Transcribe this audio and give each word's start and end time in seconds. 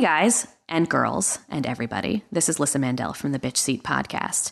Hey 0.00 0.06
guys, 0.06 0.46
and 0.66 0.88
girls, 0.88 1.40
and 1.50 1.66
everybody. 1.66 2.24
This 2.32 2.48
is 2.48 2.58
Lyssa 2.58 2.78
Mandel 2.78 3.12
from 3.12 3.32
the 3.32 3.38
Bitch 3.38 3.58
Seat 3.58 3.82
Podcast. 3.82 4.50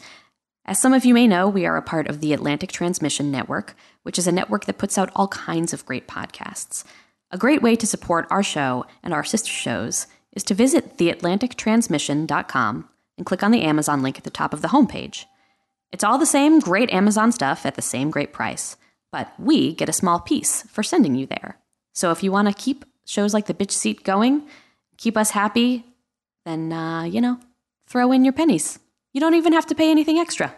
As 0.67 0.79
some 0.79 0.93
of 0.93 1.07
you 1.07 1.15
may 1.15 1.27
know, 1.27 1.49
we 1.49 1.65
are 1.65 1.79
a 1.79 1.83
part 1.83 2.07
of 2.07 2.21
the 2.21 2.35
Atlantic 2.35 2.71
Transmission 2.71 3.31
Network, 3.31 3.75
which 4.03 4.19
is 4.19 4.27
a 4.27 4.31
network 4.31 4.67
that 4.67 4.77
puts 4.77 4.99
out 4.99 5.11
all 5.17 5.29
kinds 5.29 5.73
of 5.73 5.87
great 5.87 6.07
podcasts. 6.07 6.85
A 7.31 7.39
great 7.39 7.63
way 7.63 7.77
to 7.77 7.87
support 7.87 8.27
our 8.29 8.43
show 8.43 8.85
and 9.03 9.15
our 9.15 9.25
sister 9.25 9.51
shows 9.51 10.07
is 10.33 10.45
to 10.45 10.53
visit 10.53 10.99
theatlantictransmission.com 10.99 12.89
and 13.17 13.25
click 13.25 13.43
on 13.43 13.51
the 13.51 13.63
Amazon 13.63 14.03
link 14.03 14.19
at 14.19 14.25
the 14.25 14.31
top 14.31 14.53
of 14.53 14.61
the 14.61 14.69
homepage. 14.69 15.25
It's 15.93 16.05
all 16.05 16.19
the 16.19 16.27
same 16.27 16.61
great 16.61 16.91
Amazon 16.91 17.33
stuff 17.33 17.65
at 17.65 17.75
the 17.75 17.81
same 17.81 18.11
great 18.11 18.35
price, 18.35 18.77
but 19.11 19.33
we 19.39 19.73
get 19.75 19.89
a 19.89 19.95
small 19.95 20.21
piece 20.21 20.65
for 20.65 20.83
sending 20.83 21.15
you 21.15 21.25
there. 21.25 21.57
So 21.95 22.11
if 22.11 22.23
you 22.23 22.33
want 22.33 22.49
to 22.49 22.55
keep 22.55 22.85
shows 23.07 23.33
like 23.33 23.47
The 23.47 23.55
Bitch 23.55 23.71
Seat 23.71 24.05
going, 24.05 24.47
keep 24.99 25.17
us 25.17 25.31
happy, 25.31 25.85
then, 26.45 26.73
uh, 26.73 27.05
you 27.05 27.21
know, 27.21 27.39
throw 27.87 28.13
in 28.13 28.25
your 28.25 28.33
pennies. 28.33 28.79
You 29.15 29.21
don't 29.21 29.35
even 29.35 29.53
have 29.53 29.67
to 29.67 29.75
pay 29.75 29.91
anything 29.91 30.19
extra. 30.19 30.55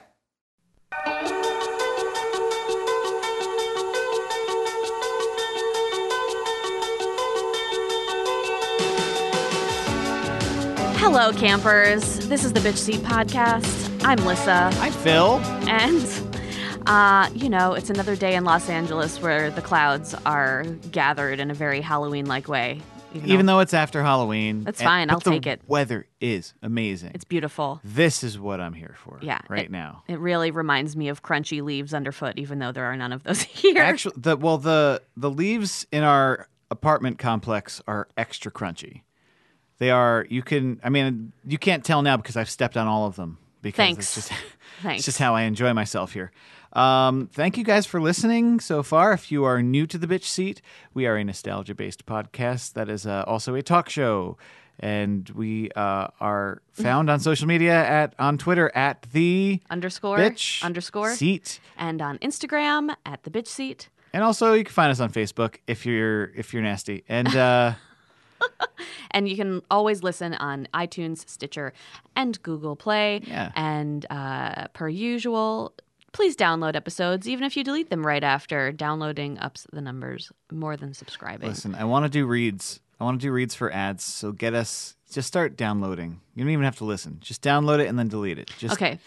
Hello, 10.97 11.33
campers. 11.33 12.29
This 12.29 12.45
is 12.45 12.53
the 12.53 12.61
Bitch 12.61 12.77
Seat 12.77 13.01
Podcast. 13.01 14.05
I'm 14.05 14.25
Lyssa. 14.25 14.71
I'm 14.75 14.93
Phil. 14.93 15.39
And, 15.69 16.87
uh, 16.87 17.29
you 17.35 17.49
know, 17.49 17.75
it's 17.75 17.91
another 17.91 18.17
day 18.17 18.37
in 18.37 18.45
Los 18.45 18.69
Angeles 18.69 19.21
where 19.21 19.51
the 19.51 19.63
clouds 19.63 20.15
are 20.25 20.65
gathered 20.91 21.41
in 21.41 21.51
a 21.51 21.55
very 21.55 21.81
Halloween 21.81 22.27
like 22.27 22.49
way. 22.49 22.81
Even 23.15 23.47
though 23.47 23.59
it's 23.61 23.75
after 23.75 24.03
Halloween. 24.03 24.63
That's 24.65 24.81
fine, 24.83 25.11
I'll 25.11 25.21
take 25.21 25.47
it. 25.47 25.61
The 25.61 25.67
weather 25.67 26.07
is 26.21 26.55
amazing. 26.63 27.13
it's 27.15 27.25
beautiful. 27.25 27.81
this 27.83 28.23
is 28.23 28.39
what 28.39 28.61
I'm 28.61 28.75
here 28.75 28.95
for. 28.99 29.19
Yeah. 29.23 29.41
Right 29.49 29.65
it- 29.67 29.71
now. 29.71 30.03
It 30.07 30.19
really 30.21 30.51
reminds 30.51 30.97
me 30.97 31.09
of 31.09 31.23
crunchy 31.23 31.63
leaves 31.63 31.93
underfoot, 31.93 32.39
even 32.39 32.59
though 32.61 32.73
there 32.73 32.85
are 32.85 32.97
none 32.97 33.13
of 33.13 33.23
those 33.25 33.43
here. 33.63 33.83
Actually, 33.83 34.15
the 34.19 34.37
well, 34.37 34.59
the 34.59 35.03
the 35.17 35.31
leaves 35.31 35.87
in 35.91 36.03
our 36.05 36.49
apartment 36.71 37.19
complex 37.19 37.83
are 37.89 38.07
extra 38.17 38.51
crunchy. 38.53 39.03
They 39.79 39.91
are. 39.91 40.27
You 40.29 40.43
can. 40.43 40.81
I 40.85 40.91
mean, 40.91 41.33
you 41.47 41.59
can't 41.59 41.85
tell 41.85 42.03
now 42.03 42.17
because 42.17 42.37
I've 42.37 42.51
stepped 42.51 42.77
on 42.77 42.87
all 42.87 43.07
of 43.07 43.17
them. 43.17 43.39
Because 43.63 43.77
Thanks. 43.77 44.17
It's 44.19 44.29
just, 44.29 44.41
Thanks. 44.83 44.99
it's 45.01 45.05
just 45.07 45.19
how 45.19 45.35
I 45.35 45.43
enjoy 45.43 45.75
myself 45.75 46.13
here. 46.13 46.33
Um, 46.73 47.29
thank 47.33 47.57
you 47.59 47.65
guys 47.65 47.85
for 47.87 48.01
listening 48.01 48.61
so 48.61 48.83
far. 48.83 49.13
If 49.13 49.33
you 49.33 49.45
are 49.45 49.61
new 49.63 49.87
to 49.89 49.99
the 49.99 50.07
bitch 50.07 50.25
seat, 50.25 50.63
we 50.95 51.07
are 51.07 51.17
a 51.17 51.25
nostalgia 51.25 51.75
based 51.75 52.07
podcast 52.07 52.75
that 52.75 52.89
is 52.89 53.07
uh, 53.07 53.25
also 53.27 53.55
a 53.55 53.63
talk 53.63 53.89
show. 53.89 54.37
And 54.79 55.29
we 55.31 55.71
uh, 55.73 56.07
are 56.21 56.63
found 56.73 57.11
on 57.11 57.21
social 57.21 57.47
media 57.47 57.75
at 57.75 58.15
on 58.19 58.39
Twitter 58.39 58.71
at 58.75 59.03
the 59.13 59.61
underscore 59.69 60.17
bitch 60.17 60.63
underscore 60.65 61.15
seat. 61.15 61.61
and 61.77 62.01
on 62.01 62.17
Instagram 62.19 62.95
at 63.05 63.25
the 63.25 63.31
bitch 63.31 63.49
seat. 63.49 63.89
And 64.15 64.25
also, 64.25 64.55
you 64.55 64.65
can 64.65 64.73
find 64.73 64.91
us 64.91 64.99
on 65.01 65.11
Facebook 65.13 65.57
if 65.67 65.85
you're 65.85 66.31
if 66.35 66.55
you're 66.55 66.63
nasty. 66.63 67.05
And 67.09 67.29
uh, 67.37 67.75
And 69.11 69.29
you 69.29 69.37
can 69.37 69.61
always 69.71 70.03
listen 70.03 70.35
on 70.35 70.69
iTunes, 70.73 71.29
Stitcher, 71.29 71.73
and 72.17 72.41
Google 72.43 72.77
Play. 72.77 73.21
Yeah. 73.27 73.53
And 73.57 74.07
uh, 74.09 74.69
per 74.69 74.89
usual, 74.89 75.75
please 76.13 76.37
download 76.37 76.75
episodes, 76.77 77.29
even 77.29 77.45
if 77.45 77.57
you 77.57 77.65
delete 77.65 77.91
them 77.91 78.07
right 78.07 78.23
after. 78.25 78.73
Downloading 78.73 79.39
ups 79.39 79.67
the 79.73 79.81
numbers 79.81 80.33
more 80.51 80.77
than 80.77 80.95
subscribing. 80.95 81.49
listen, 81.49 81.75
I 81.75 81.85
want 81.85 82.05
to 82.05 82.11
do 82.11 82.27
reads. 82.27 82.81
I 83.01 83.05
want 83.05 83.21
to 83.21 83.27
do 83.27 83.33
reads 83.33 83.55
for 83.55 83.73
ads. 83.73 84.05
So 84.05 84.33
get 84.33 84.55
us. 84.55 84.97
Just 85.11 85.27
start 85.27 85.57
downloading. 85.57 86.21
You 86.35 86.45
don't 86.45 86.53
even 86.53 86.65
have 86.65 86.77
to 86.79 86.85
listen. 86.85 87.19
Just 87.21 87.43
download 87.43 87.81
it 87.81 87.89
and 87.89 87.99
then 87.99 88.09
delete 88.09 88.39
it. 88.39 88.51
Just 88.59 88.75
Okay. 88.75 88.99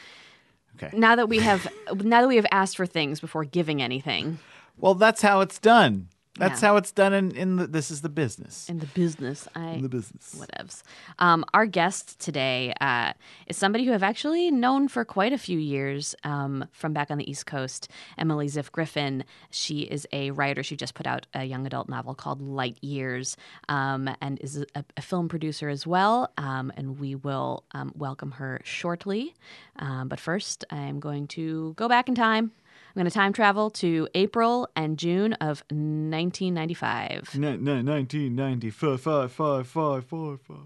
Okay. 0.75 0.97
Now 0.97 1.15
that 1.15 1.29
we 1.29 1.39
have 1.39 1.67
now 1.95 2.21
that 2.21 2.27
we 2.27 2.35
have 2.37 2.47
asked 2.51 2.77
for 2.77 2.85
things 2.85 3.19
before 3.19 3.45
giving 3.45 3.81
anything 3.81 4.39
Well, 4.77 4.95
that's 4.95 5.21
how 5.21 5.41
it's 5.41 5.59
done. 5.59 6.07
That's 6.39 6.61
Yeah. 6.63 6.69
how 6.69 6.75
it's 6.77 6.91
done 6.91 7.13
in 7.13 7.31
in 7.35 7.57
the, 7.57 7.67
this 7.67 7.91
is 7.91 8.01
the 8.01 8.09
business. 8.09 8.67
in 8.67 8.79
the 8.79 8.87
business, 8.87 9.47
I 9.55 9.73
In 9.73 9.83
the 9.83 9.89
business. 9.89 10.33
whatevs. 10.35 10.81
Um, 11.19 11.45
our 11.53 11.67
guest 11.67 12.19
today 12.19 12.73
uh, 12.81 13.13
is 13.45 13.55
somebody 13.55 13.85
who 13.85 13.93
I've 13.93 14.01
actually 14.01 14.49
known 14.49 14.87
for 14.87 15.05
quite 15.05 15.31
a 15.31 15.37
few 15.37 15.59
years 15.59 16.15
um, 16.23 16.65
from 16.71 16.91
back 16.91 17.11
on 17.11 17.19
the 17.19 17.29
East 17.29 17.45
Coast, 17.45 17.87
Emily 18.17 18.47
Ziff 18.47 18.71
Griffin. 18.71 19.23
She 19.51 19.81
is 19.81 20.07
a 20.11 20.31
writer. 20.31 20.63
She 20.63 20.75
just 20.75 20.95
put 20.95 21.05
out 21.05 21.27
a 21.35 21.43
young 21.43 21.67
adult 21.67 21.87
novel 21.87 22.15
called 22.15 22.41
Light 22.41 22.77
Years 22.81 23.37
um, 23.69 24.09
and 24.19 24.39
is 24.41 24.57
a, 24.75 24.83
a 24.97 25.01
film 25.03 25.29
producer 25.29 25.69
as 25.69 25.85
well. 25.85 26.31
Um, 26.39 26.71
and 26.75 26.99
we 26.99 27.13
will 27.13 27.63
um, 27.73 27.91
welcome 27.95 28.31
her 28.31 28.59
shortly. 28.63 29.35
Um, 29.77 30.07
but 30.07 30.19
first, 30.19 30.65
I'm 30.71 30.99
going 30.99 31.27
to 31.27 31.73
go 31.75 31.87
back 31.87 32.09
in 32.09 32.15
time. 32.15 32.53
I'm 32.95 32.99
going 32.99 33.09
to 33.09 33.11
time 33.11 33.33
travel 33.33 33.71
to 33.71 34.07
April 34.13 34.69
and 34.75 34.99
June 34.99 35.33
of 35.33 35.63
1995. 35.69 37.35
No, 37.35 37.55
no, 37.55 37.73
1995, 37.81 39.01
five, 39.01 39.31
five, 39.31 39.67
five, 39.67 40.05
five, 40.05 40.41
five. 40.41 40.57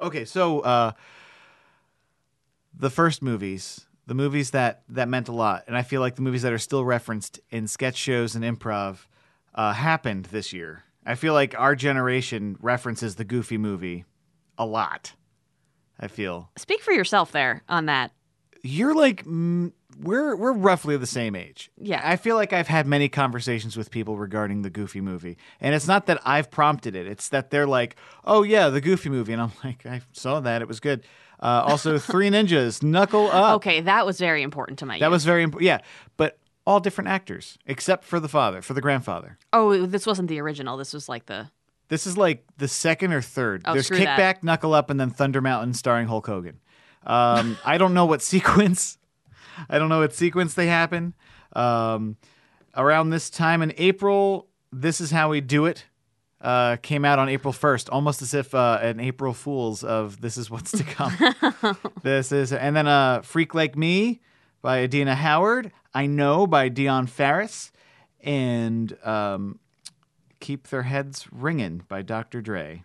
Okay, 0.00 0.24
so 0.24 0.60
uh, 0.60 0.92
the 2.72 2.88
first 2.88 3.22
movies, 3.22 3.86
the 4.06 4.14
movies 4.14 4.50
that 4.52 4.82
that 4.88 5.08
meant 5.08 5.28
a 5.28 5.32
lot, 5.32 5.64
and 5.66 5.76
I 5.76 5.82
feel 5.82 6.00
like 6.00 6.16
the 6.16 6.22
movies 6.22 6.40
that 6.42 6.52
are 6.54 6.58
still 6.58 6.84
referenced 6.86 7.38
in 7.50 7.68
sketch 7.68 7.96
shows 7.96 8.34
and 8.34 8.44
improv 8.44 9.06
uh, 9.54 9.74
happened 9.74 10.26
this 10.26 10.54
year. 10.54 10.84
I 11.04 11.16
feel 11.16 11.34
like 11.34 11.54
our 11.58 11.74
generation 11.76 12.56
references 12.60 13.16
the 13.16 13.24
Goofy 13.24 13.58
movie 13.58 14.06
a 14.56 14.64
lot. 14.64 15.12
I 16.00 16.08
feel 16.08 16.50
Speak 16.56 16.80
for 16.80 16.92
yourself 16.92 17.30
there 17.32 17.62
on 17.68 17.86
that. 17.86 18.10
you're 18.62 18.94
like 18.94 19.24
mm, 19.24 19.72
we're 20.00 20.34
we're 20.36 20.52
roughly 20.52 20.96
the 20.96 21.06
same 21.06 21.34
age. 21.36 21.70
Yeah. 21.78 22.00
I 22.02 22.16
feel 22.16 22.36
like 22.36 22.52
I've 22.52 22.68
had 22.68 22.86
many 22.86 23.08
conversations 23.08 23.76
with 23.76 23.90
people 23.90 24.16
regarding 24.16 24.62
the 24.62 24.70
Goofy 24.70 25.00
movie, 25.00 25.36
and 25.60 25.74
it's 25.74 25.86
not 25.86 26.06
that 26.06 26.20
I've 26.24 26.50
prompted 26.50 26.94
it. 26.96 27.06
It's 27.06 27.28
that 27.30 27.50
they're 27.50 27.66
like, 27.66 27.96
"Oh 28.24 28.42
yeah, 28.42 28.68
the 28.68 28.80
Goofy 28.80 29.08
movie," 29.10 29.32
and 29.32 29.42
I'm 29.42 29.52
like, 29.64 29.84
"I 29.86 30.00
saw 30.12 30.40
that. 30.40 30.62
It 30.62 30.68
was 30.68 30.80
good." 30.80 31.04
Uh, 31.40 31.64
also, 31.66 31.98
Three 31.98 32.30
Ninjas, 32.30 32.82
Knuckle 32.82 33.28
Up. 33.30 33.56
Okay, 33.56 33.80
that 33.82 34.06
was 34.06 34.18
very 34.18 34.42
important 34.42 34.78
to 34.80 34.86
my 34.86 34.98
that 34.98 35.06
youth. 35.06 35.12
was 35.12 35.24
very 35.24 35.42
important. 35.42 35.66
Yeah, 35.66 35.78
but 36.16 36.38
all 36.66 36.80
different 36.80 37.08
actors 37.08 37.58
except 37.66 38.04
for 38.04 38.18
the 38.20 38.28
father, 38.28 38.62
for 38.62 38.72
the 38.74 38.80
grandfather. 38.80 39.38
Oh, 39.52 39.86
this 39.86 40.06
wasn't 40.06 40.28
the 40.28 40.40
original. 40.40 40.76
This 40.76 40.92
was 40.94 41.08
like 41.08 41.26
the. 41.26 41.50
This 41.88 42.06
is 42.06 42.16
like 42.16 42.44
the 42.56 42.66
second 42.68 43.12
or 43.12 43.20
third. 43.20 43.62
Oh, 43.66 43.74
There's 43.74 43.86
screw 43.86 43.98
that. 43.98 44.18
Kickback, 44.18 44.42
Knuckle 44.42 44.72
Up, 44.72 44.88
and 44.88 44.98
then 44.98 45.10
Thunder 45.10 45.42
Mountain 45.42 45.74
starring 45.74 46.06
Hulk 46.06 46.26
Hogan. 46.26 46.58
Um, 47.04 47.58
I 47.64 47.76
don't 47.76 47.92
know 47.92 48.06
what 48.06 48.22
sequence. 48.34 48.96
I 49.68 49.78
don't 49.78 49.88
know 49.88 50.00
what 50.00 50.14
sequence 50.14 50.54
they 50.54 50.66
happen. 50.66 51.14
Um, 51.54 52.16
around 52.76 53.10
this 53.10 53.30
time 53.30 53.62
in 53.62 53.72
April, 53.76 54.48
This 54.72 55.00
Is 55.00 55.10
How 55.10 55.30
We 55.30 55.40
Do 55.40 55.66
It 55.66 55.84
uh, 56.40 56.76
came 56.76 57.04
out 57.04 57.18
on 57.18 57.28
April 57.28 57.54
1st, 57.54 57.88
almost 57.90 58.20
as 58.20 58.34
if 58.34 58.54
uh, 58.54 58.78
an 58.82 59.00
April 59.00 59.32
Fool's 59.32 59.82
of 59.82 60.20
This 60.20 60.36
Is 60.36 60.50
What's 60.50 60.72
to 60.72 60.84
Come. 60.84 61.76
this 62.02 62.32
is, 62.32 62.52
and 62.52 62.76
then 62.76 62.86
uh, 62.86 63.22
Freak 63.22 63.54
Like 63.54 63.76
Me 63.76 64.20
by 64.60 64.82
Adina 64.82 65.14
Howard. 65.14 65.72
I 65.94 66.06
Know 66.06 66.46
by 66.46 66.68
Dionne 66.68 67.08
Farris. 67.08 67.72
And 68.20 68.96
um, 69.04 69.58
Keep 70.40 70.68
Their 70.68 70.82
Heads 70.82 71.26
Ringing 71.32 71.82
by 71.88 72.02
Dr. 72.02 72.42
Dre. 72.42 72.84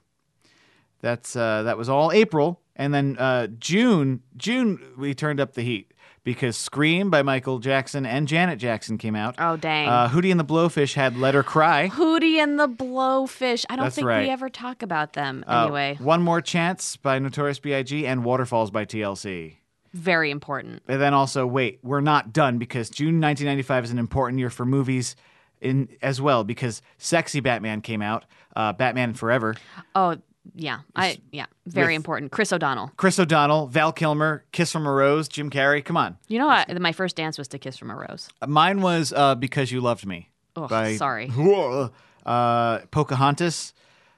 That's 1.02 1.36
uh, 1.36 1.64
that 1.64 1.78
was 1.78 1.88
all 1.88 2.12
April, 2.12 2.60
and 2.76 2.94
then 2.94 3.18
uh, 3.18 3.48
June. 3.58 4.22
June 4.36 4.82
we 4.98 5.14
turned 5.14 5.40
up 5.40 5.54
the 5.54 5.62
heat 5.62 5.94
because 6.24 6.58
Scream 6.58 7.10
by 7.10 7.22
Michael 7.24 7.60
Jackson 7.60 8.06
and 8.06 8.28
Janet 8.28 8.60
Jackson 8.60 8.98
came 8.98 9.16
out. 9.16 9.36
Oh 9.40 9.58
dang. 9.58 9.88
Uh, 9.88 10.10
Hootie 10.10 10.32
and 10.32 10.40
the 10.40 10.46
Blowfish 10.46 10.94
had 10.94 11.18
"Let 11.18 11.34
Her 11.34 11.44
Cry." 11.44 11.90
Hootie 11.90 12.38
and 12.38 12.60
the 12.60 12.68
Blowfish. 12.68 13.66
I 13.70 13.76
don't 13.76 13.86
That's 13.86 13.96
think 13.96 14.08
right. 14.08 14.24
we 14.26 14.30
ever 14.30 14.50
talk 14.50 14.82
about 14.82 15.14
them. 15.14 15.44
Uh, 15.48 15.64
Anyway, 15.64 15.98
"One 16.00 16.22
More 16.22 16.42
Chance" 16.42 16.98
by 16.98 17.20
Notorious 17.20 17.60
B.I.G. 17.60 18.06
and 18.06 18.24
"Waterfalls" 18.24 18.72
by 18.72 18.86
TLC. 18.86 19.56
very 19.94 20.30
important. 20.30 20.84
And 20.88 21.02
then 21.02 21.14
also, 21.16 21.48
wait, 21.48 21.80
we're 21.84 22.02
not 22.02 22.32
done 22.32 22.60
because 22.60 22.90
June 22.92 23.20
1995 23.20 23.86
is 23.86 23.92
an 23.92 23.98
important 23.98 24.40
year 24.40 24.50
for 24.52 24.64
movies 24.66 25.16
in 25.62 25.90
as 26.02 26.22
well 26.22 26.44
because 26.44 26.82
"Sexy 26.98 27.40
Batman" 27.40 27.82
came 27.82 28.02
out. 28.02 28.26
Uh, 28.56 28.74
Batman 28.74 29.14
Forever. 29.14 29.56
Oh 29.96 30.18
yeah, 30.56 30.80
I 30.96 31.18
yeah, 31.32 31.46
very 31.66 31.88
with- 31.94 31.96
important. 31.98 32.32
Chris 32.32 32.52
O'Donnell. 32.54 32.92
Chris 32.98 33.20
O'Donnell, 33.20 33.68
Val 33.68 33.92
Kilmer, 33.92 34.44
"Kiss 34.52 34.72
from 34.72 34.86
a 34.86 34.92
Rose," 34.92 35.28
Jim 35.28 35.50
Carrey. 35.50 35.84
Come 35.84 35.98
on. 35.98 36.18
You 36.28 36.40
know 36.40 36.48
what? 36.48 36.80
My 36.82 36.92
first 36.92 37.16
dance 37.16 37.38
was 37.38 37.48
to 37.50 37.60
"Kiss 37.60 37.78
from 37.78 37.90
a 37.92 37.96
Rose." 37.96 38.30
Mine 38.48 38.82
was 38.82 39.12
uh, 39.14 39.36
because 39.36 39.72
you 39.72 39.82
loved 39.82 40.06
me. 40.06 40.30
Oh, 40.56 40.68
by- 40.68 40.96
sorry. 40.96 41.32
Uh, 42.26 42.80
Pocahontas, 42.92 43.74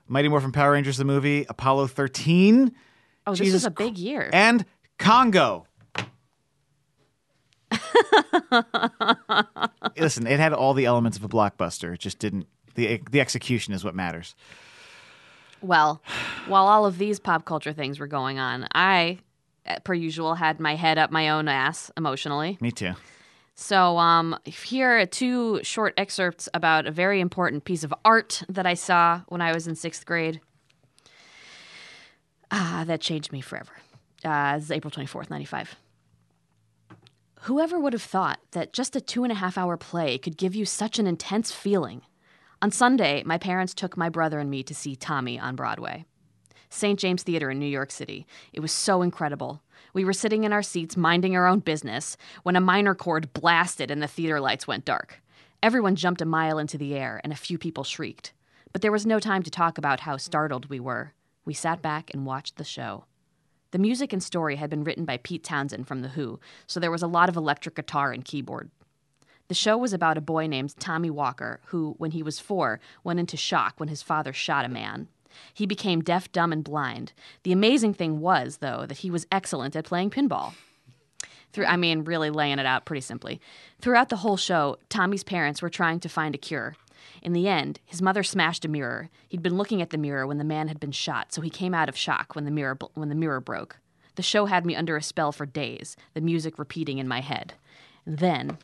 Mighty 0.08 0.28
Morphin 0.28 0.52
Power 0.52 0.72
Rangers 0.74 0.98
the 0.98 1.06
movie, 1.06 1.46
Apollo 1.48 1.88
13, 1.88 2.74
Oh, 3.26 3.32
this 3.32 3.40
Jesus 3.40 3.54
was 3.54 3.66
a 3.66 3.72
big 3.72 3.98
year. 3.98 4.30
and 4.34 4.66
Congo. 4.98 5.66
Listen, 9.98 10.28
it 10.28 10.40
had 10.40 10.52
all 10.54 10.74
the 10.74 10.86
elements 10.86 11.18
of 11.18 11.24
a 11.24 11.30
blockbuster. 11.30 11.94
It 11.94 12.00
just 12.00 12.20
didn't. 12.20 12.48
the 12.76 13.02
The 13.12 13.22
execution 13.22 13.74
is 13.74 13.84
what 13.84 13.96
matters. 13.96 14.36
Well, 15.62 16.02
while 16.48 16.68
all 16.68 16.86
of 16.86 16.98
these 16.98 17.20
pop 17.20 17.46
culture 17.46 17.74
things 17.74 18.00
were 18.00 18.08
going 18.08 18.40
on, 18.40 18.68
I, 18.74 19.20
uh, 19.66 19.80
per 19.84 19.94
usual, 19.94 20.36
had 20.36 20.60
my 20.60 20.76
head 20.76 20.98
up 20.98 21.12
my 21.12 21.30
own 21.30 21.48
ass 21.48 21.92
emotionally. 21.96 22.58
Me 22.62 22.72
too. 22.72 22.94
So, 23.54 24.00
um, 24.00 24.38
here 24.46 25.00
are 25.02 25.06
two 25.06 25.64
short 25.64 25.94
excerpts 25.98 26.50
about 26.54 26.88
a 26.88 26.92
very 26.92 27.20
important 27.20 27.64
piece 27.64 27.84
of 27.84 27.94
art 28.04 28.42
that 28.50 28.66
I 28.66 28.74
saw 28.74 29.22
when 29.28 29.42
I 29.42 29.54
was 29.54 29.68
in 29.68 29.76
sixth 29.76 30.06
grade. 30.06 30.42
Ah, 32.50 32.84
that 32.88 33.02
changed 33.02 33.32
me 33.32 33.40
forever. 33.40 33.74
Uh, 34.26 34.56
this 34.56 34.66
is 34.66 34.72
April 34.72 34.92
24th, 34.92 35.30
95. 35.30 35.76
Whoever 37.42 37.80
would 37.80 37.94
have 37.94 38.02
thought 38.02 38.40
that 38.52 38.74
just 38.74 38.96
a 38.96 39.02
two 39.02 39.24
and 39.24 39.32
a 39.32 39.36
half 39.36 39.58
hour 39.58 39.78
play 39.78 40.18
could 40.18 40.38
give 40.38 40.54
you 40.54 40.66
such 40.66 41.00
an 41.00 41.08
intense 41.08 41.52
feeling? 41.52 42.02
On 42.64 42.70
Sunday, 42.70 43.24
my 43.26 43.40
parents 43.40 43.74
took 43.74 43.98
my 43.98 44.08
brother 44.08 44.40
and 44.40 44.52
me 44.52 44.62
to 44.62 44.76
see 44.76 44.96
Tommy 44.96 45.40
on 45.40 45.56
Broadway. 45.56 46.06
St. 46.70 47.00
James 47.00 47.24
Theater 47.24 47.50
in 47.50 47.58
New 47.58 47.66
York 47.66 47.90
City. 47.90 48.28
It 48.54 48.60
was 48.60 48.72
so 48.72 49.02
incredible. 49.02 49.64
We 49.96 50.06
were 50.06 50.14
sitting 50.14 50.44
in 50.44 50.54
our 50.54 50.62
seats 50.62 50.96
minding 50.96 51.36
our 51.36 51.48
own 51.48 51.62
business 51.62 52.18
when 52.44 52.56
a 52.56 52.62
minor 52.62 52.94
chord 52.94 53.34
blasted 53.34 53.90
and 53.90 54.00
the 54.00 54.08
theater 54.08 54.40
lights 54.40 54.68
went 54.68 54.86
dark. 54.86 55.24
Everyone 55.64 55.96
jumped 55.96 56.22
a 56.22 56.26
mile 56.26 56.60
into 56.60 56.78
the 56.78 56.94
air 56.94 57.20
and 57.24 57.34
a 57.34 57.36
few 57.36 57.58
people 57.58 57.84
shrieked. 57.84 58.32
But 58.72 58.84
there 58.84 58.92
was 58.92 59.08
no 59.08 59.20
time 59.20 59.42
to 59.42 59.50
talk 59.50 59.80
about 59.80 60.02
how 60.02 60.18
startled 60.18 60.70
we 60.70 60.80
were. 60.80 61.14
We 61.46 61.56
sat 61.56 61.82
back 61.82 62.12
and 62.14 62.28
watched 62.28 62.58
the 62.58 62.64
show. 62.64 63.06
The 63.72 63.80
music 63.80 64.14
and 64.14 64.22
story 64.22 64.58
had 64.58 64.70
been 64.70 64.84
written 64.84 65.04
by 65.04 65.18
Pete 65.18 65.44
Townshend 65.44 65.88
from 65.88 66.02
The 66.02 66.10
Who, 66.10 66.40
so 66.68 66.80
there 66.80 66.92
was 66.92 67.02
a 67.02 67.08
lot 67.08 67.28
of 67.28 67.36
electric 67.36 67.74
guitar 67.74 68.12
and 68.12 68.24
keyboard. 68.24 68.70
The 69.52 69.56
show 69.56 69.78
was 69.78 69.92
about 69.92 70.18
a 70.18 70.22
boy 70.22 70.48
named 70.48 70.80
Tommy 70.80 71.10
Walker 71.10 71.60
who, 71.66 71.96
when 71.98 72.12
he 72.12 72.24
was 72.24 72.40
four, 72.40 72.80
went 73.04 73.20
into 73.20 73.36
shock 73.36 73.74
when 73.82 73.90
his 73.90 74.02
father 74.02 74.32
shot 74.32 74.64
a 74.64 74.70
man. 74.70 75.10
He 75.54 75.66
became 75.66 76.00
deaf, 76.00 76.32
dumb, 76.32 76.54
and 76.54 76.64
blind. 76.64 77.12
The 77.44 77.52
amazing 77.52 77.96
thing 77.96 78.22
was, 78.22 78.60
though, 78.60 78.86
that 78.86 79.00
he 79.00 79.12
was 79.12 79.28
excellent 79.30 79.76
at 79.76 79.84
playing 79.84 80.12
pinball. 80.12 80.54
Through, 81.52 81.66
I 81.66 81.76
mean, 81.76 82.06
really 82.06 82.30
laying 82.30 82.60
it 82.60 82.66
out 82.66 82.86
pretty 82.86 83.02
simply. 83.02 83.42
Throughout 83.82 84.08
the 84.08 84.16
whole 84.16 84.38
show, 84.38 84.78
Tommy's 84.88 85.26
parents 85.26 85.62
were 85.62 85.70
trying 85.70 86.00
to 86.00 86.08
find 86.08 86.34
a 86.34 86.38
cure. 86.38 86.78
In 87.22 87.34
the 87.34 87.50
end, 87.50 87.82
his 87.84 88.02
mother 88.02 88.24
smashed 88.24 88.64
a 88.64 88.70
mirror. 88.70 89.10
He'd 89.28 89.44
been 89.44 89.58
looking 89.58 89.82
at 89.82 89.90
the 89.90 89.98
mirror 89.98 90.26
when 90.26 90.38
the 90.38 90.46
man 90.46 90.70
had 90.70 90.80
been 90.80 90.94
shot, 90.94 91.34
so 91.34 91.42
he 91.42 91.50
came 91.50 91.74
out 91.74 91.90
of 91.90 91.98
shock 91.98 92.36
when 92.36 92.46
the 92.46 92.52
mirror 92.52 92.78
when 92.94 93.10
the 93.10 93.16
mirror 93.16 93.42
broke. 93.42 93.80
The 94.16 94.24
show 94.24 94.46
had 94.46 94.66
me 94.66 94.78
under 94.78 94.96
a 94.96 95.04
spell 95.04 95.34
for 95.34 95.46
days, 95.46 95.98
the 96.14 96.22
music 96.22 96.58
repeating 96.58 97.00
in 97.00 97.08
my 97.10 97.20
head. 97.20 97.56
And 98.06 98.20
then 98.20 98.58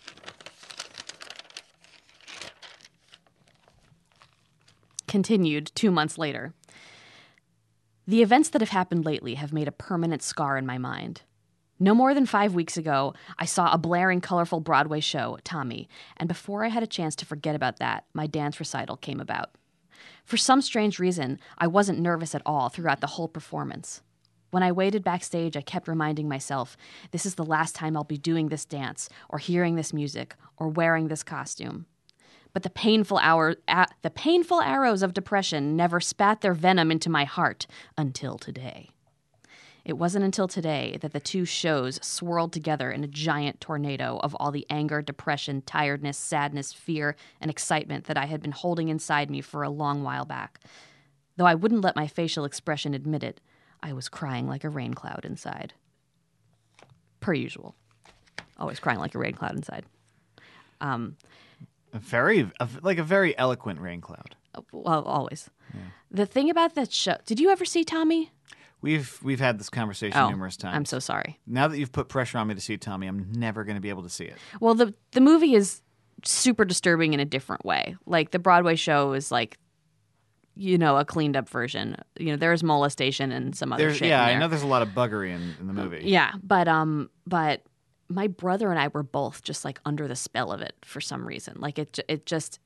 continued 5.07 5.71
2 5.75 5.92
months 5.92 6.18
later. 6.18 6.54
The 8.06 8.21
events 8.21 8.50
that 8.50 8.62
have 8.62 8.69
happened 8.69 9.06
lately 9.06 9.36
have 9.36 9.51
made 9.51 9.68
a 9.68 9.71
permanent 9.71 10.24
scar 10.24 10.57
in 10.57 10.65
my 10.65 10.77
mind. 10.77 11.24
No 11.80 11.94
more 11.94 12.13
than 12.13 12.25
five 12.25 12.56
weeks 12.56 12.75
ago, 12.75 13.13
I 13.38 13.45
saw 13.45 13.71
a 13.71 13.77
blaring, 13.77 14.21
colorful 14.21 14.62
Broadway 14.62 15.00
show, 15.00 15.38
Tommy, 15.44 15.88
and 16.15 16.27
before 16.27 16.63
I 16.63 16.69
had 16.69 16.81
a 16.81 16.88
chance 16.88 17.15
to 17.18 17.25
forget 17.25 17.56
about 17.56 17.77
that, 17.77 18.06
my 18.13 18.25
dance 18.25 18.59
recital 18.59 18.98
came 18.98 19.19
about. 19.19 19.51
For 20.24 20.38
some 20.38 20.62
strange 20.62 21.00
reason, 21.00 21.39
I 21.57 21.68
wasn't 21.68 22.00
nervous 22.00 22.33
at 22.33 22.42
all 22.45 22.69
throughout 22.69 23.01
the 23.01 23.07
whole 23.07 23.27
performance. 23.27 24.01
When 24.50 24.63
I 24.63 24.71
waited 24.71 25.03
backstage, 25.03 25.57
I 25.57 25.62
kept 25.62 25.88
reminding 25.88 26.27
myself 26.27 26.77
this 27.12 27.25
is 27.25 27.36
the 27.36 27.45
last 27.45 27.75
time 27.75 27.95
I'll 27.95 28.03
be 28.03 28.18
doing 28.18 28.48
this 28.48 28.65
dance, 28.65 29.10
or 29.30 29.38
hearing 29.38 29.75
this 29.75 29.94
music, 29.94 30.36
or 30.57 30.69
wearing 30.69 31.10
this 31.10 31.24
costume. 31.24 31.86
But 32.57 32.63
the 32.63 32.71
painful 32.71 33.19
hour, 33.19 33.57
a- 33.68 33.86
the 34.01 34.09
painful 34.09 34.62
arrows 34.62 35.04
of 35.04 35.13
depression 35.13 35.75
never 35.75 36.00
spat 36.00 36.42
their 36.42 36.56
venom 36.56 36.89
into 36.89 37.07
my 37.07 37.24
heart 37.24 37.68
until 37.95 38.39
today. 38.39 38.89
It 39.86 39.94
wasn't 39.94 40.25
until 40.25 40.48
today 40.48 40.98
that 41.01 41.13
the 41.13 41.19
two 41.19 41.45
shows 41.45 42.04
swirled 42.04 42.51
together 42.51 42.89
in 42.89 43.04
a 43.04 43.07
giant 43.07 43.62
tornado 43.62 44.19
of 44.24 44.33
all 44.39 44.50
the 44.50 44.65
anger, 44.71 45.04
depression, 45.04 45.62
tiredness, 45.68 46.18
sadness, 46.18 46.74
fear, 46.74 47.15
and 47.39 47.51
excitement 47.51 48.06
that 48.06 48.18
I 48.18 48.25
had 48.25 48.42
been 48.42 48.54
holding 48.54 48.89
inside 48.89 49.30
me 49.30 49.42
for 49.42 49.62
a 49.62 49.69
long 49.69 50.01
while 50.01 50.25
back. 50.25 50.60
Though 51.36 51.45
I 51.45 51.53
wouldn't 51.53 51.83
let 51.83 51.95
my 51.95 52.07
facial 52.07 52.44
expression 52.44 52.95
admit 52.95 53.21
it, 53.21 53.39
I 53.83 53.94
was 53.94 54.10
crying 54.10 54.48
like 54.48 54.63
a 54.63 54.69
rain 54.69 54.95
cloud 54.95 55.25
inside. 55.25 55.75
Per 57.19 57.36
usual. 57.36 57.75
Always 58.57 58.80
crying 58.80 58.98
like 58.98 59.13
a 59.13 59.19
rain 59.19 59.36
cloud 59.36 59.56
inside. 59.56 59.86
Um, 60.81 61.18
A 61.94 62.00
very, 62.00 62.50
a, 62.60 62.68
like 62.81 62.98
a 62.98 63.04
very 63.04 63.38
eloquent 63.38 63.80
rain 63.80 64.01
cloud. 64.01 64.36
well, 64.72 65.04
always. 65.04 65.50
The 66.12 66.25
thing 66.25 66.50
about 66.50 66.75
that 66.75 66.92
show, 66.92 67.18
did 67.25 67.39
you 67.39 67.50
ever 67.50 67.66
see 67.66 67.84
Tommy? 67.84 68.31
We've 68.81 69.18
we've 69.24 69.39
had 69.39 69.60
this 69.60 69.69
conversation 69.69 70.18
Oh, 70.19 70.30
numerous 70.30 70.56
times. 70.56 70.75
I'm 70.75 70.86
so 70.86 71.00
sorry. 71.00 71.39
now 71.48 71.68
that 71.68 71.78
you've 71.80 71.92
put 71.92 72.10
pressure 72.10 72.38
on 72.38 72.48
me 72.48 72.56
to 72.56 72.62
see 72.62 72.78
Tommy, 72.78 73.07
I'm 73.07 73.31
never 73.34 73.63
going 73.63 73.75
to 73.75 73.81
be 73.81 73.89
able 73.89 74.04
to 74.04 74.10
see 74.10 74.25
it. 74.25 74.36
Well, 74.62 74.75
the 74.75 74.94
the 75.12 75.22
movie 75.22 75.56
is 75.56 75.81
super 76.24 76.63
disturbing 76.63 77.13
in 77.13 77.19
a 77.19 77.25
different 77.25 77.66
way. 77.66 77.95
Like 78.06 78.31
the 78.31 78.39
Broadway 78.39 78.75
show 78.75 79.13
is 79.13 79.31
like, 79.31 79.57
you 80.56 80.78
know, 80.78 80.98
a 80.98 81.06
cleaned 81.06 81.36
up 81.36 81.50
version. 81.50 81.98
You 82.19 82.28
know, 82.31 82.36
there's 82.38 82.63
molestation 82.63 83.31
and 83.31 83.56
some 83.56 83.74
other 83.74 83.86
There's, 83.86 83.98
shit. 83.98 84.10
yeah, 84.10 84.24
I 84.24 84.38
know 84.38 84.48
there's 84.48 84.62
a 84.63 84.68
lot 84.68 84.81
of 84.84 84.89
buggery 84.89 85.31
in, 85.36 85.56
in 85.60 85.68
the 85.68 85.74
movie. 85.74 86.01
Yeah, 86.06 86.34
but 86.44 86.68
um, 86.68 87.10
but 87.25 87.63
my 88.09 88.27
brother 88.27 88.69
and 88.71 88.80
I 88.80 88.88
were 88.88 89.04
both 89.04 89.44
just 89.44 89.65
like 89.65 89.80
under 89.86 90.07
the 90.07 90.15
spell 90.15 90.51
of 90.51 90.62
it 90.62 90.75
for 90.83 91.01
some 91.01 91.27
reason. 91.27 91.56
Like 91.59 91.80
it, 91.80 92.00
it 92.07 92.25
just, 92.25 92.59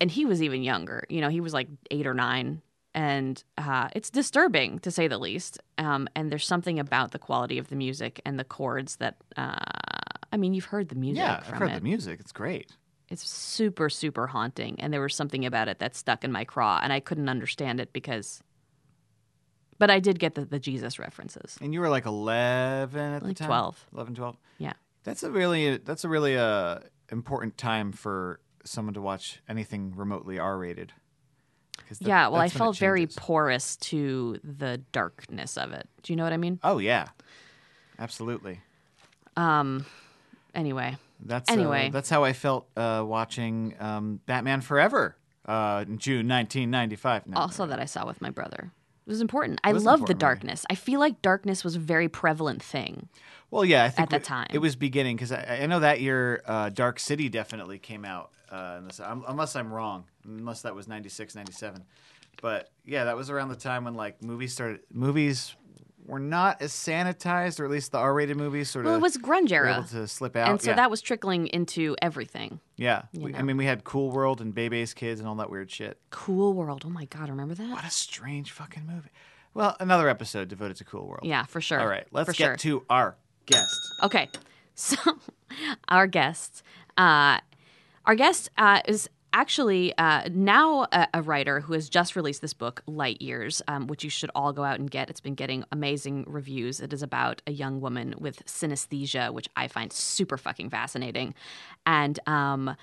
and 0.00 0.10
he 0.10 0.24
was 0.24 0.42
even 0.42 0.62
younger. 0.62 1.04
You 1.08 1.20
know, 1.20 1.28
he 1.28 1.40
was 1.40 1.52
like 1.52 1.68
eight 1.90 2.06
or 2.06 2.14
nine, 2.14 2.62
and 2.94 3.42
uh, 3.56 3.88
it's 3.94 4.10
disturbing 4.10 4.78
to 4.80 4.90
say 4.90 5.08
the 5.08 5.18
least. 5.18 5.58
Um, 5.78 6.08
and 6.14 6.30
there's 6.30 6.46
something 6.46 6.78
about 6.78 7.12
the 7.12 7.18
quality 7.18 7.58
of 7.58 7.68
the 7.68 7.76
music 7.76 8.20
and 8.24 8.38
the 8.38 8.44
chords 8.44 8.96
that, 8.96 9.16
uh, 9.36 9.58
I 10.32 10.36
mean, 10.36 10.54
you've 10.54 10.66
heard 10.66 10.88
the 10.88 10.94
music. 10.94 11.22
Yeah, 11.22 11.42
I've 11.46 11.58
heard 11.58 11.70
it. 11.70 11.74
the 11.76 11.80
music. 11.80 12.20
It's 12.20 12.32
great. 12.32 12.72
It's 13.08 13.28
super, 13.28 13.88
super 13.88 14.26
haunting. 14.26 14.80
And 14.80 14.92
there 14.92 15.00
was 15.00 15.14
something 15.14 15.44
about 15.44 15.68
it 15.68 15.78
that 15.80 15.96
stuck 15.96 16.24
in 16.24 16.32
my 16.32 16.44
craw, 16.44 16.80
and 16.82 16.92
I 16.92 17.00
couldn't 17.00 17.28
understand 17.28 17.80
it 17.80 17.92
because. 17.92 18.42
But 19.80 19.90
I 19.90 19.98
did 19.98 20.18
get 20.18 20.34
the, 20.34 20.44
the 20.44 20.58
Jesus 20.60 20.98
references. 20.98 21.56
And 21.62 21.72
you 21.72 21.80
were 21.80 21.88
like 21.88 22.04
11 22.04 23.00
at 23.14 23.22
the 23.22 23.28
Like 23.28 23.36
time? 23.38 23.48
12. 23.48 23.86
11, 23.94 24.14
12. 24.14 24.36
Yeah. 24.58 24.72
That's 25.04 25.22
a 25.22 25.30
really 25.30 25.78
that's 25.78 26.04
a 26.04 26.08
really 26.08 26.36
uh, 26.36 26.80
important 27.10 27.56
time 27.56 27.90
for 27.92 28.40
someone 28.62 28.92
to 28.92 29.00
watch 29.00 29.40
anything 29.48 29.94
remotely 29.96 30.38
R-rated. 30.38 30.92
that- 31.88 32.02
yeah, 32.02 32.28
well, 32.28 32.42
I 32.42 32.44
that's 32.44 32.54
when 32.54 32.60
it 32.60 32.64
felt 32.66 32.76
very 32.76 33.06
porous 33.06 33.76
to 33.76 34.38
the 34.44 34.82
darkness 34.92 35.56
of 35.56 35.72
it. 35.72 35.88
Do 36.02 36.12
you 36.12 36.16
know 36.18 36.24
what 36.24 36.34
I 36.34 36.36
mean? 36.36 36.60
Oh 36.62 36.76
yeah, 36.76 37.08
absolutely. 37.98 38.60
Um, 39.36 39.86
anyway, 40.54 40.98
That's 41.24 41.50
Anyway. 41.50 41.86
uh, 41.88 41.90
that's 41.90 42.10
how 42.10 42.22
I 42.24 42.34
felt 42.34 42.68
uh, 42.76 43.02
watching 43.06 43.74
um, 43.80 44.20
Batman 44.26 44.60
Forever 44.60 45.16
uh, 45.46 45.84
in 45.88 45.96
June 45.96 46.28
1995. 46.28 47.28
No, 47.28 47.38
also 47.38 47.64
that 47.66 47.80
I 47.80 47.86
saw 47.86 48.06
with 48.06 48.20
my 48.20 48.28
brother. 48.28 48.72
It 49.06 49.10
was 49.10 49.20
important. 49.20 49.60
I 49.64 49.72
was 49.72 49.84
love 49.84 50.00
the 50.00 50.02
important 50.02 50.16
movie. 50.16 50.20
darkness. 50.20 50.66
I 50.70 50.74
feel 50.74 51.00
like 51.00 51.20
darkness 51.22 51.64
was 51.64 51.74
a 51.76 51.78
very 51.80 52.08
prevalent 52.08 52.62
thing. 52.62 53.08
Well, 53.50 53.64
yeah, 53.64 53.84
I 53.84 53.88
think 53.90 54.04
at 54.04 54.10
the 54.10 54.16
it- 54.16 54.24
time. 54.24 54.46
it 54.50 54.58
was 54.58 54.76
beginning 54.76 55.16
because 55.16 55.32
I, 55.32 55.60
I 55.62 55.66
know 55.66 55.80
that 55.80 56.00
year 56.00 56.42
uh, 56.46 56.68
Dark 56.68 57.00
City 57.00 57.28
definitely 57.28 57.78
came 57.78 58.04
out. 58.04 58.30
Uh, 58.50 58.80
this, 58.80 59.00
um, 59.00 59.24
unless 59.28 59.56
I'm 59.56 59.72
wrong, 59.72 60.04
unless 60.24 60.62
that 60.62 60.74
was 60.74 60.86
96, 60.88 61.34
97. 61.34 61.84
But 62.42 62.70
yeah, 62.84 63.04
that 63.04 63.16
was 63.16 63.30
around 63.30 63.48
the 63.48 63.56
time 63.56 63.84
when 63.84 63.94
like 63.94 64.22
movies 64.22 64.52
started. 64.52 64.80
Movies 64.92 65.54
were 66.06 66.18
not 66.18 66.60
as 66.62 66.72
sanitized, 66.72 67.60
or 67.60 67.64
at 67.64 67.70
least 67.70 67.92
the 67.92 67.98
R-rated 67.98 68.36
movies 68.36 68.70
sort 68.70 68.84
of 68.84 68.90
Well, 68.90 68.98
it 68.98 69.02
was 69.02 69.16
grunge 69.16 69.52
era, 69.52 69.74
able 69.76 69.84
to 69.88 70.06
slip 70.08 70.34
out. 70.36 70.48
and 70.50 70.60
so 70.60 70.70
yeah. 70.70 70.76
that 70.76 70.90
was 70.90 71.00
trickling 71.00 71.46
into 71.48 71.96
everything. 72.02 72.60
yeah. 72.76 73.02
We- 73.14 73.34
I 73.34 73.42
mean, 73.42 73.56
we 73.56 73.66
had 73.66 73.84
Cool 73.84 74.10
World 74.10 74.40
and 74.40 74.54
Bebe's 74.54 74.92
Kids 74.94 75.20
and 75.20 75.28
all 75.28 75.34
that 75.36 75.50
weird 75.50 75.70
shit. 75.70 75.98
Cool 76.10 76.52
World. 76.54 76.82
Oh 76.86 76.90
my 76.90 77.04
god, 77.04 77.28
remember 77.28 77.54
that? 77.54 77.70
What 77.70 77.84
a 77.84 77.90
strange 77.90 78.50
fucking 78.50 78.86
movie. 78.86 79.10
Well, 79.54 79.76
another 79.80 80.08
episode 80.08 80.48
devoted 80.48 80.76
to 80.78 80.84
Cool 80.84 81.06
World. 81.06 81.24
Yeah, 81.24 81.44
for 81.44 81.60
sure. 81.60 81.80
All 81.80 81.86
right, 81.88 82.06
let's 82.12 82.26
for 82.26 82.32
get 82.32 82.44
sure. 82.44 82.56
to 82.56 82.84
our 82.90 83.16
guest. 83.46 83.76
Okay, 84.02 84.28
so 84.74 84.96
our 85.88 86.06
guest, 86.06 86.62
uh, 86.96 87.38
our 88.06 88.14
guest 88.14 88.50
uh, 88.56 88.80
is 88.86 89.08
actually 89.32 89.96
uh, 89.96 90.28
now 90.32 90.86
a, 90.92 91.08
a 91.14 91.22
writer 91.22 91.60
who 91.60 91.72
has 91.74 91.88
just 91.88 92.16
released 92.16 92.40
this 92.40 92.54
book, 92.54 92.82
Light 92.86 93.20
Years, 93.20 93.62
um, 93.68 93.86
which 93.86 94.04
you 94.04 94.10
should 94.10 94.30
all 94.34 94.52
go 94.52 94.64
out 94.64 94.78
and 94.78 94.90
get. 94.90 95.10
It's 95.10 95.20
been 95.20 95.34
getting 95.34 95.64
amazing 95.72 96.24
reviews. 96.26 96.80
It 96.80 96.92
is 96.92 97.02
about 97.02 97.42
a 97.46 97.52
young 97.52 97.80
woman 97.80 98.14
with 98.18 98.44
synesthesia, 98.46 99.32
which 99.32 99.48
I 99.56 99.68
find 99.68 99.92
super 99.92 100.36
fucking 100.36 100.70
fascinating, 100.70 101.34
and. 101.86 102.18
Um, 102.26 102.76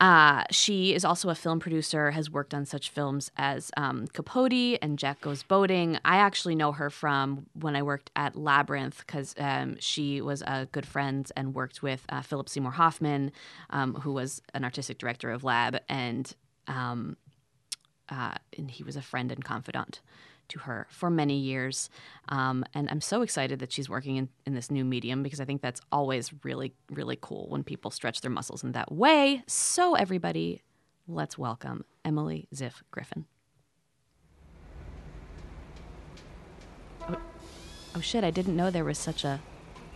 uh, 0.00 0.44
she 0.50 0.94
is 0.94 1.04
also 1.04 1.28
a 1.28 1.34
film 1.34 1.60
producer, 1.60 2.10
has 2.10 2.30
worked 2.30 2.54
on 2.54 2.66
such 2.66 2.90
films 2.90 3.30
as 3.36 3.70
um, 3.76 4.06
Capote 4.08 4.78
and 4.82 4.98
Jack 4.98 5.20
Goes 5.20 5.42
Boating. 5.42 5.98
I 6.04 6.16
actually 6.16 6.54
know 6.54 6.72
her 6.72 6.90
from 6.90 7.46
when 7.54 7.76
I 7.76 7.82
worked 7.82 8.10
at 8.16 8.36
Labyrinth 8.36 9.04
because 9.06 9.34
um, 9.38 9.76
she 9.78 10.20
was 10.20 10.42
a 10.42 10.68
good 10.72 10.86
friend 10.86 11.30
and 11.36 11.54
worked 11.54 11.82
with 11.82 12.04
uh, 12.08 12.22
Philip 12.22 12.48
Seymour 12.48 12.72
Hoffman, 12.72 13.32
um, 13.70 13.94
who 13.94 14.12
was 14.12 14.42
an 14.52 14.64
artistic 14.64 14.98
director 14.98 15.30
of 15.30 15.44
Lab. 15.44 15.78
And 15.88 16.32
um, 16.66 17.16
uh, 18.08 18.34
and 18.56 18.70
he 18.70 18.82
was 18.82 18.96
a 18.96 19.02
friend 19.02 19.32
and 19.32 19.44
confidant 19.44 20.00
to 20.48 20.60
her 20.60 20.86
for 20.90 21.10
many 21.10 21.36
years. 21.36 21.90
Um, 22.28 22.64
and 22.74 22.88
I'm 22.90 23.00
so 23.00 23.22
excited 23.22 23.58
that 23.60 23.72
she's 23.72 23.88
working 23.88 24.16
in, 24.16 24.28
in 24.46 24.54
this 24.54 24.70
new 24.70 24.84
medium 24.84 25.22
because 25.22 25.40
I 25.40 25.44
think 25.44 25.62
that's 25.62 25.80
always 25.92 26.32
really, 26.44 26.72
really 26.90 27.18
cool 27.20 27.46
when 27.48 27.62
people 27.62 27.90
stretch 27.90 28.20
their 28.20 28.30
muscles 28.30 28.62
in 28.64 28.72
that 28.72 28.92
way. 28.92 29.42
So, 29.46 29.94
everybody, 29.94 30.62
let's 31.06 31.36
welcome 31.38 31.84
Emily 32.04 32.48
Ziff 32.54 32.82
Griffin. 32.90 33.26
Oh, 37.08 37.16
oh 37.96 38.00
shit, 38.00 38.24
I 38.24 38.30
didn't 38.30 38.56
know 38.56 38.70
there 38.70 38.84
was 38.84 38.98
such 38.98 39.24
a, 39.24 39.40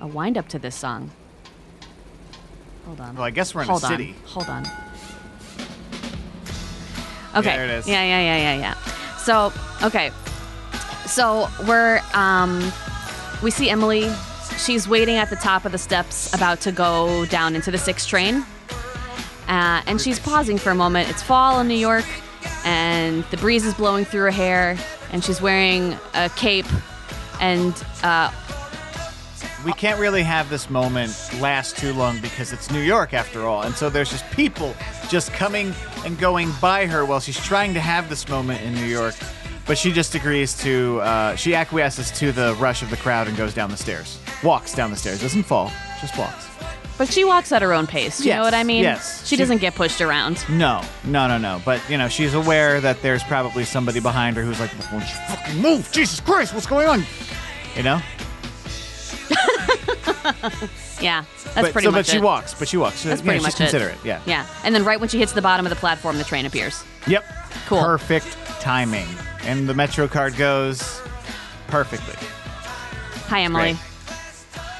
a 0.01 0.07
wind 0.07 0.37
up 0.37 0.49
to 0.49 0.59
this 0.59 0.75
song. 0.75 1.11
Hold 2.87 3.01
on. 3.01 3.15
Well, 3.17 3.25
I 3.25 3.31
guess 3.31 3.55
we're 3.55 3.63
in 3.63 3.69
Hold 3.69 3.83
a 3.83 3.87
on. 3.87 3.93
city. 3.93 4.15
Hold 4.27 4.49
on. 4.49 4.67
Okay. 7.37 7.51
there 7.51 7.65
it 7.65 7.71
is. 7.71 7.87
Yeah, 7.87 8.03
yeah, 8.03 8.21
yeah, 8.21 8.55
yeah, 8.55 8.59
yeah. 8.59 8.75
So, 9.19 9.53
okay. 9.83 10.11
So 11.09 11.49
we're 11.67 12.01
um 12.15 12.73
we 13.43 13.51
see 13.51 13.71
Emily. 13.71 14.11
She's 14.59 14.89
waiting 14.89 15.17
at 15.17 15.31
the 15.31 15.37
top 15.37 15.65
of 15.65 15.73
the 15.73 15.79
steps 15.79 16.33
about 16.35 16.61
to 16.63 16.73
go 16.73 17.25
down 17.27 17.55
into 17.55 17.71
the 17.71 17.79
six 17.79 18.07
train. 18.07 18.45
Uh, 19.47 19.83
and 19.87 20.01
she's 20.01 20.19
pausing 20.19 20.59
for 20.59 20.71
a 20.71 20.75
moment. 20.75 21.09
It's 21.09 21.23
fall 21.23 21.61
in 21.61 21.69
New 21.69 21.75
York, 21.75 22.05
and 22.65 23.25
the 23.31 23.39
breeze 23.39 23.65
is 23.65 23.73
blowing 23.73 24.05
through 24.05 24.23
her 24.23 24.31
hair, 24.31 24.77
and 25.11 25.25
she's 25.25 25.41
wearing 25.41 25.97
a 26.13 26.29
cape, 26.31 26.67
and 27.41 27.73
uh, 28.03 28.31
we 29.65 29.73
can't 29.73 29.99
really 29.99 30.23
have 30.23 30.51
this 30.51 30.71
moment 30.71 31.13
last 31.41 31.77
too 31.77 31.93
long 31.93 32.21
because 32.21 32.53
it's 32.53 32.71
New 32.71 32.81
York 32.81 33.13
after 33.15 33.47
all. 33.47 33.63
And 33.63 33.75
so 33.75 33.91
there's 33.91 34.11
just 34.11 34.29
people 34.31 34.75
just 35.09 35.33
coming 35.33 35.75
and 36.05 36.19
going 36.19 36.53
by 36.61 36.87
her 36.87 37.05
while 37.05 37.21
she's 37.21 37.43
trying 37.43 37.75
to 37.75 37.81
have 37.81 38.09
this 38.09 38.29
moment 38.29 38.61
in 38.63 38.75
New 38.75 38.87
York. 38.87 39.15
But 39.69 39.79
she 39.79 39.93
just 39.93 40.15
agrees 40.17 40.55
to, 40.63 40.99
uh, 41.03 41.37
she 41.37 41.55
acquiesces 41.55 42.11
to 42.19 42.33
the 42.33 42.55
rush 42.59 42.83
of 42.83 42.91
the 42.91 42.97
crowd 42.97 43.29
and 43.29 43.37
goes 43.37 43.55
down 43.55 43.71
the 43.71 43.77
stairs. 43.77 44.19
Walks 44.43 44.75
down 44.75 44.91
the 44.91 44.97
stairs. 44.97 45.21
Doesn't 45.21 45.43
fall, 45.45 45.71
just 46.01 46.17
walks. 46.19 46.47
but 46.97 47.07
she 47.13 47.23
walks 47.25 47.53
at 47.53 47.61
her 47.63 47.73
own 47.75 47.87
pace. 47.87 48.19
You 48.25 48.33
know 48.33 48.43
what 48.43 48.55
I 48.55 48.65
mean? 48.65 48.83
yes. 48.83 49.21
She 49.27 49.37
She- 49.37 49.43
doesn't 49.43 49.59
get 49.59 49.75
pushed 49.75 50.01
around. 50.01 50.43
No, 50.49 50.83
no, 51.05 51.29
no, 51.29 51.37
no. 51.39 51.61
But, 51.65 51.81
you 51.89 51.97
know, 51.99 52.09
she's 52.09 52.33
aware 52.35 52.81
that 52.81 53.03
there's 53.03 53.23
probably 53.23 53.65
somebody 53.65 54.01
behind 54.01 54.37
her 54.39 54.43
who's 54.43 54.59
like, 54.59 54.71
won't 54.91 55.05
you 55.05 55.15
fucking 55.29 55.61
move? 55.61 55.89
Jesus 55.93 56.19
Christ, 56.21 56.55
what's 56.55 56.67
going 56.67 56.89
on? 56.89 57.05
You 57.77 57.83
know? 57.85 58.01
Yeah, 61.01 61.25
that's 61.45 61.55
but, 61.55 61.73
pretty 61.73 61.87
so, 61.87 61.93
much 61.93 62.07
but 62.07 62.11
she 62.11 62.17
it. 62.17 62.23
walks, 62.25 62.55
but 62.55 62.67
she 62.67 62.77
walks. 62.77 63.05
That's 63.05 63.21
you 63.21 63.25
pretty 63.25 63.39
know, 63.39 63.45
much 63.45 63.53
she's 63.53 63.61
it. 63.61 63.71
considerate, 63.71 63.99
yeah. 64.05 64.21
Yeah, 64.27 64.47
and 64.65 64.75
then 64.75 64.85
right 64.85 64.99
when 64.99 65.09
she 65.09 65.17
hits 65.19 65.31
the 65.31 65.41
bottom 65.41 65.65
of 65.65 65.71
the 65.71 65.77
platform, 65.77 66.19
the 66.19 66.25
train 66.25 66.45
appears. 66.45 66.83
Yep. 67.07 67.25
Cool. 67.69 67.81
Perfect 67.81 68.37
timing. 68.61 69.07
And 69.43 69.69
the 69.69 69.75
Metro 69.75 70.07
card 70.09 70.37
goes 70.37 71.01
perfectly. 71.69 72.15
Hi, 73.29 73.43
Emily. 73.43 73.73
Great. 73.75 73.85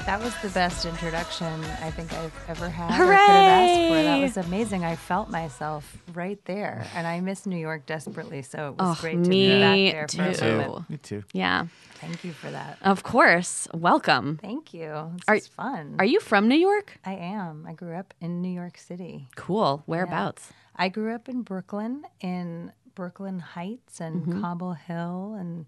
That 0.05 0.21
was 0.23 0.33
the 0.41 0.49
best 0.49 0.85
introduction 0.85 1.45
I 1.83 1.91
think 1.91 2.11
I've 2.13 2.33
ever 2.47 2.67
had 2.67 2.89
or 2.99 3.05
could 3.05 3.15
have 3.15 3.19
asked 3.19 3.89
for. 3.89 4.03
That 4.03 4.21
was 4.21 4.37
amazing. 4.37 4.83
I 4.83 4.95
felt 4.95 5.29
myself 5.29 5.97
right 6.13 6.43
there, 6.45 6.87
and 6.95 7.05
I 7.05 7.19
miss 7.19 7.45
New 7.45 7.57
York 7.57 7.85
desperately. 7.85 8.41
So 8.41 8.69
it 8.69 8.81
was 8.81 8.97
Oh, 8.97 9.01
great 9.01 9.23
to 9.23 9.29
me 9.29 9.47
be 9.49 9.59
back 9.91 10.09
there 10.11 10.31
for 10.31 10.39
too. 10.39 10.45
a 10.47 10.57
moment. 10.67 10.89
Me 10.89 10.97
too. 10.97 11.23
Yeah, 11.31 11.67
Thank 12.01 12.23
you 12.23 12.31
for 12.33 12.49
that. 12.49 12.79
of 12.81 13.03
course. 13.03 13.67
Welcome. 13.73 14.39
Thank 14.41 14.73
you. 14.73 15.11
This 15.27 15.27
Are- 15.27 15.39
fun. 15.55 15.95
Are 15.99 16.05
you 16.05 16.19
from 16.19 16.47
New 16.47 16.55
York? 16.57 16.97
I 17.05 17.13
am. 17.13 17.65
I 17.67 17.73
grew 17.73 17.93
up 17.95 18.13
in 18.19 18.41
New 18.41 18.51
York 18.53 18.77
City. 18.79 19.27
Cool. 19.35 19.83
Whereabouts? 19.85 20.51
I 20.75 20.87
grew 20.89 21.13
up 21.13 21.27
in 21.29 21.41
Brooklyn, 21.43 22.03
in 22.21 22.71
Brooklyn 22.99 23.39
Heights 23.39 24.01
and 24.01 24.25
Mm-hmm. 24.25 24.41
Cobble 24.41 24.73
Hill, 24.73 25.37
and 25.39 25.65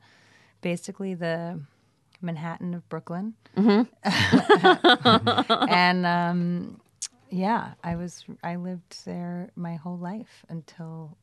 basically 0.59 1.13
the 1.13 1.61
Manhattan 2.21 2.73
of 2.73 2.87
Brooklyn. 2.89 3.35
Mm-hmm. 3.55 3.83
and 5.69 6.05
um, 6.05 6.81
yeah, 7.29 7.75
I 7.85 7.95
was 7.95 8.25
I 8.43 8.57
lived 8.57 9.05
there 9.05 9.49
my 9.55 9.75
whole 9.75 9.97
life 9.97 10.43
until 10.49 11.15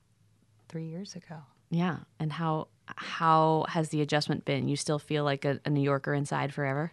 three 0.70 0.86
years 0.86 1.14
ago. 1.14 1.36
Yeah. 1.70 1.98
And 2.18 2.32
how 2.32 2.68
how 2.86 3.66
has 3.68 3.90
the 3.90 4.00
adjustment 4.00 4.46
been? 4.46 4.66
You 4.66 4.76
still 4.76 4.98
feel 4.98 5.24
like 5.24 5.44
a, 5.44 5.60
a 5.66 5.68
New 5.70 5.82
Yorker 5.82 6.14
inside 6.14 6.54
forever? 6.54 6.90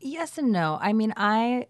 Yes 0.00 0.38
and 0.38 0.50
no. 0.50 0.78
I 0.80 0.94
mean, 0.94 1.12
I 1.18 1.66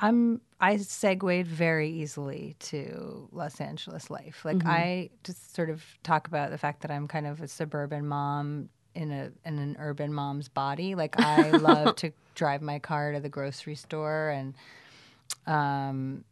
I'm 0.00 0.40
I 0.60 0.76
segued 0.78 1.46
very 1.46 1.90
easily 1.90 2.56
to 2.60 3.28
Los 3.32 3.60
Angeles 3.60 4.10
life. 4.10 4.44
Like 4.44 4.62
I 4.66 5.10
just 5.24 5.54
sort 5.54 5.70
of 5.70 5.84
talk 6.02 6.26
about 6.26 6.50
the 6.50 6.58
fact 6.58 6.82
that 6.82 6.90
I'm 6.90 7.08
kind 7.08 7.26
of 7.26 7.40
a 7.40 7.48
suburban 7.48 8.06
mom 8.06 8.68
in 8.94 9.10
a 9.12 9.30
in 9.44 9.58
an 9.58 9.76
urban 9.78 10.12
mom's 10.12 10.48
body. 10.48 10.94
Like 10.94 11.16
I 11.16 11.50
love 11.58 11.96
to 11.96 12.12
drive 12.34 12.62
my 12.62 12.78
car 12.78 13.12
to 13.12 13.20
the 13.20 13.28
grocery 13.28 13.74
store 13.74 14.30
and 14.30 14.54
um 15.46 16.24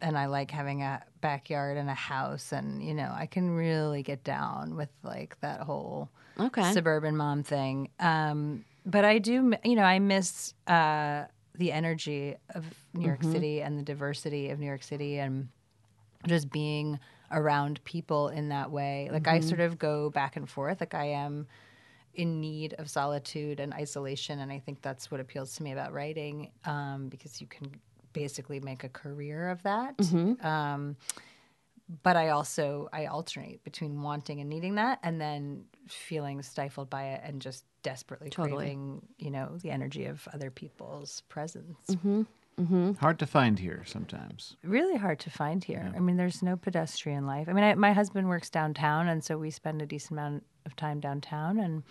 and 0.00 0.18
I 0.18 0.26
like 0.26 0.50
having 0.50 0.82
a 0.82 1.02
backyard 1.20 1.76
and 1.78 1.88
a 1.88 1.94
house 1.94 2.52
and 2.52 2.82
you 2.82 2.94
know, 2.94 3.12
I 3.16 3.26
can 3.26 3.50
really 3.50 4.02
get 4.02 4.22
down 4.24 4.76
with 4.76 4.90
like 5.02 5.40
that 5.40 5.60
whole 5.60 6.10
Okay. 6.38 6.72
suburban 6.72 7.16
mom 7.16 7.42
thing. 7.42 7.88
Um, 7.98 8.64
but 8.84 9.04
I 9.06 9.18
do, 9.18 9.54
you 9.64 9.74
know, 9.74 9.82
I 9.84 9.98
miss 9.98 10.52
uh, 10.66 11.24
the 11.58 11.72
energy 11.72 12.36
of 12.54 12.64
New 12.94 13.06
York 13.06 13.22
City 13.22 13.62
and 13.62 13.78
the 13.78 13.82
diversity 13.82 14.50
of 14.50 14.58
New 14.58 14.66
York 14.66 14.82
City 14.82 15.18
and 15.18 15.48
just 16.26 16.50
being 16.50 16.98
around 17.30 17.82
people 17.84 18.28
in 18.28 18.48
that 18.50 18.70
way. 18.70 19.08
Like 19.12 19.26
I 19.28 19.40
sort 19.40 19.60
of 19.60 19.78
go 19.78 20.10
back 20.10 20.36
and 20.36 20.48
forth. 20.48 20.80
Like 20.80 20.94
I 20.94 21.06
am 21.06 21.46
in 22.14 22.40
need 22.40 22.74
of 22.78 22.88
solitude 22.88 23.60
and 23.60 23.74
isolation, 23.74 24.40
and 24.40 24.50
I 24.50 24.58
think 24.58 24.80
that's 24.82 25.10
what 25.10 25.20
appeals 25.20 25.54
to 25.56 25.62
me 25.62 25.72
about 25.72 25.92
writing 25.92 26.50
um, 26.64 27.08
because 27.08 27.40
you 27.40 27.46
can 27.46 27.70
basically 28.12 28.60
make 28.60 28.84
a 28.84 28.88
career 28.88 29.50
of 29.50 29.62
that. 29.64 29.94
Um, 30.42 30.96
but 32.02 32.16
I 32.16 32.30
also 32.30 32.88
I 32.92 33.06
alternate 33.06 33.62
between 33.64 34.02
wanting 34.02 34.40
and 34.40 34.48
needing 34.48 34.76
that, 34.76 34.98
and 35.02 35.20
then 35.20 35.64
feeling 35.88 36.42
stifled 36.42 36.90
by 36.90 37.04
it, 37.08 37.20
and 37.24 37.40
just 37.40 37.64
desperately 37.82 38.30
Totally. 38.30 38.64
craving, 38.64 39.02
you 39.18 39.30
know, 39.30 39.56
the 39.62 39.70
energy 39.70 40.06
of 40.06 40.26
other 40.32 40.50
people's 40.50 41.22
presence. 41.28 41.76
Hard 43.00 43.18
to 43.18 43.26
find 43.26 43.58
here 43.58 43.82
sometimes. 43.86 44.56
Really 44.64 44.96
hard 44.96 45.18
to 45.20 45.30
find 45.30 45.62
here. 45.62 45.92
I 45.94 46.00
mean, 46.00 46.16
there's 46.16 46.42
no 46.42 46.56
pedestrian 46.56 47.26
life. 47.26 47.48
I 47.48 47.52
mean, 47.52 47.64
I, 47.64 47.74
my 47.74 47.92
husband 47.92 48.28
works 48.28 48.48
downtown, 48.50 49.08
and 49.08 49.22
so 49.22 49.36
we 49.36 49.50
spend 49.50 49.82
a 49.82 49.86
decent 49.86 50.12
amount 50.12 50.44
of 50.64 50.74
time 50.74 50.98
downtown, 51.00 51.58
and 51.58 51.82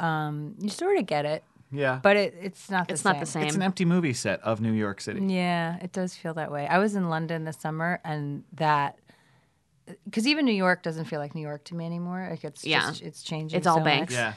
um, 0.00 0.54
you 0.60 0.68
sort 0.70 0.96
of 0.98 1.06
get 1.06 1.24
it, 1.24 1.44
Yeah. 1.70 2.00
but 2.02 2.16
it, 2.16 2.34
it's 2.40 2.70
not 2.70 2.88
the 2.88 2.94
It's 2.94 3.02
same. 3.02 3.12
not 3.12 3.20
the 3.20 3.26
same. 3.26 3.44
it's 3.44 3.54
an 3.56 3.62
empty 3.62 3.84
movie 3.84 4.12
set 4.12 4.40
of 4.40 4.60
New 4.60 4.72
York 4.72 5.00
City. 5.00 5.20
Yeah, 5.24 5.76
it 5.80 5.92
does 5.92 6.14
feel 6.16 6.34
that 6.34 6.50
way. 6.50 6.66
I 6.66 6.78
was 6.78 6.94
in 6.96 7.08
London 7.08 7.44
this 7.44 7.56
summer, 7.58 8.00
and 8.04 8.42
that 8.54 8.98
because 10.04 10.26
even 10.26 10.44
New 10.44 10.52
York 10.52 10.82
doesn't 10.82 11.06
feel 11.06 11.18
like 11.20 11.34
New 11.34 11.42
York 11.42 11.64
to 11.64 11.74
me 11.74 11.84
anymore. 11.86 12.26
Like 12.30 12.44
it's 12.44 12.64
Yeah. 12.64 12.88
just 12.88 13.02
it's 13.02 13.22
changing. 13.22 13.58
It's 13.58 13.66
all 13.66 13.78
so 13.78 13.84
banks. 13.84 14.14
much. 14.14 14.18
Yeah. 14.18 14.34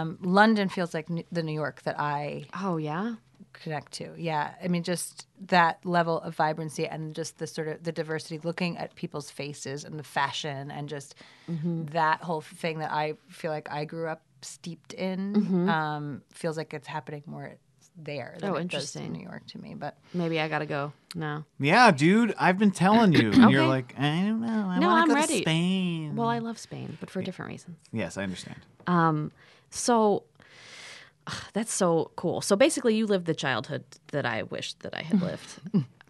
Um, 0.00 0.18
London 0.22 0.68
feels 0.68 0.92
like 0.94 1.08
New- 1.08 1.24
the 1.32 1.42
New 1.42 1.52
York 1.54 1.82
that 1.82 1.98
I 1.98 2.44
Oh 2.60 2.76
yeah. 2.76 3.14
connect 3.54 3.92
to. 3.92 4.14
Yeah, 4.18 4.54
I 4.62 4.68
mean, 4.68 4.82
just 4.82 5.26
that 5.46 5.84
level 5.84 6.20
of 6.20 6.34
vibrancy 6.36 6.86
and 6.86 7.14
just 7.14 7.38
the 7.38 7.46
sort 7.46 7.68
of 7.68 7.82
the 7.82 7.92
diversity, 7.92 8.38
looking 8.42 8.76
at 8.78 8.94
people's 8.94 9.30
faces 9.30 9.84
and 9.84 9.98
the 9.98 10.04
fashion 10.04 10.70
and 10.70 10.88
just 10.88 11.14
Mm-hmm. 11.50 11.86
that 11.86 12.22
whole 12.22 12.40
thing 12.40 12.78
that 12.78 12.92
I 12.92 13.14
feel 13.28 13.50
like 13.50 13.70
I 13.70 13.84
grew 13.84 14.08
up 14.08 14.22
steeped 14.42 14.92
in 14.94 15.34
Mm-hmm. 15.34 15.68
um, 15.68 16.22
feels 16.32 16.56
like 16.56 16.72
it's 16.74 16.86
happening 16.88 17.22
more 17.26 17.54
there 17.96 18.36
than 18.40 18.50
Oh, 18.50 18.54
it 18.54 18.68
does 18.68 18.94
in 18.96 19.02
interesting. 19.02 19.12
New 19.12 19.22
York 19.22 19.46
to 19.48 19.58
me. 19.58 19.74
But 19.74 19.98
Maybe 20.14 20.40
I 20.40 20.48
gotta 20.48 20.66
go 20.66 20.92
now. 21.14 21.44
Yeah, 21.58 21.90
dude, 21.90 22.34
I've 22.38 22.58
been 22.58 22.70
telling 22.70 23.12
you. 23.12 23.30
And 23.32 23.42
Okay. 23.44 23.52
you're 23.52 23.66
like, 23.66 23.94
I 23.98 24.22
don't 24.22 24.40
know. 24.40 24.68
I 24.68 24.78
No, 24.78 24.88
want 24.88 24.98
I'm 25.02 25.08
to 25.08 25.14
go 25.14 25.20
ready. 25.20 25.34
to 25.34 25.42
Spain. 25.42 26.16
Well, 26.16 26.28
I 26.28 26.38
love 26.38 26.58
Spain, 26.58 26.96
but 27.00 27.10
for 27.10 27.22
different 27.22 27.50
reasons. 27.50 27.78
yes, 27.92 28.16
I 28.16 28.22
understand. 28.22 28.60
Um, 28.86 29.30
so 29.70 30.24
ugh, 31.26 31.34
that's 31.52 31.72
so 31.72 32.10
cool. 32.16 32.40
So 32.40 32.56
basically, 32.56 32.94
you 32.96 33.06
lived 33.06 33.26
the 33.26 33.34
childhood 33.34 33.84
that 34.12 34.26
I 34.26 34.42
wished 34.44 34.80
that 34.80 34.94
I 34.96 35.02
had 35.02 35.20
lived. 35.30 35.60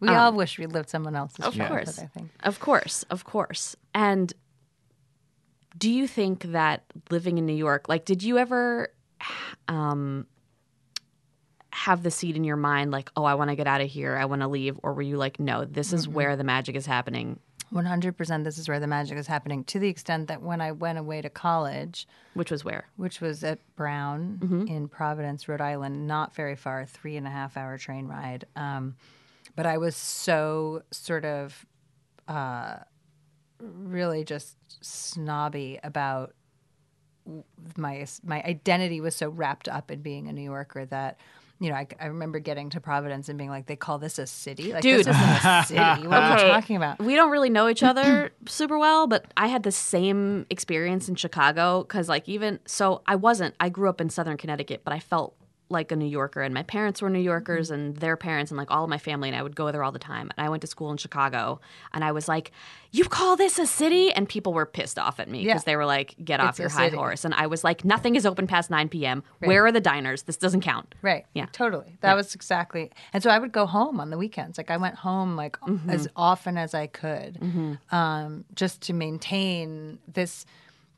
we 0.01 0.09
all 0.09 0.33
wish 0.33 0.59
we 0.59 0.67
lived 0.67 0.89
someone 0.89 1.15
else's 1.17 1.45
Um, 1.45 1.49
Of 1.49 1.55
childhood, 1.57 1.85
course. 1.87 1.99
I 1.99 2.07
think. 2.07 2.31
Of 2.45 2.61
course, 2.61 3.03
of 3.11 3.25
course. 3.25 3.77
And 3.95 4.33
do 5.79 5.91
you 5.91 6.07
think 6.07 6.43
that 6.53 6.85
living 7.11 7.39
in 7.39 7.47
New 7.47 7.55
York, 7.55 7.89
like, 7.89 8.05
did 8.05 8.23
you 8.23 8.39
ever 8.39 8.93
um, 9.69 10.27
have 11.73 12.03
the 12.03 12.11
seed 12.11 12.37
in 12.37 12.45
your 12.45 12.57
mind, 12.57 12.91
like, 12.91 13.11
oh, 13.17 13.25
I 13.25 13.35
want 13.35 13.51
to 13.51 13.57
get 13.57 13.67
out 13.67 13.81
of 13.81 13.89
here, 13.89 14.17
I 14.17 14.25
want 14.27 14.43
to 14.43 14.49
leave? 14.49 14.79
Or 14.83 14.93
were 14.93 15.03
you 15.03 15.17
like, 15.17 15.41
no, 15.41 15.65
this 15.65 15.93
is 15.93 16.07
where 16.07 16.37
the 16.37 16.45
magic 16.45 16.77
is 16.77 16.87
happening, 16.87 17.39
100% 17.73 18.45
this 18.45 18.59
is 18.59 18.69
where 18.69 18.79
the 18.79 18.87
magic 18.87 19.17
is 19.17 19.27
happening 19.27 19.65
to 19.65 19.79
the 19.79 19.89
extent 19.89 20.29
that 20.29 20.43
when 20.43 20.61
I 20.61 20.73
went 20.73 20.99
away 20.99 21.23
to 21.23 21.31
college, 21.31 22.07
which 22.35 22.51
was 22.51 22.63
where? 22.67 22.85
which 22.97 23.23
was 23.23 23.43
at 23.43 23.59
Brown 23.77 24.39
Mm-hmm. 24.43 24.67
in 24.67 24.89
Providence, 24.89 25.49
Rhode 25.49 25.63
Island, 25.63 26.07
not 26.07 26.35
very 26.35 26.55
far, 26.55 26.85
three 26.85 27.17
and 27.17 27.27
a 27.27 27.31
half 27.31 27.57
hour 27.57 27.79
train 27.79 28.07
ride. 28.07 28.45
Um, 28.57 28.97
but 29.57 29.65
I 29.65 29.79
was 29.79 29.97
so 29.97 30.83
sort 30.91 31.25
of 31.25 31.65
uh, 32.29 32.77
really 33.59 34.25
just 34.25 34.57
snobby 34.85 35.79
about 35.83 36.35
my 37.77 38.07
my 38.25 38.43
identity 38.43 39.01
was 39.01 39.15
so 39.17 39.31
wrapped 39.31 39.69
up 39.69 39.91
in 39.91 40.03
being 40.03 40.29
a 40.29 40.33
New 40.33 40.43
Yorker 40.43 40.85
that 40.87 41.19
you 41.63 41.71
know 41.71 41.77
I, 41.77 41.87
I 42.01 42.07
remember 42.07 42.39
getting 42.41 42.71
to 42.71 42.81
Providence 42.81 43.29
and 43.29 43.39
being 43.39 43.51
like 43.51 43.67
they 43.67 43.77
call 43.77 43.99
this 43.99 44.19
a 44.19 44.27
city 44.27 44.73
like 44.73 44.83
Dude. 44.83 45.07
this 45.07 45.15
isn't 45.17 45.29
a 45.47 45.65
city 45.67 46.07
what 46.09 46.23
are 46.23 46.35
Okay. 46.35 46.47
you 46.49 46.53
talking 46.53 46.77
about 46.77 46.99
We 46.99 47.15
don't 47.15 47.31
really 47.31 47.51
know 47.51 47.69
each 47.69 47.83
other 47.83 48.33
super 48.47 48.79
well, 48.79 49.07
but 49.07 49.33
I 49.37 49.47
had 49.47 49.63
the 49.63 49.73
same 49.73 50.47
experience 50.51 51.09
in 51.09 51.15
Chicago 51.15 51.83
because, 51.85 52.09
like, 52.09 52.29
even 52.29 52.59
so, 52.67 53.03
I 53.07 53.15
wasn't. 53.17 53.55
I 53.61 53.69
grew 53.69 53.89
up 53.89 54.01
in 54.01 54.11
Southern 54.11 54.37
Connecticut, 54.37 54.83
but 54.85 54.93
I 54.93 54.99
felt 55.01 55.35
like 55.73 55.91
a 55.91 55.97
New 55.97 56.07
Yorker, 56.07 56.43
and 56.43 56.55
my 56.55 56.63
parents 56.63 57.03
were 57.03 57.11
New 57.11 57.19
Yorkers, 57.19 57.71
and 57.71 57.97
their 57.97 58.17
parents, 58.17 58.51
and 58.53 58.59
like 58.59 58.71
all 58.71 58.85
of 58.85 58.91
my 58.91 58.99
family, 58.99 59.29
and 59.29 59.37
I 59.37 59.43
would 59.43 59.57
go 59.57 59.73
there 59.73 59.83
all 59.83 59.91
the 59.93 59.99
time. 59.99 60.31
And 60.37 60.47
I 60.47 60.49
went 60.51 60.61
to 60.61 60.67
school 60.69 60.91
in 60.93 60.97
Chicago, 60.99 61.61
and 61.93 62.05
I 62.05 62.13
was 62.13 62.29
like, 62.29 62.53
"You 62.93 63.05
call 63.05 63.35
this 63.37 63.59
a 63.59 63.67
city?" 63.67 64.13
And 64.13 64.29
people 64.29 64.53
were 64.53 64.67
pissed 64.67 64.99
off 64.99 65.19
at 65.19 65.29
me 65.29 65.45
because 65.45 65.63
Yeah. 65.63 65.73
they 65.73 65.77
were 65.77 65.87
like, 65.87 66.15
"Get 66.25 66.39
It's 66.41 66.49
off 66.49 66.59
your 66.61 66.69
high 66.69 66.87
city. 66.87 66.97
horse!" 66.97 67.25
And 67.25 67.35
I 67.35 67.47
was 67.49 67.65
like, 67.65 67.85
"Nothing 67.85 68.15
is 68.15 68.25
open 68.27 68.47
past 68.47 68.71
9 68.71 68.89
p.m. 68.89 69.25
Where 69.41 69.65
are 69.67 69.73
the 69.73 69.81
diners? 69.81 70.23
This 70.23 70.37
doesn't 70.37 70.61
count." 70.61 70.95
Right. 71.03 71.25
Yeah. 71.35 71.47
Totally. 71.53 71.97
That 72.03 72.15
was 72.15 72.35
exactly. 72.35 72.91
And 73.13 73.23
so 73.23 73.31
I 73.31 73.39
would 73.39 73.53
go 73.53 73.67
home 73.67 73.99
on 73.99 74.11
the 74.11 74.19
weekends. 74.19 74.59
Like 74.59 74.71
I 74.71 74.77
went 74.77 74.97
home 74.97 75.35
like 75.37 75.59
Mm-hmm. 75.61 75.91
as 75.91 76.07
often 76.17 76.59
as 76.59 76.75
I 76.75 76.87
could, 76.87 77.39
um, 77.91 78.45
just 78.55 78.83
to 78.83 78.93
maintain 78.93 79.99
this 80.07 80.45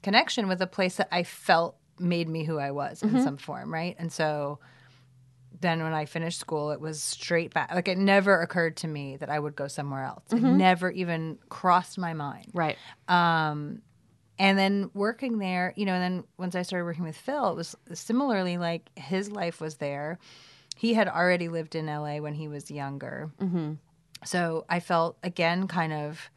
connection 0.02 0.48
with 0.48 0.60
a 0.60 0.66
place 0.66 0.96
that 0.96 1.08
I 1.12 1.22
felt 1.22 1.76
made 1.98 2.28
me 2.28 2.44
who 2.44 2.58
I 2.58 2.70
was 2.70 3.00
Mm-hmm. 3.00 3.16
in 3.16 3.22
some 3.22 3.36
form. 3.36 3.72
Right. 3.72 3.96
And 3.98 4.12
so 4.12 4.58
then 5.60 5.82
when 5.82 5.94
I 5.94 6.04
finished 6.04 6.38
school, 6.40 6.72
it 6.72 6.80
was 6.80 7.02
straight 7.02 7.54
back. 7.54 7.72
Like 7.74 7.88
it 7.88 7.96
never 7.98 8.40
occurred 8.42 8.76
to 8.78 8.88
me 8.88 9.16
that 9.16 9.30
I 9.30 9.38
would 9.38 9.56
go 9.56 9.68
somewhere 9.68 10.04
else. 10.04 10.24
It 10.32 10.36
Mm-hmm. 10.36 10.56
never 10.58 10.90
even 10.90 11.38
crossed 11.48 11.96
my 11.98 12.12
mind. 12.12 12.48
Right. 12.52 12.76
Um, 13.08 13.80
And 14.38 14.58
then 14.58 14.90
working 14.94 15.38
there, 15.38 15.72
you 15.76 15.86
know, 15.86 15.92
and 15.94 16.02
then 16.02 16.24
once 16.38 16.54
I 16.56 16.62
started 16.62 16.84
working 16.84 17.04
with 17.04 17.16
Phil, 17.16 17.50
it 17.50 17.56
was 17.56 17.76
similarly 17.92 18.58
like 18.58 18.90
his 18.96 19.30
life 19.30 19.60
was 19.60 19.76
there. 19.76 20.18
He 20.76 20.94
had 20.94 21.06
already 21.08 21.48
lived 21.48 21.76
in 21.76 21.86
LA 21.86 22.16
when 22.18 22.34
he 22.34 22.48
was 22.48 22.68
younger. 22.68 23.30
Mm-hmm. 23.40 23.74
So 24.24 24.64
I 24.68 24.80
felt, 24.80 25.16
again, 25.22 25.68
kind 25.68 25.92
of 25.92 26.30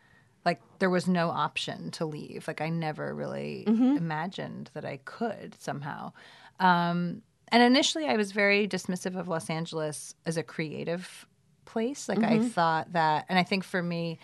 like 0.48 0.62
there 0.80 0.90
was 0.90 1.10
no 1.10 1.30
option 1.30 1.92
to 1.92 2.06
leave. 2.06 2.48
Like 2.48 2.62
I 2.62 2.70
never 2.70 3.14
really 3.14 3.66
mm-hmm. 3.68 3.98
imagined 3.98 4.72
that 4.76 4.86
I 4.86 4.98
could 5.04 5.58
somehow. 5.60 6.14
Um, 6.62 7.22
and 7.50 7.62
initially, 7.62 8.08
I 8.08 8.16
was 8.16 8.32
very 8.32 8.66
dismissive 8.66 9.20
of 9.20 9.28
Los 9.28 9.50
Angeles 9.50 10.16
as 10.26 10.38
a 10.38 10.44
creative 10.44 11.28
place. 11.66 12.08
Like 12.08 12.20
I 12.20 12.38
mm-hmm. 12.38 12.48
thought 12.48 12.94
that, 12.94 13.26
and 13.28 13.38
I 13.38 13.44
think 13.44 13.66
for 13.66 13.84
me, 13.84 14.20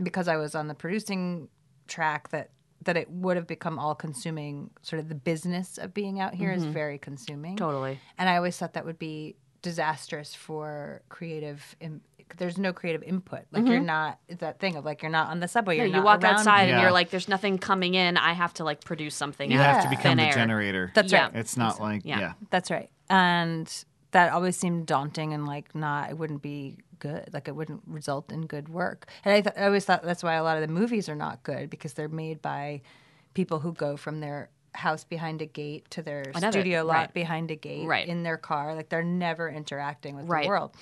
because 0.00 0.28
I 0.28 0.36
was 0.36 0.54
on 0.54 0.68
the 0.68 0.74
producing 0.74 1.48
track, 1.88 2.28
that 2.28 2.50
that 2.84 2.96
it 2.96 3.10
would 3.10 3.36
have 3.36 3.48
become 3.48 3.76
all 3.76 3.96
consuming. 3.96 4.70
Sort 4.82 5.00
of 5.00 5.08
the 5.08 5.16
business 5.16 5.76
of 5.76 5.92
being 5.92 6.20
out 6.20 6.34
here 6.34 6.52
is 6.52 6.62
mm-hmm. 6.62 6.72
very 6.72 6.98
consuming. 6.98 7.56
Totally. 7.56 7.98
And 8.16 8.28
I 8.28 8.36
always 8.36 8.56
thought 8.56 8.74
that 8.74 8.84
would 8.84 9.00
be 9.00 9.34
disastrous 9.60 10.36
for 10.36 11.02
creative. 11.08 11.74
Im- 11.80 12.02
there's 12.36 12.58
no 12.58 12.72
creative 12.72 13.02
input. 13.02 13.42
Like 13.52 13.66
you're 13.66 13.76
mm-hmm. 13.76 13.86
not 13.86 14.18
it's 14.28 14.40
that 14.40 14.58
thing 14.58 14.76
of 14.76 14.84
like 14.84 15.02
you're 15.02 15.10
not 15.10 15.28
on 15.28 15.40
the 15.40 15.48
subway. 15.48 15.76
You're 15.76 15.86
Yeah, 15.86 15.92
not 15.92 15.98
you 15.98 16.04
walk 16.04 16.22
around 16.24 16.34
outside 16.36 16.68
and 16.70 16.82
you're 16.82 16.92
like, 16.92 17.10
"There's 17.10 17.28
nothing 17.28 17.58
coming 17.58 17.94
in. 17.94 18.16
I 18.16 18.32
have 18.32 18.54
to 18.54 18.64
like 18.64 18.84
produce 18.84 19.14
something." 19.14 19.50
You 19.50 19.58
out 19.58 19.74
have 19.76 19.84
to 19.84 19.90
become 19.90 20.02
thin 20.02 20.16
the 20.18 20.24
air. 20.24 20.32
generator. 20.32 20.92
That's 20.94 21.12
Yeah. 21.12 21.24
right. 21.26 21.36
It's 21.36 21.56
not 21.56 21.80
like 21.80 22.02
Yeah. 22.04 22.20
yeah. 22.20 22.32
That's 22.50 22.70
right. 22.70 22.90
And 23.10 23.70
that 24.12 24.32
always 24.32 24.56
seemed 24.56 24.86
daunting 24.86 25.32
and 25.32 25.46
like 25.46 25.74
not, 25.74 26.10
it 26.10 26.16
wouldn't 26.18 26.40
be 26.42 26.78
good. 27.00 27.28
Like 27.32 27.48
it 27.48 27.54
wouldn't 27.56 27.82
result 27.86 28.30
in 28.32 28.46
good 28.46 28.68
work. 28.68 29.08
And 29.24 29.34
I, 29.34 29.40
th- 29.40 29.54
I 29.58 29.64
always 29.66 29.84
thought 29.84 30.02
that's 30.04 30.22
why 30.22 30.34
a 30.34 30.42
lot 30.44 30.56
of 30.56 30.62
the 30.66 30.72
movies 30.72 31.08
are 31.08 31.16
not 31.16 31.42
good 31.42 31.68
because 31.68 31.94
they're 31.94 32.08
made 32.08 32.40
by 32.40 32.80
people 33.34 33.58
who 33.58 33.72
go 33.72 33.96
from 33.96 34.20
their 34.20 34.50
house 34.72 35.04
behind 35.04 35.42
a 35.42 35.46
gate 35.46 35.90
to 35.90 36.02
their 36.02 36.22
Another- 36.34 36.52
studio 36.60 36.84
lot 36.84 36.94
right. 36.94 37.14
behind 37.14 37.50
a 37.50 37.56
gate 37.56 37.86
Right. 37.86 38.06
in 38.08 38.22
their 38.22 38.36
car. 38.36 38.74
Like 38.74 38.88
they're 38.88 39.02
never 39.04 39.48
interacting 39.48 40.16
with 40.16 40.26
Right. 40.28 40.44
the 40.44 40.48
world. 40.48 40.74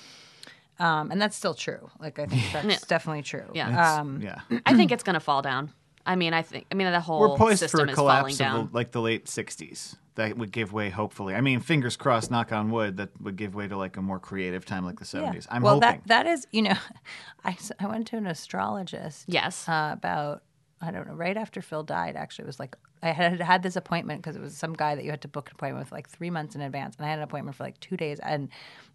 Um, 0.79 1.11
and 1.11 1.21
that's 1.21 1.35
still 1.35 1.53
true. 1.53 1.89
Like 1.99 2.19
I 2.19 2.25
think 2.25 2.43
that's 2.51 2.85
definitely 2.87 3.23
true. 3.23 3.45
Yeah. 3.53 3.99
Um, 3.99 4.21
yeah. 4.21 4.41
I 4.65 4.75
think 4.75 4.91
it's 4.91 5.03
gonna 5.03 5.19
fall 5.19 5.41
down. 5.41 5.71
I 6.05 6.15
mean, 6.15 6.33
I 6.33 6.41
think. 6.41 6.65
I 6.71 6.75
mean, 6.75 6.91
the 6.91 6.99
whole 6.99 7.21
We're 7.21 7.37
poised 7.37 7.59
system 7.59 7.79
for 7.79 7.85
a 7.85 7.89
is 7.91 7.95
falling 7.95 8.11
collapse 8.13 8.37
down. 8.37 8.59
of 8.59 8.71
the, 8.71 8.75
like 8.75 8.91
the 8.91 9.01
late 9.01 9.25
'60s. 9.25 9.95
That 10.15 10.37
would 10.37 10.51
give 10.51 10.71
way, 10.71 10.91
hopefully. 10.91 11.33
I 11.33 11.41
mean, 11.41 11.59
fingers 11.59 11.95
crossed, 11.95 12.29
knock 12.29 12.51
on 12.51 12.69
wood, 12.69 12.97
that 12.97 13.09
would 13.19 13.35
give 13.35 13.55
way 13.55 13.67
to 13.67 13.75
like 13.75 13.97
a 13.97 14.01
more 14.01 14.19
creative 14.19 14.63
time 14.63 14.85
like 14.85 14.99
the 14.99 15.05
'70s. 15.05 15.47
I'm 15.49 15.63
well, 15.63 15.75
hoping. 15.75 16.01
that 16.05 16.07
that 16.07 16.27
is, 16.27 16.45
you 16.51 16.61
know, 16.61 16.75
I, 17.45 17.57
I 17.79 17.87
went 17.87 18.07
to 18.07 18.17
an 18.17 18.27
astrologist. 18.27 19.25
yes. 19.27 19.67
uh, 19.67 19.91
about 19.93 20.43
I 20.81 20.91
don't 20.91 21.07
know 21.07 21.13
right 21.13 21.37
after 21.37 21.61
Phil 21.61 21.83
died. 21.83 22.15
Actually, 22.15 22.43
it 22.43 22.47
was 22.47 22.59
like 22.59 22.75
I 23.03 23.11
had 23.11 23.41
had 23.41 23.61
this 23.63 23.75
appointment 23.75 24.21
because 24.21 24.35
it 24.35 24.41
was 24.41 24.55
some 24.55 24.73
guy 24.73 24.95
that 24.95 25.03
you 25.03 25.11
had 25.11 25.21
to 25.23 25.27
book 25.27 25.49
an 25.49 25.55
appointment 25.55 25.85
with 25.85 25.91
like 25.91 26.09
three 26.09 26.29
months 26.29 26.55
in 26.55 26.61
advance, 26.61 26.95
and 26.95 27.05
I 27.05 27.09
had 27.09 27.19
an 27.19 27.23
appointment 27.23 27.57
for 27.57 27.63
like 27.63 27.79
two 27.81 27.97
days. 27.97 28.19
And 28.19 28.49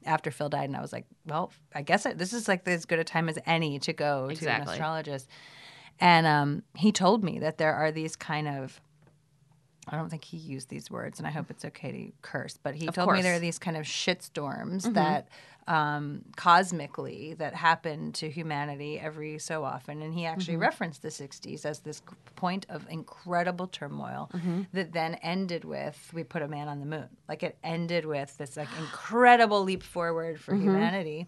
after 0.07 0.31
Phil 0.31 0.49
died, 0.49 0.65
and 0.69 0.77
I 0.77 0.81
was 0.81 0.93
like, 0.93 1.05
well, 1.27 1.53
I 1.75 1.83
guess 1.83 2.07
it, 2.07 2.17
this 2.19 2.33
is 2.33 2.49
like 2.49 2.67
as 2.67 2.87
good 2.87 2.99
a 2.99 3.05
time 3.05 3.29
as 3.29 3.39
any 3.45 3.79
to 3.81 3.93
go 3.93 4.23
to 4.23 4.25
an 4.27 4.31
Exactly. 4.33 4.73
astrologist. 4.73 5.29
And 6.01 6.27
um, 6.27 6.63
he 6.75 6.91
told 6.91 7.23
me 7.23 7.39
that 7.41 7.59
there 7.59 7.75
are 7.75 7.93
these 7.93 8.17
kind 8.17 8.49
of 8.49 8.81
I 9.91 9.97
don't 9.97 10.11
think 10.11 10.25
he 10.25 10.37
used 10.37 10.69
these 10.69 10.91
words, 10.91 11.19
and 11.19 11.27
I 11.27 11.31
hope 11.31 11.51
it's 11.51 11.65
okay 11.65 11.93
to 11.93 12.13
curse. 12.23 12.59
But 12.63 12.75
he 12.75 12.89
Of 12.89 12.95
told 12.95 13.11
me 13.13 13.23
there. 13.23 13.33
Mm-hmm. 13.33 13.37
are 13.37 13.41
these 13.41 13.59
kind 13.59 13.77
of 13.77 13.85
shitstorms 13.85 14.93
that 14.95 15.29
um, 15.69 16.23
cosmically 16.37 17.35
that 17.35 17.55
happen 17.55 18.11
to 18.13 18.29
humanity 18.29 18.99
every 18.99 19.39
so 19.39 19.65
often, 19.65 20.03
and 20.03 20.13
he 20.15 20.25
actually 20.27 20.55
Mm-hmm. 20.55 20.63
referenced 20.63 21.03
the 21.03 21.09
'60s 21.09 21.65
as 21.65 21.81
this 21.81 22.03
point 22.37 22.67
of 22.69 22.87
incredible 22.91 23.67
turmoil 23.69 24.31
Mm-hmm. 24.35 24.63
that 24.73 24.93
then 24.93 25.15
ended 25.17 25.65
with 25.65 26.11
we 26.15 26.25
put 26.25 26.43
a 26.43 26.49
man 26.49 26.69
on 26.69 26.81
the 26.81 26.87
moon. 26.87 27.09
Like 27.29 27.43
it 27.43 27.57
ended 27.63 28.05
with 28.07 28.37
this 28.39 28.57
like 28.57 28.69
incredible 28.81 29.63
leap 29.63 29.83
forward 29.83 30.41
for 30.41 30.55
Mm-hmm. 30.55 30.63
humanity. 30.65 31.27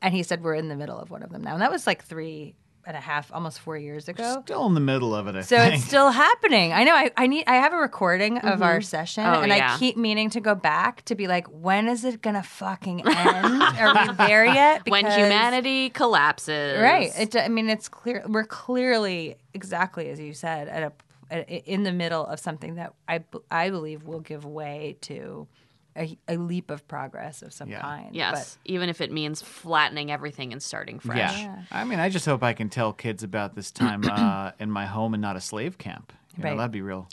And 0.00 0.14
he 0.14 0.22
said 0.22 0.42
we're 0.44 0.54
in 0.54 0.68
the 0.68 0.76
middle 0.76 0.98
of 0.98 1.10
one 1.10 1.22
of 1.22 1.30
them 1.30 1.42
now, 1.42 1.54
and 1.54 1.62
that 1.62 1.70
was 1.72 1.86
like 1.86 2.04
three 2.04 2.54
and 2.86 2.96
a 2.96 3.00
half, 3.00 3.32
almost 3.32 3.58
four 3.60 3.76
years 3.76 4.08
ago. 4.08 4.40
Still 4.44 4.66
in 4.66 4.74
the 4.74 4.80
middle 4.80 5.14
of 5.14 5.26
it, 5.26 5.34
I 5.34 5.40
So 5.42 5.56
think. 5.58 5.74
it's 5.74 5.84
still 5.84 6.10
happening. 6.10 6.72
I 6.72 6.84
know. 6.84 6.94
I, 6.94 7.10
I 7.16 7.26
need. 7.26 7.44
I 7.46 7.56
have 7.56 7.72
a 7.72 7.76
recording 7.76 8.38
of 8.38 8.62
our 8.62 8.76
mm-hmm. 8.78 8.82
session, 8.82 9.24
Oh, 9.26 9.40
and 9.42 9.52
yeah. 9.52 9.74
I 9.74 9.78
keep 9.78 9.96
meaning 9.96 10.30
to 10.30 10.40
go 10.40 10.54
back 10.54 11.04
to 11.06 11.14
be 11.14 11.26
like, 11.26 11.46
when 11.48 11.88
is 11.88 12.04
it 12.04 12.22
gonna 12.22 12.42
fucking 12.42 13.00
end? 13.06 13.62
Are 13.62 14.06
we 14.08 14.14
there 14.14 14.44
yet? 14.62 14.88
when 14.88 15.04
Because- 15.04 15.16
humanity 15.18 15.90
collapses, 15.90 16.80
right? 16.80 17.10
It, 17.18 17.34
I 17.36 17.48
mean, 17.48 17.68
it's 17.68 17.88
clear. 17.88 18.22
We're 18.26 18.44
clearly 18.44 19.36
exactly 19.54 20.08
as 20.10 20.20
you 20.20 20.32
said 20.34 20.68
at 20.68 20.82
a 20.82 20.92
at, 21.30 21.48
in 21.48 21.82
the 21.82 21.92
middle 21.92 22.24
of 22.24 22.38
something 22.38 22.76
that 22.76 22.92
I 23.08 23.18
b- 23.18 23.38
I 23.50 23.70
believe 23.70 24.04
will 24.04 24.20
give 24.20 24.44
way 24.44 24.96
to 25.02 25.48
a, 25.96 26.18
a 26.28 26.36
leap 26.36 26.70
of 26.70 26.86
progress 26.88 27.42
of 27.42 27.52
some 27.52 27.68
Yeah. 27.68 27.80
kind. 27.80 28.14
Yes, 28.14 28.58
even 28.64 28.88
if 28.88 29.00
it 29.00 29.10
means 29.10 29.42
flattening 29.42 30.10
everything 30.10 30.52
and 30.52 30.62
starting 30.62 30.98
fresh. 30.98 31.16
yeah. 31.18 31.38
Yeah. 31.56 31.62
I 31.70 31.84
mean, 31.84 31.98
I 32.00 32.08
just 32.08 32.26
hope 32.26 32.42
I 32.42 32.52
can 32.52 32.68
tell 32.68 32.92
kids 32.92 33.22
about 33.22 33.54
this 33.54 33.70
time 33.70 34.02
uh, 34.04 34.52
in 34.60 34.70
my 34.70 34.86
home 34.86 35.14
and 35.14 35.20
not 35.20 35.36
a 35.36 35.40
slave 35.40 35.78
camp. 35.78 36.12
You 36.36 36.42
know, 36.44 36.50
Right. 36.50 36.56
that'd 36.58 36.70
be 36.72 36.82
real, 36.82 37.08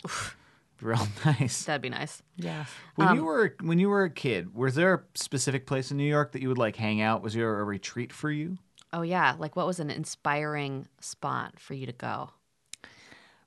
real 0.82 1.08
nice. 1.24 1.64
That'd 1.64 1.80
be 1.82 1.88
nice. 1.88 2.22
Yeah. 2.36 2.66
When 2.96 3.08
Um, 3.08 3.16
you 3.18 3.24
were 3.24 3.56
when 3.62 3.78
you 3.78 3.88
were 3.88 4.04
a 4.04 4.10
kid, 4.10 4.54
was 4.54 4.74
there 4.74 4.94
a 4.94 5.02
specific 5.14 5.66
place 5.66 5.90
in 5.90 5.96
New 5.96 6.04
York 6.08 6.32
that 6.32 6.42
you 6.42 6.48
would 6.48 6.58
like 6.58 6.76
hang 6.76 7.00
out? 7.00 7.22
Was 7.22 7.34
there 7.34 7.58
a 7.60 7.64
retreat 7.64 8.12
for 8.12 8.30
you? 8.30 8.58
Oh 8.92 9.02
yeah, 9.02 9.34
like 9.38 9.56
what 9.56 9.66
was 9.66 9.80
an 9.80 9.90
inspiring 9.90 10.86
spot 11.00 11.58
for 11.58 11.74
you 11.74 11.86
to 11.86 11.92
go? 11.92 12.30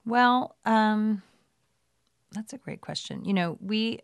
Well, 0.05 0.55
um, 0.65 1.21
that's 2.31 2.53
a 2.53 2.57
great 2.57 2.81
question. 2.81 3.23
You 3.25 3.33
know, 3.33 3.57
we 3.61 3.99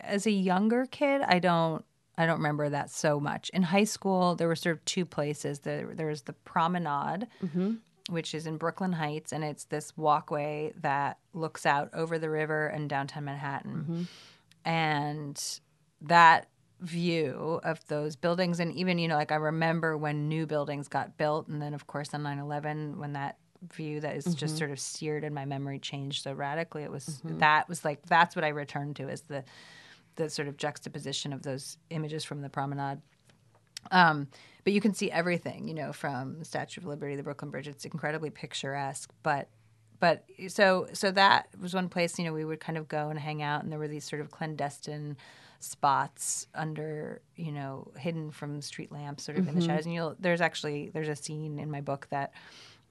as 0.00 0.26
a 0.26 0.30
younger 0.30 0.86
kid, 0.86 1.22
I 1.22 1.38
don't 1.38 1.84
I 2.18 2.26
don't 2.26 2.38
remember 2.38 2.70
that 2.70 2.90
so 2.90 3.20
much. 3.20 3.50
In 3.50 3.62
high 3.62 3.84
school, 3.84 4.36
there 4.36 4.48
were 4.48 4.56
sort 4.56 4.76
of 4.76 4.84
two 4.84 5.04
places. 5.04 5.60
There, 5.60 5.92
there 5.94 6.06
was 6.06 6.22
the 6.22 6.32
Promenade, 6.32 7.26
mm-hmm. 7.44 7.74
which 8.08 8.34
is 8.34 8.46
in 8.46 8.56
Brooklyn 8.56 8.92
Heights, 8.92 9.32
and 9.32 9.44
it's 9.44 9.64
this 9.64 9.94
walkway 9.96 10.72
that 10.80 11.18
looks 11.34 11.66
out 11.66 11.90
over 11.92 12.18
the 12.18 12.30
river 12.30 12.68
and 12.68 12.88
downtown 12.88 13.26
Manhattan. 13.26 13.74
Mm-hmm. 13.74 14.02
And 14.64 15.60
that 16.02 16.48
view 16.80 17.60
of 17.62 17.86
those 17.88 18.16
buildings, 18.16 18.60
and 18.60 18.72
even, 18.72 18.98
you 18.98 19.08
know, 19.08 19.16
like 19.16 19.32
I 19.32 19.36
remember 19.36 19.96
when 19.96 20.28
new 20.28 20.46
buildings 20.46 20.88
got 20.88 21.18
built, 21.18 21.48
and 21.48 21.60
then, 21.60 21.74
of 21.74 21.86
course, 21.86 22.14
on 22.14 22.22
9 22.22 22.38
11, 22.38 22.98
when 22.98 23.12
that 23.12 23.36
view 23.72 24.00
that 24.00 24.16
is 24.16 24.24
just 24.24 24.54
mm-hmm. 24.54 24.56
sort 24.56 24.70
of 24.70 24.80
seared 24.80 25.24
in 25.24 25.34
my 25.34 25.44
memory 25.44 25.78
changed 25.78 26.22
so 26.22 26.32
radically, 26.32 26.82
it 26.82 26.90
was 26.90 27.06
mm-hmm. 27.06 27.38
that 27.38 27.68
was 27.68 27.84
like, 27.84 28.04
that's 28.06 28.36
what 28.36 28.44
I 28.44 28.48
returned 28.48 28.96
to 28.96 29.08
as 29.08 29.22
the 29.22 29.44
the 30.16 30.30
sort 30.30 30.48
of 30.48 30.56
juxtaposition 30.56 31.32
of 31.32 31.42
those 31.42 31.76
images 31.90 32.24
from 32.24 32.40
the 32.40 32.48
promenade. 32.48 33.00
Um, 33.90 34.28
but 34.64 34.72
you 34.72 34.80
can 34.80 34.94
see 34.94 35.10
everything, 35.10 35.68
you 35.68 35.74
know, 35.74 35.92
from 35.92 36.38
the 36.38 36.44
Statue 36.44 36.80
of 36.80 36.86
Liberty, 36.86 37.16
the 37.16 37.22
Brooklyn 37.22 37.50
Bridge. 37.50 37.68
It's 37.68 37.84
incredibly 37.84 38.30
picturesque. 38.30 39.12
But, 39.22 39.48
but 40.00 40.24
so 40.48 40.88
so 40.92 41.10
that 41.12 41.48
was 41.60 41.74
one 41.74 41.88
place, 41.88 42.18
you 42.18 42.24
know, 42.24 42.32
we 42.32 42.44
would 42.44 42.60
kind 42.60 42.78
of 42.78 42.88
go 42.88 43.08
and 43.08 43.18
hang 43.18 43.42
out, 43.42 43.62
and 43.62 43.70
there 43.70 43.78
were 43.78 43.88
these 43.88 44.04
sort 44.04 44.20
of 44.20 44.30
clandestine 44.30 45.16
spots 45.60 46.46
under, 46.54 47.22
you 47.36 47.52
know, 47.52 47.92
hidden 47.96 48.30
from 48.30 48.60
street 48.60 48.92
lamps, 48.92 49.24
sort 49.24 49.38
of 49.38 49.48
in 49.48 49.54
the 49.54 49.60
mm-hmm. 49.60 49.70
shadows. 49.70 49.86
And 49.86 49.94
you'll 49.94 50.16
there's 50.18 50.40
actually 50.40 50.90
there's 50.92 51.08
a 51.08 51.16
scene 51.16 51.58
in 51.58 51.70
my 51.70 51.80
book 51.80 52.08
that 52.10 52.32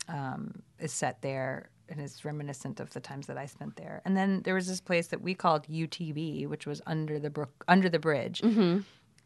um, 0.08 0.62
is 0.80 0.92
set 0.92 1.22
there 1.22 1.70
and 1.90 2.02
is 2.02 2.26
reminiscent 2.26 2.80
of 2.80 2.90
the 2.92 3.00
times 3.00 3.28
that 3.28 3.38
I 3.38 3.46
spent 3.46 3.76
there. 3.76 4.02
And 4.06 4.18
then 4.18 4.42
there 4.44 4.56
was 4.56 4.68
this 4.68 4.82
place 4.82 5.08
that 5.08 5.22
we 5.22 5.36
called 5.36 5.68
UTB, 5.68 6.48
which 6.48 6.66
was 6.66 6.82
under 6.88 7.20
the 7.20 7.30
brook 7.30 7.64
under 7.68 7.90
the 7.90 8.00
bridge, 8.00 8.42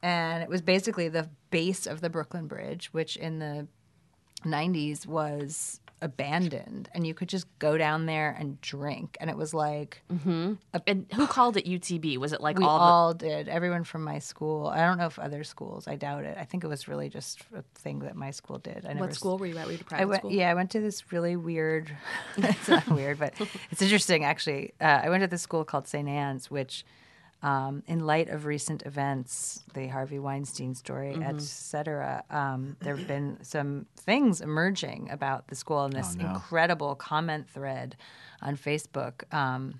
and 0.02 0.44
it 0.44 0.50
was 0.50 0.62
basically 0.62 1.08
the 1.10 1.30
base 1.52 1.88
of 1.88 2.02
the 2.02 2.10
Brooklyn 2.10 2.48
Bridge, 2.48 2.88
which 2.94 3.16
in 3.18 3.40
the 3.40 3.68
90s 4.46 5.06
was 5.06 5.80
abandoned 6.02 6.90
and 6.94 7.06
you 7.06 7.14
could 7.14 7.28
just 7.30 7.46
go 7.60 7.78
down 7.78 8.06
there 8.06 8.36
and 8.40 8.60
drink 8.62 9.18
and 9.20 9.30
it 9.30 9.38
was 9.38 9.54
like 9.54 10.02
And 10.88 11.06
who 11.14 11.28
called 11.28 11.58
it 11.58 11.66
UTB? 11.66 12.18
Was 12.18 12.34
it 12.34 12.42
like 12.42 12.58
we 12.58 12.66
all, 12.66 12.80
all, 12.80 13.14
did 13.14 13.48
everyone 13.50 13.84
from 13.84 14.04
my 14.04 14.20
school 14.20 14.68
i 14.68 14.78
don't 14.80 14.98
know 14.98 15.08
if 15.08 15.20
other 15.20 15.44
schools 15.44 15.88
i 15.88 15.96
doubt 15.96 16.24
it 16.24 16.38
i 16.40 16.46
think 16.46 16.64
it 16.64 16.68
was 16.68 16.88
really 16.88 17.10
just 17.10 17.42
a 17.56 17.64
thing 17.76 18.00
that 18.00 18.16
my 18.16 18.32
school 18.32 18.60
did 18.60 18.78
i 18.86 18.90
the 18.90 18.94
never 18.96 19.00
what 19.08 19.14
school 19.14 19.38
were 19.38 19.46
you 19.46 19.58
at? 19.58 19.66
Were 19.66 19.74
you 19.74 19.78
at 19.78 19.82
a 19.82 19.86
I 19.86 19.88
private 19.90 20.08
went, 20.08 20.22
school? 20.22 20.32
yeah, 20.32 20.50
I 20.50 20.54
went 20.54 20.72
to 20.72 20.80
this 20.80 21.12
really 21.12 21.36
weird. 21.36 21.92
it's 22.38 22.68
not 22.68 22.88
weird, 23.00 23.20
but 23.20 23.34
it's 23.72 23.82
interesting 23.82 24.24
actually. 24.24 24.74
Uh, 24.80 25.02
I 25.04 25.10
went 25.10 25.22
to 25.22 25.28
this 25.28 25.42
school 25.42 25.64
called 25.66 25.88
St. 25.88 26.08
Ann's, 26.08 26.50
which, 26.52 26.86
um, 27.42 27.84
in 27.88 28.00
light 28.06 28.28
of 28.30 28.46
recent 28.46 28.86
events, 28.86 29.64
the 29.74 29.88
Harvey 29.88 30.20
Weinstein 30.20 30.76
story, 30.76 31.14
Mm-hmm. 31.14 31.24
et 31.24 31.42
cetera, 31.42 32.24
um, 32.30 32.76
there 32.82 32.96
have 32.96 33.08
been 33.08 33.38
some 33.44 33.86
things 33.96 34.42
emerging 34.42 35.10
about 35.12 35.48
the 35.48 35.56
school 35.56 35.86
and 35.86 35.94
this 35.94 36.16
Oh, 36.20 36.24
no. 36.24 36.30
incredible 36.34 36.96
comment 36.96 37.50
thread 37.50 37.96
on 38.42 38.58
Facebook. 38.58 39.24
Um, 39.34 39.80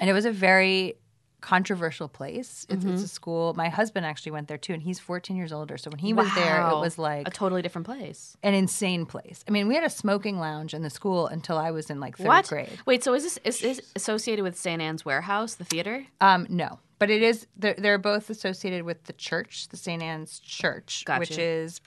and 0.00 0.08
it 0.08 0.14
was 0.14 0.24
a 0.24 0.32
very 0.32 0.94
controversial 1.42 2.08
place. 2.08 2.64
It's, 2.70 2.82
Mm-hmm. 2.84 2.94
it's 2.94 3.02
a 3.02 3.08
school. 3.08 3.52
My 3.54 3.68
husband 3.68 4.06
actually 4.06 4.32
went 4.32 4.48
there 4.48 4.56
too, 4.56 4.72
and 4.72 4.82
he's 4.82 4.98
14 4.98 5.36
years 5.36 5.52
older. 5.52 5.76
So 5.76 5.90
when 5.90 5.98
he 5.98 6.14
was 6.14 6.32
there, 6.34 6.60
it 6.62 6.78
was 6.78 6.96
like 6.98 7.28
a 7.28 7.30
totally 7.30 7.60
different 7.60 7.84
place. 7.86 8.36
an 8.42 8.54
insane 8.54 9.04
place. 9.04 9.44
I 9.46 9.50
mean, 9.50 9.68
we 9.68 9.74
had 9.74 9.84
a 9.84 9.90
smoking 9.90 10.38
lounge 10.38 10.72
in 10.72 10.82
the 10.82 10.90
school 10.90 11.26
until 11.26 11.58
I 11.58 11.70
was 11.70 11.90
in 11.90 12.00
like 12.00 12.16
third 12.16 12.26
What? 12.28 12.48
grade. 12.48 12.78
Wait, 12.86 13.04
so 13.04 13.12
is 13.12 13.22
this 13.24 13.38
is, 13.44 13.62
is 13.62 13.82
associated 13.94 14.42
with 14.42 14.56
St. 14.56 14.80
Ann's 14.80 15.04
Warehouse, 15.04 15.56
the 15.56 15.64
theater? 15.64 16.06
Um, 16.20 16.46
no, 16.48 16.78
but 16.98 17.10
it 17.10 17.22
is. 17.22 17.46
They're, 17.56 17.74
they're 17.76 17.98
both 17.98 18.30
associated 18.30 18.84
with 18.84 19.04
the 19.04 19.12
church, 19.12 19.68
the 19.68 19.76
St. 19.76 20.02
Ann's 20.02 20.38
Church, 20.40 21.04
Gotcha. 21.04 21.20
which 21.20 21.36
is 21.38 21.80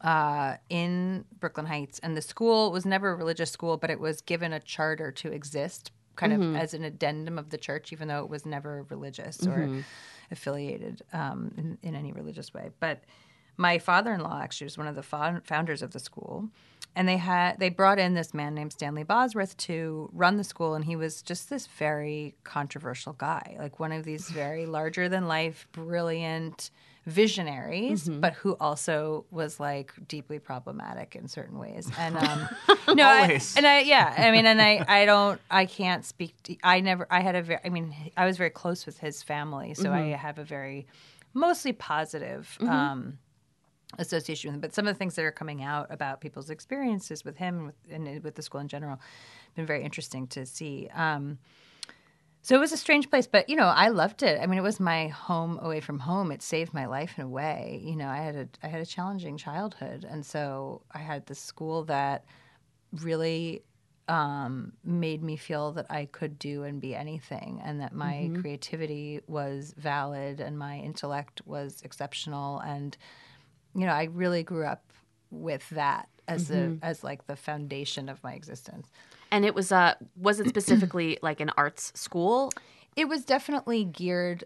uh, 0.00 0.56
in 0.68 1.24
Brooklyn 1.38 1.66
Heights. 1.66 1.98
And 2.00 2.16
the 2.16 2.22
school 2.22 2.72
was 2.72 2.84
never 2.84 3.10
a 3.10 3.14
religious 3.14 3.50
school, 3.50 3.76
but 3.76 3.90
it 3.90 4.00
was 4.00 4.20
given 4.20 4.52
a 4.52 4.60
charter 4.60 5.12
to 5.12 5.30
exist, 5.32 5.92
kind 6.16 6.32
of 6.32 6.56
as 6.56 6.74
an 6.74 6.84
addendum 6.84 7.38
of 7.38 7.50
the 7.50 7.58
church, 7.58 7.92
even 7.92 8.08
though 8.08 8.20
it 8.24 8.30
was 8.30 8.44
never 8.44 8.84
religious 8.88 9.46
or 9.46 9.82
affiliated 10.30 11.02
um, 11.12 11.52
in, 11.56 11.78
in 11.82 11.94
any 11.94 12.12
religious 12.12 12.52
way. 12.52 12.70
But 12.80 13.04
my 13.56 13.78
father-in-law 13.78 14.40
actually 14.42 14.66
was 14.66 14.78
one 14.78 14.86
of 14.86 14.94
the 14.94 15.02
fo- 15.02 15.40
founders 15.44 15.82
of 15.82 15.92
the 15.92 15.98
school 16.00 16.48
and 16.94 17.06
they 17.06 17.16
had 17.18 17.58
they 17.58 17.68
brought 17.68 17.98
in 17.98 18.14
this 18.14 18.34
man 18.34 18.54
named 18.54 18.72
Stanley 18.72 19.02
Bosworth 19.02 19.56
to 19.58 20.10
run 20.12 20.36
the 20.36 20.44
school 20.44 20.74
and 20.74 20.84
he 20.84 20.96
was 20.96 21.22
just 21.22 21.48
this 21.50 21.66
very 21.66 22.34
controversial 22.44 23.12
guy 23.12 23.56
like 23.58 23.78
one 23.78 23.92
of 23.92 24.04
these 24.04 24.28
very 24.28 24.66
larger 24.66 25.08
than 25.08 25.28
life 25.28 25.66
brilliant 25.72 26.70
visionaries 27.06 28.08
but 28.08 28.34
who 28.34 28.56
also 28.58 29.24
was 29.30 29.60
like 29.60 29.92
deeply 30.08 30.38
problematic 30.40 31.14
in 31.14 31.28
certain 31.28 31.58
ways. 31.58 31.88
And 31.98 32.16
um 32.16 32.48
no 32.94 33.06
I, 33.06 33.40
and 33.56 33.66
I 33.66 33.80
yeah 33.80 34.12
I 34.18 34.30
mean 34.32 34.44
and 34.44 34.60
I 34.60 34.84
I 34.88 35.04
don't 35.04 35.40
I 35.50 35.66
can't 35.66 36.04
speak 36.04 36.34
to, 36.44 36.56
I 36.64 36.80
never 36.80 37.06
I 37.10 37.20
had 37.20 37.36
a 37.36 37.42
very 37.42 37.60
I 37.64 37.68
mean 37.68 37.94
I 38.16 38.26
was 38.26 38.36
very 38.36 38.50
close 38.50 38.86
with 38.86 38.98
his 38.98 39.22
family 39.22 39.74
so 39.74 39.92
I 39.92 40.08
have 40.16 40.38
a 40.38 40.44
very 40.44 40.86
mostly 41.32 41.72
positive 41.72 42.56
um 42.60 43.18
association 43.98 44.48
with 44.48 44.56
him. 44.56 44.60
But 44.60 44.74
some 44.74 44.86
of 44.86 44.94
the 44.94 44.98
things 44.98 45.14
that 45.14 45.24
are 45.24 45.30
coming 45.32 45.62
out 45.62 45.86
about 45.90 46.20
people's 46.20 46.50
experiences 46.50 47.24
with 47.24 47.36
him 47.36 47.66
with, 47.66 47.74
and 47.90 48.22
with 48.22 48.34
the 48.34 48.42
school 48.42 48.60
in 48.60 48.68
general, 48.68 49.00
been 49.54 49.64
very 49.64 49.84
interesting 49.84 50.26
to 50.28 50.44
see. 50.44 50.88
Um, 50.94 51.38
so 52.46 52.54
it 52.54 52.60
was 52.60 52.70
a 52.70 52.76
strange 52.76 53.10
place, 53.10 53.26
but 53.26 53.48
you 53.48 53.56
know, 53.56 53.66
I 53.66 53.88
loved 53.88 54.22
it. 54.22 54.38
I 54.40 54.46
mean, 54.46 54.56
it 54.56 54.62
was 54.62 54.78
my 54.78 55.08
home 55.08 55.58
away 55.60 55.80
from 55.80 55.98
home. 55.98 56.30
It 56.30 56.42
saved 56.42 56.72
my 56.72 56.86
life 56.86 57.14
in 57.18 57.24
a 57.24 57.28
way. 57.28 57.80
You 57.82 57.96
know, 57.96 58.06
I 58.06 58.18
had 58.18 58.36
a 58.36 58.48
I 58.62 58.68
had 58.68 58.80
a 58.80 58.86
challenging 58.86 59.36
childhood, 59.36 60.06
and 60.08 60.24
so 60.24 60.82
I 60.92 60.98
had 60.98 61.26
this 61.26 61.40
school 61.40 61.82
that 61.86 62.24
really 62.92 63.64
um, 64.06 64.74
made 64.84 65.24
me 65.24 65.34
feel 65.34 65.72
that 65.72 65.86
I 65.90 66.04
could 66.04 66.38
do 66.38 66.62
and 66.62 66.80
be 66.80 66.94
anything, 66.94 67.60
and 67.64 67.80
that 67.80 67.92
my 67.92 68.30
creativity 68.40 69.22
was 69.26 69.74
valid 69.76 70.38
and 70.38 70.56
my 70.56 70.78
intellect 70.78 71.42
was 71.46 71.82
exceptional, 71.82 72.60
and 72.60 72.96
you 73.74 73.86
know, 73.86 73.92
I 73.92 74.04
really 74.04 74.44
grew 74.44 74.66
up 74.66 74.92
with 75.32 75.68
that 75.70 76.08
as 76.28 76.46
the 76.46 76.78
as 76.80 77.02
like 77.02 77.26
the 77.26 77.34
foundation 77.34 78.08
of 78.08 78.22
my 78.22 78.34
existence. 78.34 78.88
And 79.30 79.44
it 79.44 79.54
was 79.54 79.72
uh 79.72 79.94
was 80.16 80.40
it 80.40 80.48
specifically 80.48 81.18
like 81.22 81.40
an 81.40 81.50
arts 81.56 81.92
school? 81.94 82.52
It 82.94 83.08
was 83.08 83.24
definitely 83.24 83.84
geared 83.84 84.44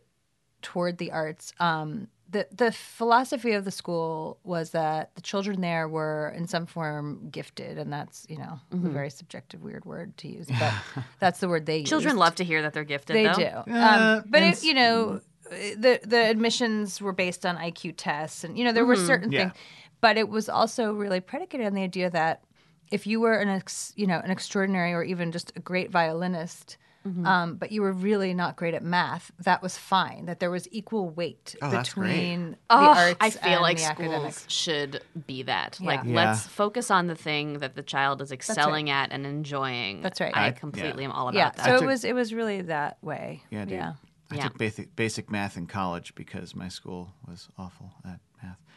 toward 0.63 0.99
the 0.99 1.13
arts. 1.13 1.53
Um, 1.61 2.09
the 2.29 2.47
the 2.53 2.71
philosophy 2.71 3.53
of 3.53 3.65
the 3.65 3.71
school 3.71 4.39
was 4.45 4.71
that 4.71 5.15
the 5.17 5.21
children 5.21 5.61
there 5.61 5.89
were 5.89 6.33
in 6.37 6.47
some 6.47 6.65
form 6.67 7.29
gifted, 7.31 7.77
and 7.79 7.93
that's 7.93 8.25
you 8.29 8.39
know 8.39 8.61
a 8.73 8.77
very 8.77 9.11
subjective, 9.11 9.63
weird 9.63 9.85
word 9.85 10.17
to 10.19 10.29
use, 10.29 10.47
but 10.59 10.73
that's 11.19 11.41
the 11.41 11.49
word 11.49 11.67
they 11.67 11.79
use. 11.79 11.89
Children 11.89 12.17
love 12.17 12.37
to 12.37 12.45
hear 12.45 12.63
that 12.63 12.73
they're 12.73 12.85
gifted. 12.85 13.17
They 13.17 13.25
though. 13.25 13.65
do. 13.67 13.73
Uh, 13.73 14.19
um, 14.21 14.25
but 14.29 14.43
it, 14.43 14.63
you 14.63 14.75
know, 14.75 15.21
the 15.51 16.01
the 16.05 16.31
admissions 16.31 17.01
were 17.01 17.13
based 17.13 17.45
on 17.45 17.57
IQ 17.57 17.95
tests, 17.97 18.45
and 18.45 18.57
you 18.57 18.65
know 18.65 18.73
there 18.73 18.87
were 18.87 18.97
certain 18.97 19.33
Yeah. 19.33 19.49
things, 19.49 19.55
but 20.01 20.17
it 20.17 20.29
was 20.29 20.49
also 20.49 20.93
really 20.93 21.21
predicated 21.21 21.67
on 21.67 21.75
the 21.75 21.83
idea 21.83 22.11
that 22.11 22.45
if 22.91 23.07
you 23.07 23.21
were 23.21 23.35
an 23.35 23.49
ex, 23.49 23.93
you 23.97 24.07
know 24.07 24.19
an 24.19 24.31
extraordinary 24.31 24.93
or 24.93 25.03
even 25.03 25.33
just 25.33 25.53
a 25.57 25.61
great 25.61 25.91
violinist. 25.91 26.77
Um, 27.25 27.55
but 27.57 27.73
you 27.73 27.81
were 27.81 27.95
really 27.95 28.35
not 28.35 28.57
great 28.57 28.75
at 28.75 28.85
math. 28.85 29.33
That 29.39 29.63
was 29.63 29.75
fine. 29.79 30.27
That 30.27 30.39
there 30.39 30.51
was 30.51 30.69
equal 30.71 31.09
weight 31.09 31.57
Oh, 31.63 31.71
between 31.71 32.51
the 32.51 32.57
Oh, 32.69 32.77
arts 32.95 33.17
I 33.23 33.31
feel 33.31 33.53
and 33.55 33.63
like 33.63 33.79
the 33.79 33.85
schools 33.85 34.01
academics. 34.13 34.45
should 34.49 35.03
be 35.27 35.43
that. 35.45 35.79
Like, 35.81 36.03
Yeah. 36.05 36.15
let's 36.15 36.47
focus 36.47 36.91
on 36.91 37.07
the 37.07 37.15
thing 37.15 37.61
that 37.61 37.75
the 37.75 37.83
child 37.83 38.21
is 38.21 38.31
excelling 38.33 38.91
at 38.91 39.13
and 39.13 39.25
enjoying. 39.25 40.03
That's 40.03 40.21
right. 40.21 40.37
I, 40.37 40.49
I- 40.49 40.51
completely 40.51 41.05
yeah. 41.05 41.09
am 41.09 41.13
all 41.15 41.29
about 41.31 41.39
Yeah, 41.39 41.51
that. 41.57 41.65
so 41.65 41.73
I 41.73 41.83
it 41.83 41.87
was 41.87 42.05
it 42.05 42.15
was 42.15 42.35
really 42.35 42.61
that 42.63 42.99
way. 43.03 43.45
Yeah, 43.51 43.65
dude. 43.65 43.73
Yeah. 43.79 43.93
I 44.31 44.35
Yeah. 44.35 44.43
took 44.43 44.59
basic 44.59 44.95
basic 44.95 45.31
math 45.31 45.57
in 45.57 45.67
college 45.67 46.15
because 46.15 46.55
my 46.55 46.69
school 46.69 47.15
was 47.27 47.49
awful 47.57 47.93
at 48.05 48.21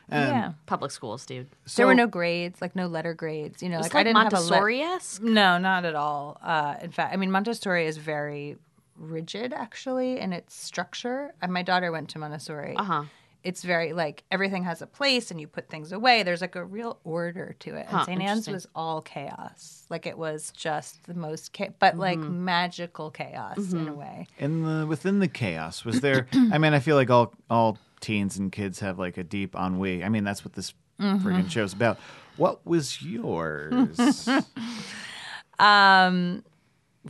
math. 0.10 0.20
And 0.30 0.30
yeah. 0.36 0.52
Public 0.66 0.92
schools, 0.92 1.26
dude. 1.26 1.48
there 1.76 1.86
were 1.88 1.96
no 1.96 2.08
grades, 2.08 2.62
like 2.62 2.76
no 2.76 2.88
letter 2.88 3.14
grades. 3.14 3.62
You 3.64 3.70
know, 3.70 3.78
like, 3.80 3.94
like, 3.94 4.02
I 4.02 4.04
didn't 4.04 4.18
have 4.18 4.34
a 4.34 4.38
le- 4.38 4.42
Montessori 4.42 4.82
esque. 4.82 5.22
No, 5.22 5.58
not 5.58 5.86
at 5.86 5.96
all. 5.96 6.38
Uh, 6.44 6.76
in 6.82 6.92
fact, 6.92 7.14
I 7.14 7.18
mean, 7.18 7.32
Montessori 7.32 7.86
is 7.86 7.98
very 7.98 8.58
rigid, 8.98 9.54
actually, 9.54 10.20
in 10.20 10.34
its 10.34 10.56
structure. 10.56 11.34
And 11.42 11.52
my 11.52 11.64
daughter 11.64 11.92
went 11.92 12.10
to 12.10 12.20
Montessori. 12.20 12.76
Uh 12.76 12.84
huh. 12.84 13.04
It's 13.44 13.62
very 13.62 13.92
like 13.92 14.24
everything 14.32 14.64
has 14.64 14.82
a 14.82 14.88
place, 14.88 15.30
and 15.30 15.42
you 15.42 15.48
put 15.48 15.68
things 15.68 15.92
away. 15.92 16.24
There's 16.24 16.40
like 16.40 16.56
a 16.56 16.64
real 16.64 16.98
order 17.04 17.54
to 17.60 17.76
it. 17.76 17.88
And 17.92 18.06
St. 18.06 18.22
Ann's 18.22 18.48
was 18.48 18.68
all 18.74 19.02
chaos. 19.02 19.84
Like 19.90 20.06
it 20.06 20.18
was 20.18 20.54
just 20.56 21.04
the 21.08 21.14
most, 21.14 21.52
cha- 21.52 21.74
but 21.78 21.98
like 21.98 22.20
Mm-hmm. 22.20 22.46
magical 22.46 23.12
chaos 23.12 23.74
in 23.74 23.90
a 23.90 23.94
way. 23.94 24.28
in 24.40 24.64
the 24.64 24.88
within 24.88 25.20
the 25.20 25.28
chaos 25.28 25.84
was 25.84 26.00
there 26.00 26.28
i 26.54 26.58
mean 26.58 26.74
i 26.74 26.80
feel 26.80 26.96
like 26.96 27.10
all 27.10 27.34
all 27.50 27.78
teens 28.04 28.38
and 28.38 28.52
kids 28.52 28.80
have 28.82 29.00
like 29.00 29.18
a 29.18 29.24
deep 29.24 29.56
ennui. 29.56 30.04
I 30.04 30.10
mean 30.10 30.24
that's 30.24 30.46
what 30.46 30.54
this 30.54 30.74
Mm-hmm. 31.00 31.28
friggin' 31.28 31.50
show's 31.50 31.74
about. 31.74 31.98
What 32.38 32.66
was 32.68 33.02
yours? 33.02 34.30
Um 35.60 36.44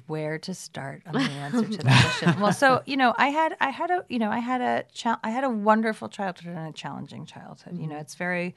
where 0.07 0.39
to 0.39 0.53
start? 0.55 1.03
On 1.05 1.13
the 1.13 1.19
answer 1.21 1.67
to 1.67 1.83
that 1.83 2.01
question. 2.01 2.33
Well 2.39 2.51
so 2.53 2.81
you 2.85 2.97
know 2.97 3.13
i 3.17 3.27
had 3.27 3.55
i 3.61 3.69
had 3.69 3.91
a 3.91 4.03
you 4.09 4.17
know 4.19 4.31
i 4.31 4.39
had 4.39 4.59
a 4.61 4.85
cha- 4.91 5.19
i 5.23 5.29
had 5.29 5.43
a 5.43 5.49
wonderful 5.49 6.09
childhood 6.09 6.55
and 6.55 6.67
a 6.67 6.71
challenging 6.71 7.25
childhood. 7.25 7.77
You 7.77 7.87
know 7.87 7.97
it's 7.97 8.15
very 8.15 8.55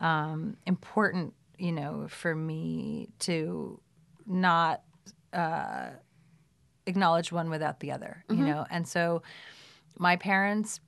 um 0.00 0.56
important 0.66 1.32
you 1.58 1.72
know 1.72 2.06
for 2.08 2.34
me 2.34 3.08
to 3.20 3.80
not 4.26 4.82
uh 5.32 5.90
acknowledge 6.86 7.32
one 7.32 7.50
without 7.50 7.80
the 7.80 7.92
other 7.92 8.24
you 8.28 8.36
know? 8.44 8.66
And 8.70 8.86
so 8.86 9.22
my 9.98 10.16
parents 10.16 10.80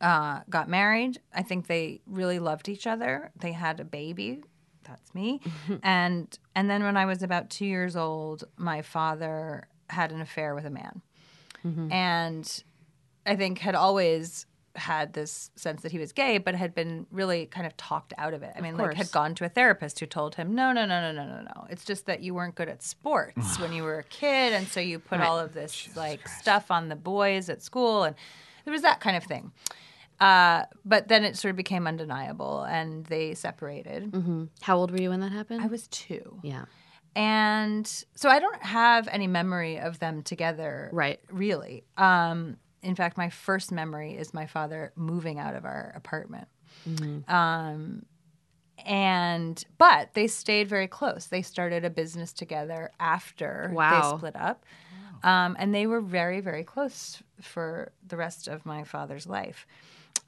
uh, 0.00 0.40
got 0.48 0.68
married. 0.68 1.20
I 1.34 1.42
think 1.42 1.66
they 1.66 2.00
really 2.06 2.38
loved 2.38 2.68
each 2.68 2.86
other. 2.86 3.30
They 3.38 3.52
had 3.52 3.80
a 3.80 3.84
baby. 3.84 4.42
That's 4.84 5.14
me. 5.14 5.40
and 5.82 6.38
and 6.54 6.70
then 6.70 6.82
when 6.82 6.96
I 6.96 7.04
was 7.06 7.22
about 7.22 7.50
two 7.50 7.66
years 7.66 7.96
old, 7.96 8.44
my 8.56 8.82
father 8.82 9.68
had 9.90 10.12
an 10.12 10.20
affair 10.20 10.54
with 10.54 10.66
a 10.66 10.70
man, 10.70 11.02
and 11.92 12.62
I 13.26 13.36
think 13.36 13.58
had 13.58 13.74
always 13.74 14.46
had 14.76 15.12
this 15.12 15.50
sense 15.56 15.82
that 15.82 15.92
he 15.92 15.98
was 15.98 16.12
gay, 16.12 16.38
but 16.38 16.54
had 16.54 16.74
been 16.74 17.06
really 17.10 17.46
kind 17.46 17.66
of 17.66 17.76
talked 17.76 18.14
out 18.16 18.32
of 18.32 18.42
it. 18.42 18.52
I 18.56 18.60
mean, 18.60 18.76
like 18.76 18.94
had 18.94 19.10
gone 19.10 19.34
to 19.36 19.44
a 19.44 19.48
therapist 19.48 19.98
who 19.98 20.06
told 20.06 20.36
him, 20.36 20.54
no, 20.54 20.72
no, 20.72 20.86
no, 20.86 21.00
no, 21.00 21.12
no, 21.12 21.26
no, 21.26 21.42
no. 21.42 21.66
It's 21.68 21.84
just 21.84 22.06
that 22.06 22.20
you 22.20 22.32
weren't 22.34 22.54
good 22.54 22.68
at 22.68 22.82
sports 22.82 23.58
when 23.60 23.72
you 23.72 23.82
were 23.82 23.98
a 23.98 24.04
kid, 24.04 24.52
and 24.52 24.66
so 24.68 24.80
you 24.80 24.98
put 24.98 25.20
all 25.20 25.38
of 25.38 25.52
this 25.52 25.88
like 25.96 26.26
stuff 26.28 26.70
on 26.70 26.88
the 26.88 26.96
boys 26.96 27.48
at 27.48 27.62
school, 27.62 28.04
and 28.04 28.14
there 28.64 28.72
was 28.72 28.82
that 28.82 29.00
kind 29.00 29.16
of 29.16 29.24
thing. 29.24 29.52
Uh, 30.20 30.64
but 30.84 31.08
then 31.08 31.24
it 31.24 31.36
sort 31.36 31.50
of 31.50 31.56
became 31.56 31.86
undeniable, 31.86 32.62
and 32.64 33.04
they 33.06 33.34
separated. 33.34 34.48
How 34.62 34.76
old 34.76 34.90
were 34.90 35.00
you 35.00 35.10
when 35.10 35.20
that 35.20 35.32
happened? 35.32 35.62
I 35.62 35.66
was 35.68 35.86
two. 35.88 36.40
yeah. 36.42 36.64
and 37.14 37.86
so 38.14 38.28
I 38.28 38.38
don't 38.38 38.62
have 38.62 39.08
any 39.08 39.26
memory 39.26 39.78
of 39.78 39.98
them 40.00 40.22
together. 40.22 40.90
Right. 40.92 41.20
Really. 41.30 41.84
Um, 41.96 42.56
in 42.82 42.94
fact, 42.94 43.16
my 43.16 43.28
first 43.30 43.72
memory 43.72 44.14
is 44.16 44.32
my 44.34 44.46
father 44.46 44.92
moving 44.96 45.38
out 45.38 45.54
of 45.56 45.64
our 45.64 45.92
apartment. 45.96 46.48
Um, 47.28 48.04
and 48.86 49.64
but 49.78 50.14
they 50.14 50.26
stayed 50.28 50.68
very 50.68 50.86
close. 50.86 51.26
They 51.26 51.42
started 51.42 51.84
a 51.84 51.90
business 51.90 52.32
together 52.32 52.90
after 53.00 53.70
Wow. 53.74 54.12
they 54.12 54.16
split 54.18 54.36
up. 54.36 54.64
Um, 55.24 55.56
and 55.58 55.74
they 55.74 55.88
were 55.88 56.00
very, 56.00 56.40
very 56.40 56.62
close 56.62 57.20
for 57.40 57.90
the 58.06 58.16
rest 58.16 58.46
of 58.46 58.64
my 58.64 58.84
father's 58.84 59.26
life. 59.26 59.66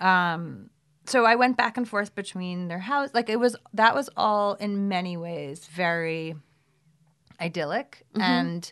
Um, 0.00 0.70
so 1.06 1.24
I 1.24 1.34
went 1.34 1.56
back 1.56 1.76
and 1.76 1.88
forth 1.88 2.14
between 2.14 2.68
their 2.68 2.78
house. 2.78 3.10
Like 3.14 3.28
it 3.28 3.38
was 3.38 3.56
that 3.74 3.94
was 3.94 4.08
all 4.16 4.54
in 4.54 4.88
many 4.88 5.16
ways 5.16 5.66
very 5.66 6.34
idyllic 7.40 8.04
and 8.14 8.70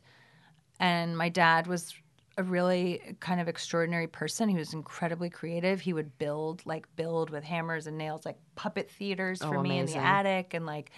and 0.78 1.16
my 1.16 1.28
dad 1.28 1.66
was 1.66 1.94
a 2.36 2.42
really 2.42 3.16
kind 3.18 3.40
of 3.40 3.48
extraordinary 3.48 4.06
person. 4.06 4.48
He 4.48 4.56
was 4.56 4.72
incredibly 4.72 5.28
creative. 5.28 5.80
He 5.80 5.92
would 5.92 6.16
build 6.18 6.62
like 6.64 6.86
build 6.94 7.30
with 7.30 7.42
hammers 7.42 7.86
and 7.88 7.98
nails 7.98 8.24
like 8.24 8.36
puppet 8.54 8.90
theaters 8.90 9.40
for 9.42 9.56
Oh, 9.56 9.62
me 9.62 9.78
in 9.78 9.86
the 9.86 9.96
attic 9.96 10.54
and 10.54 10.64
like 10.64 10.90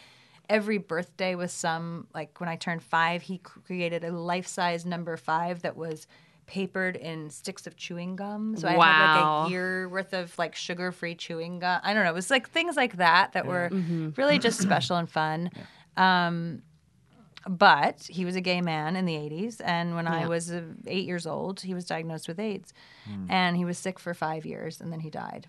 every 0.50 0.78
birthday 0.78 1.34
was 1.36 1.52
some 1.52 2.08
like 2.12 2.38
when 2.40 2.48
I 2.48 2.56
turned 2.56 2.82
5 2.82 3.22
he 3.22 3.38
created 3.38 4.04
a 4.04 4.10
life-size 4.10 4.84
number 4.84 5.16
5 5.16 5.62
that 5.62 5.76
was 5.76 6.06
papered 6.50 6.96
in 6.96 7.30
sticks 7.30 7.66
of 7.68 7.76
chewing 7.76 8.16
gum. 8.16 8.56
So 8.56 8.66
I 8.66 8.72
had 8.72 8.78
like 8.78 9.46
a 9.46 9.50
year 9.50 9.88
worth 9.88 10.12
of 10.12 10.36
like 10.36 10.56
sugar-free 10.56 11.14
chewing 11.14 11.60
gum. 11.60 11.80
I 11.84 11.94
don't 11.94 12.02
know. 12.02 12.10
It 12.10 12.14
was 12.14 12.28
like 12.30 12.50
things 12.50 12.76
like 12.76 12.96
that 12.96 13.32
that 13.34 13.46
were 13.46 13.70
really 14.16 14.38
just 14.40 14.60
special 14.60 14.96
and 14.96 15.08
fun. 15.08 15.50
Um, 15.96 16.62
but 17.48 18.02
he 18.10 18.24
was 18.24 18.34
a 18.36 18.40
gay 18.40 18.60
man 18.60 18.96
in 18.96 19.04
the 19.06 19.14
80s. 19.14 19.60
And 19.64 19.94
when 19.94 20.06
I 20.08 20.26
was 20.26 20.50
uh, 20.50 20.62
eight 20.86 21.06
years 21.06 21.26
old, 21.26 21.60
he 21.60 21.72
was 21.72 21.86
diagnosed 21.86 22.26
with 22.28 22.38
AIDS. 22.40 22.74
And 23.28 23.56
he 23.56 23.64
was 23.64 23.78
sick 23.78 23.98
for 23.98 24.12
five 24.12 24.44
years 24.44 24.80
and 24.80 24.92
then 24.92 25.00
he 25.00 25.08
died. 25.10 25.46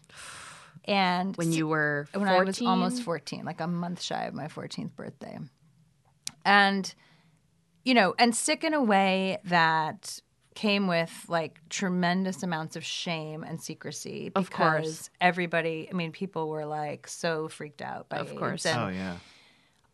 And 0.86 1.36
When 1.36 1.52
you 1.52 1.68
were 1.68 2.08
14? 2.14 2.22
when 2.28 2.30
I 2.42 2.44
was 2.44 2.62
almost 2.62 3.04
14, 3.04 3.44
like 3.44 3.60
a 3.60 3.68
month 3.68 4.02
shy 4.02 4.24
of 4.26 4.34
my 4.34 4.48
14th 4.48 4.96
birthday. 4.96 5.38
And, 6.46 6.94
you 7.84 7.94
know, 7.94 8.16
and 8.18 8.36
sick 8.36 8.64
in 8.64 8.74
a 8.74 8.82
way 8.84 9.38
that 9.46 10.20
came 10.62 10.86
with 10.88 11.14
like 11.28 11.60
tremendous 11.70 12.44
amounts 12.44 12.76
of 12.76 12.84
shame 12.86 13.44
and 13.44 13.60
secrecy 13.60 14.30
because 14.30 14.46
Of 14.48 14.52
course. 14.52 15.10
everybody, 15.20 15.88
I 15.92 15.94
mean, 15.94 16.12
people 16.12 16.50
were 16.50 16.66
like 16.66 17.08
so 17.08 17.48
freaked 17.48 17.82
out 17.82 18.10
by 18.10 18.18
Of 18.18 18.30
AIDS. 18.30 18.40
course. 18.40 18.66
And 18.68 18.80
Oh 18.80 18.88
yeah. 18.90 19.18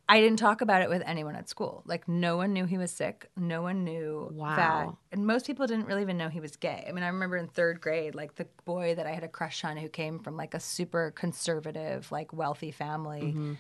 I 0.10 0.22
didn't 0.22 0.40
talk 0.40 0.62
about 0.62 0.82
it 0.82 0.90
with 0.90 1.04
anyone 1.06 1.36
at 1.36 1.48
school. 1.50 1.84
Like 1.86 2.08
no 2.08 2.36
one 2.38 2.52
knew 2.54 2.66
he 2.66 2.78
was 2.78 2.92
sick. 2.92 3.30
No 3.38 3.62
one 3.62 3.84
knew 3.86 4.30
Wow. 4.34 4.56
that, 4.58 4.88
and 5.14 5.26
most 5.26 5.46
people 5.48 5.68
didn't 5.68 5.86
really 5.86 6.02
even 6.02 6.18
know 6.18 6.30
he 6.30 6.40
was 6.42 6.56
gay. 6.58 6.86
I 6.88 6.92
mean, 6.92 7.04
I 7.04 7.08
remember 7.08 7.38
in 7.38 7.48
third 7.48 7.80
grade, 7.82 8.14
like 8.16 8.36
the 8.36 8.48
boy 8.66 8.96
that 8.96 9.06
I 9.08 9.12
had 9.12 9.24
a 9.24 9.28
crush 9.30 9.64
on 9.64 9.78
who 9.78 9.88
came 9.90 10.20
from 10.20 10.36
like 10.38 10.54
a 10.54 10.60
super 10.60 11.12
conservative, 11.12 12.12
like 12.12 12.34
wealthy 12.34 12.72
family, 12.72 13.22
mm-hmm. 13.22 13.54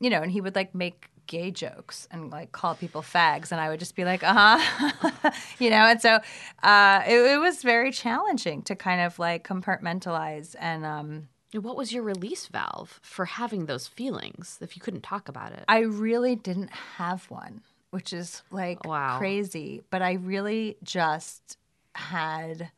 you 0.00 0.10
know, 0.10 0.22
and 0.22 0.30
he 0.32 0.40
would 0.40 0.54
like 0.56 0.74
make 0.74 1.08
gay 1.28 1.52
jokes 1.52 2.08
and 2.10 2.30
like 2.32 2.50
call 2.50 2.74
people 2.74 3.02
fags, 3.02 3.52
and 3.52 3.60
I 3.60 3.68
would 3.70 3.78
just 3.78 3.94
be 3.94 4.04
like, 4.04 4.24
uh 4.24 4.34
huh, 4.58 5.30
you 5.60 5.70
know. 5.70 5.84
And 5.86 6.00
so 6.00 6.18
uh, 6.64 7.02
it, 7.06 7.18
it 7.34 7.38
was 7.38 7.62
very 7.62 7.92
challenging 7.92 8.62
to 8.62 8.74
kind 8.74 9.00
of 9.00 9.18
like 9.20 9.46
compartmentalize 9.46 10.56
and. 10.58 10.84
um 10.84 11.28
What 11.52 11.76
was 11.76 11.92
your 11.94 12.02
release 12.04 12.46
valve 12.48 12.98
for 13.02 13.24
having 13.24 13.66
those 13.66 13.86
feelings 13.88 14.58
if 14.60 14.76
you 14.76 14.82
couldn't 14.82 15.02
talk 15.12 15.28
about 15.30 15.52
it? 15.52 15.64
I 15.68 15.80
really 16.06 16.34
didn't 16.36 16.72
have 16.98 17.30
one, 17.30 17.62
which 17.90 18.12
is 18.12 18.42
like 18.50 18.84
Wow. 18.84 19.16
crazy. 19.18 19.82
But 19.90 20.02
I 20.02 20.12
really 20.34 20.76
just 20.82 21.56
had 21.94 22.70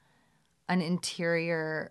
an 0.68 0.80
interior 0.82 1.90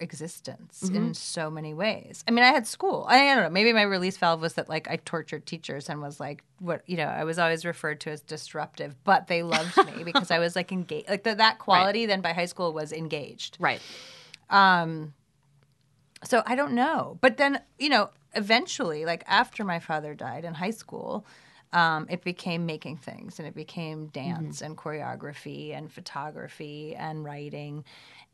existence 0.00 0.80
Mm-hmm. 0.84 0.96
in 0.96 1.14
so 1.14 1.50
many 1.50 1.74
ways. 1.74 2.22
I 2.28 2.30
mean, 2.30 2.44
I 2.44 2.48
had 2.48 2.66
school. 2.66 3.04
I, 3.08 3.30
I 3.30 3.34
don't 3.34 3.44
know. 3.44 3.50
Maybe 3.50 3.72
my 3.72 3.82
release 3.82 4.16
valve 4.16 4.40
was 4.40 4.54
that 4.54 4.68
like 4.68 4.88
I 4.88 4.96
tortured 4.96 5.46
teachers 5.46 5.88
and 5.88 6.00
was 6.00 6.20
like 6.20 6.42
what 6.60 6.82
you 6.86 6.96
know. 6.96 7.06
I 7.06 7.24
was 7.24 7.38
always 7.38 7.64
referred 7.64 8.00
to 8.02 8.10
as 8.10 8.20
disruptive, 8.20 8.94
but 9.04 9.26
they 9.26 9.42
loved 9.42 9.76
me 9.96 10.04
because 10.10 10.30
I 10.30 10.38
was 10.38 10.54
like 10.56 10.70
engaged. 10.72 11.08
Like 11.08 11.24
the, 11.24 11.34
that 11.34 11.58
quality 11.58 12.06
then 12.06 12.20
by 12.20 12.32
high 12.32 12.46
school 12.46 12.72
was 12.72 12.92
engaged. 12.92 13.56
right. 13.60 13.80
Um, 14.50 15.14
so 16.24 16.42
I 16.46 16.54
don't 16.54 16.72
know. 16.72 17.18
But 17.20 17.36
then, 17.36 17.60
you 17.78 17.88
know, 17.88 18.10
eventually, 18.34 19.04
like 19.04 19.22
after 19.26 19.64
my 19.64 19.78
father 19.78 20.14
died 20.14 20.44
in 20.44 20.54
high 20.54 20.70
school, 20.70 21.24
um, 21.72 22.06
it 22.08 22.24
became 22.24 22.64
making 22.66 22.96
things 22.96 23.38
and 23.38 23.46
it 23.46 23.54
became 23.54 24.06
dance 24.06 24.62
and 24.62 24.76
choreography 24.76 25.76
and 25.76 25.92
photography 25.92 26.94
and 26.96 27.24
writing. 27.24 27.84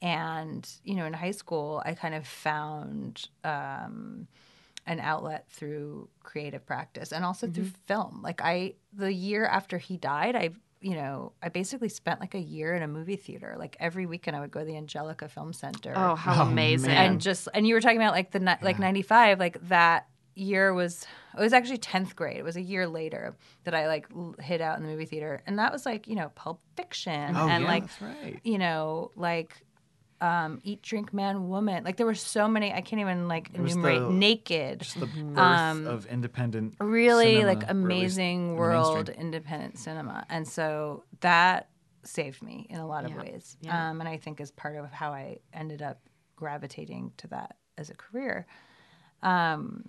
And, 0.05 0.69
you 0.85 0.95
know, 0.97 1.07
in 1.07 1.15
high 1.15 1.31
school, 1.31 1.83
I 1.85 1.95
kind 1.95 2.15
of 2.15 2.27
found 2.27 3.27
um, 3.43 4.29
an 4.87 5.01
outlet 5.01 5.47
through 5.51 6.11
creative 6.23 6.67
practice 6.67 7.11
and 7.11 7.25
also 7.25 7.47
through 7.49 7.71
film. 7.87 8.21
Like, 8.23 8.43
I, 8.43 8.75
the 8.93 9.11
year 9.13 9.47
after 9.47 9.79
he 9.79 9.97
died, 9.97 10.37
I, 10.37 10.51
you 10.83 10.95
know, 10.95 11.33
I 11.43 11.49
basically 11.49 11.89
spent 11.89 12.21
like 12.21 12.35
a 12.35 12.39
year 12.39 12.75
in 12.75 12.83
a 12.83 12.87
movie 12.89 13.17
theater. 13.17 13.57
Like 13.59 13.79
every 13.81 14.05
weekend, 14.05 14.37
I 14.37 14.41
would 14.41 14.51
go 14.51 14.61
to 14.61 14.67
the 14.67 14.77
Angelika 14.77 15.27
Film 15.31 15.55
Center 15.55 15.95
Oh, 15.97 16.15
how 16.17 16.43
amazing. 16.43 16.91
man. 16.91 17.13
and 17.13 17.21
just 17.21 17.49
and 17.55 17.67
you 17.67 17.73
were 17.75 17.81
talking 17.81 17.97
about 17.97 18.13
like 18.13 18.31
the 18.31 18.41
ni- 18.41 18.61
like 18.61 18.79
95 18.79 19.39
like 19.41 19.69
that 19.69 20.07
year 20.35 20.75
was 20.75 21.07
it 21.39 21.41
was 21.41 21.53
actually 21.55 21.79
10th 21.79 22.15
grade 22.17 22.37
it 22.37 22.43
was 22.43 22.57
a 22.57 22.61
year 22.61 22.89
later 22.89 23.37
that 23.63 23.73
i 23.73 23.87
like 23.87 24.05
l- 24.13 24.35
hid 24.41 24.61
out 24.61 24.77
in 24.77 24.83
the 24.83 24.89
movie 24.91 25.05
theater 25.05 25.41
and 25.47 25.61
that 25.61 25.73
was 25.73 25.87
like 25.87 26.09
you 26.09 26.17
know 26.17 26.29
pulp 26.35 26.61
fiction 26.77 27.37
Oh 27.37 27.49
and 27.49 27.63
yeah, 27.63 27.69
like 27.71 27.83
that's 27.85 28.03
right. 28.03 28.41
you 28.43 28.59
know 28.59 29.13
like 29.15 29.63
um 30.21 30.61
eat 30.63 30.81
drink 30.83 31.13
man 31.13 31.49
woman 31.49 31.83
like 31.85 31.97
there 31.97 32.07
were 32.07 32.15
so 32.15 32.47
many 32.47 32.73
i 32.73 32.81
can't 32.81 33.01
even 33.01 33.27
like 33.29 33.51
enumerate 33.55 34.01
the- 34.01 34.13
naked 34.13 34.81
It's 34.83 34.95
the 34.95 35.07
birth 35.07 35.39
Um, 35.39 35.87
of 35.87 36.07
independent. 36.07 36.75
really 36.81 37.35
cinema, 37.35 37.47
like 37.49 37.59
or 37.65 37.67
at 37.71 37.77
least 37.77 37.85
amazing 37.85 38.49
in 38.51 38.55
world 38.57 39.07
mainstream. 39.09 39.27
independent 39.27 39.79
cinema 39.79 40.25
and 40.29 40.47
so 40.47 41.03
that 41.21 41.69
saved 42.05 42.43
me 42.43 42.67
in 42.71 42.79
a 42.79 42.87
lot 42.87 43.05
of 43.05 43.11
Yeah. 43.11 43.19
ways 43.19 43.57
Yeah. 43.61 43.91
um, 43.91 44.01
and 44.01 44.09
i 44.09 44.17
think 44.17 44.41
is 44.41 44.51
part 44.53 44.77
of 44.77 44.91
how 44.93 45.11
i 45.13 45.39
ended 45.53 45.83
up 45.83 45.99
gravitating 46.37 47.13
to 47.19 47.27
that 47.29 47.57
as 47.77 47.91
a 47.91 47.95
career 47.95 48.47
um, 49.23 49.89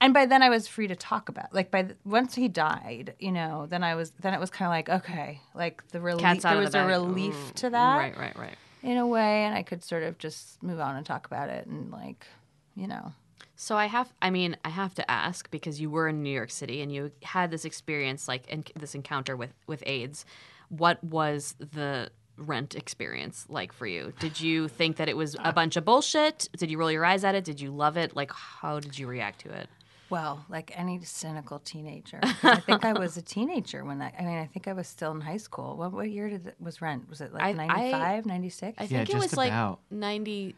and 0.00 0.12
by 0.12 0.26
then 0.26 0.42
i 0.42 0.48
was 0.50 0.68
free 0.68 0.86
to 0.86 0.96
talk 0.96 1.28
about 1.28 1.52
like 1.54 1.70
by 1.70 1.82
the, 1.82 1.96
once 2.04 2.34
he 2.34 2.48
died 2.48 3.14
you 3.18 3.32
know 3.32 3.66
then 3.66 3.82
i 3.82 3.94
was 3.94 4.10
then 4.20 4.34
it 4.34 4.40
was 4.40 4.50
kind 4.50 4.66
of 4.66 4.70
like 4.70 4.88
okay 5.02 5.40
like 5.54 5.86
the 5.88 6.00
relief 6.00 6.42
there 6.42 6.58
was 6.58 6.72
the 6.72 6.82
a 6.82 6.86
relief 6.86 7.34
Mm, 7.34 7.54
to 7.54 7.70
that 7.70 7.96
Right, 7.98 8.16
right, 8.18 8.38
right. 8.38 8.56
In 8.86 8.96
a 8.96 9.06
way 9.06 9.44
and 9.44 9.54
i 9.54 9.62
could 9.62 9.82
sort 9.82 10.02
of 10.02 10.16
just 10.18 10.62
move 10.62 10.80
on 10.80 10.96
and 10.96 11.04
talk 11.04 11.26
about 11.26 11.48
it 11.48 11.66
and 11.66 11.90
like 11.90 12.26
you 12.74 12.86
know 12.86 13.12
So 13.58 13.74
I 13.84 13.86
have, 13.86 14.08
I 14.20 14.28
mean, 14.30 14.56
I 14.68 14.68
have 14.68 14.94
to 15.00 15.04
ask 15.10 15.50
because 15.50 15.80
you 15.80 15.88
were 15.90 16.08
in 16.08 16.22
New 16.22 16.36
York 16.40 16.50
City 16.50 16.82
and 16.82 16.92
you 16.92 17.10
had 17.22 17.50
this 17.50 17.64
experience, 17.64 18.28
like 18.28 18.44
en- 18.48 18.64
this 18.82 18.94
encounter 18.94 19.34
with 19.34 19.54
with 19.66 19.82
AIDS. 19.86 20.26
What 20.68 21.02
was 21.02 21.54
the 21.58 22.10
rent 22.36 22.74
experience 22.74 23.46
like 23.48 23.72
for 23.72 23.86
you? 23.86 24.12
Did 24.20 24.34
you 24.46 24.68
think 24.68 24.96
that 24.98 25.08
it 25.08 25.16
was 25.16 25.34
a 25.36 25.48
uh, 25.48 25.52
bunch 25.52 25.76
of 25.78 25.84
bullshit? 25.86 26.48
Did 26.60 26.70
you 26.70 26.78
roll 26.78 26.92
your 26.92 27.04
eyes 27.12 27.24
at 27.24 27.34
it? 27.34 27.44
Did 27.44 27.58
you 27.64 27.70
love 27.84 27.96
it? 27.96 28.14
Like, 28.14 28.30
how 28.32 28.78
did 28.78 28.98
you 28.98 29.06
react 29.06 29.38
to 29.44 29.48
it? 29.60 29.68
Well, 30.08 30.44
like 30.48 30.70
any 30.74 31.00
cynical 31.02 31.58
teenager, 31.58 32.20
I 32.42 32.56
think 32.60 32.84
I 32.84 32.92
was 32.92 33.16
a 33.16 33.22
teenager 33.22 33.84
when 33.84 33.98
that. 33.98 34.14
I 34.18 34.22
mean, 34.22 34.38
I 34.38 34.46
think 34.46 34.68
I 34.68 34.72
was 34.72 34.86
still 34.86 35.10
in 35.12 35.20
high 35.20 35.36
school. 35.38 35.76
What 35.76 35.92
what 35.92 36.08
year 36.10 36.28
did 36.28 36.46
it, 36.46 36.56
was 36.60 36.80
Rent? 36.80 37.08
Was 37.08 37.20
it 37.20 37.32
I- 37.34 37.48
I- 37.50 37.52
like 37.52 37.68
95, 37.68 38.26
96? 38.26 38.76
I 38.78 38.82
Yeah, 38.82 38.88
think 38.88 39.08
it 39.08 39.12
just 39.12 39.22
was 39.22 39.32
about. 39.32 39.70
like 39.70 39.78
ninety. 39.90 40.54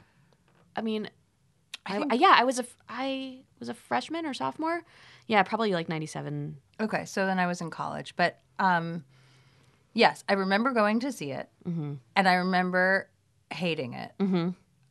I 0.77 0.83
mean, 0.83 1.09
I 1.87 1.99
think- 1.99 2.13
I- 2.13 2.17
yeah, 2.17 2.35
I 2.37 2.45
was 2.45 2.59
a 2.59 2.65
I 2.89 3.39
was 3.59 3.69
a 3.69 3.75
freshman 3.75 4.27
or 4.27 4.35
sophomore. 4.35 4.83
Yeah, 5.27 5.43
probably 5.45 5.73
like 5.73 5.89
ninety 5.89 6.07
seven. 6.07 6.59
okay, 6.81 7.05
so 7.07 7.25
then 7.27 7.39
I 7.39 7.47
was 7.47 7.61
in 7.61 7.71
college, 7.71 8.15
but 8.17 8.39
um, 8.59 9.05
yes, 9.95 10.25
I 10.29 10.35
remember 10.35 10.73
going 10.73 11.01
to 11.01 11.11
see 11.13 11.31
it, 11.33 11.49
Mm-hmm. 11.67 11.95
and 12.17 12.29
I 12.29 12.35
remember 12.35 13.09
hating 13.51 13.95
it. 13.95 14.13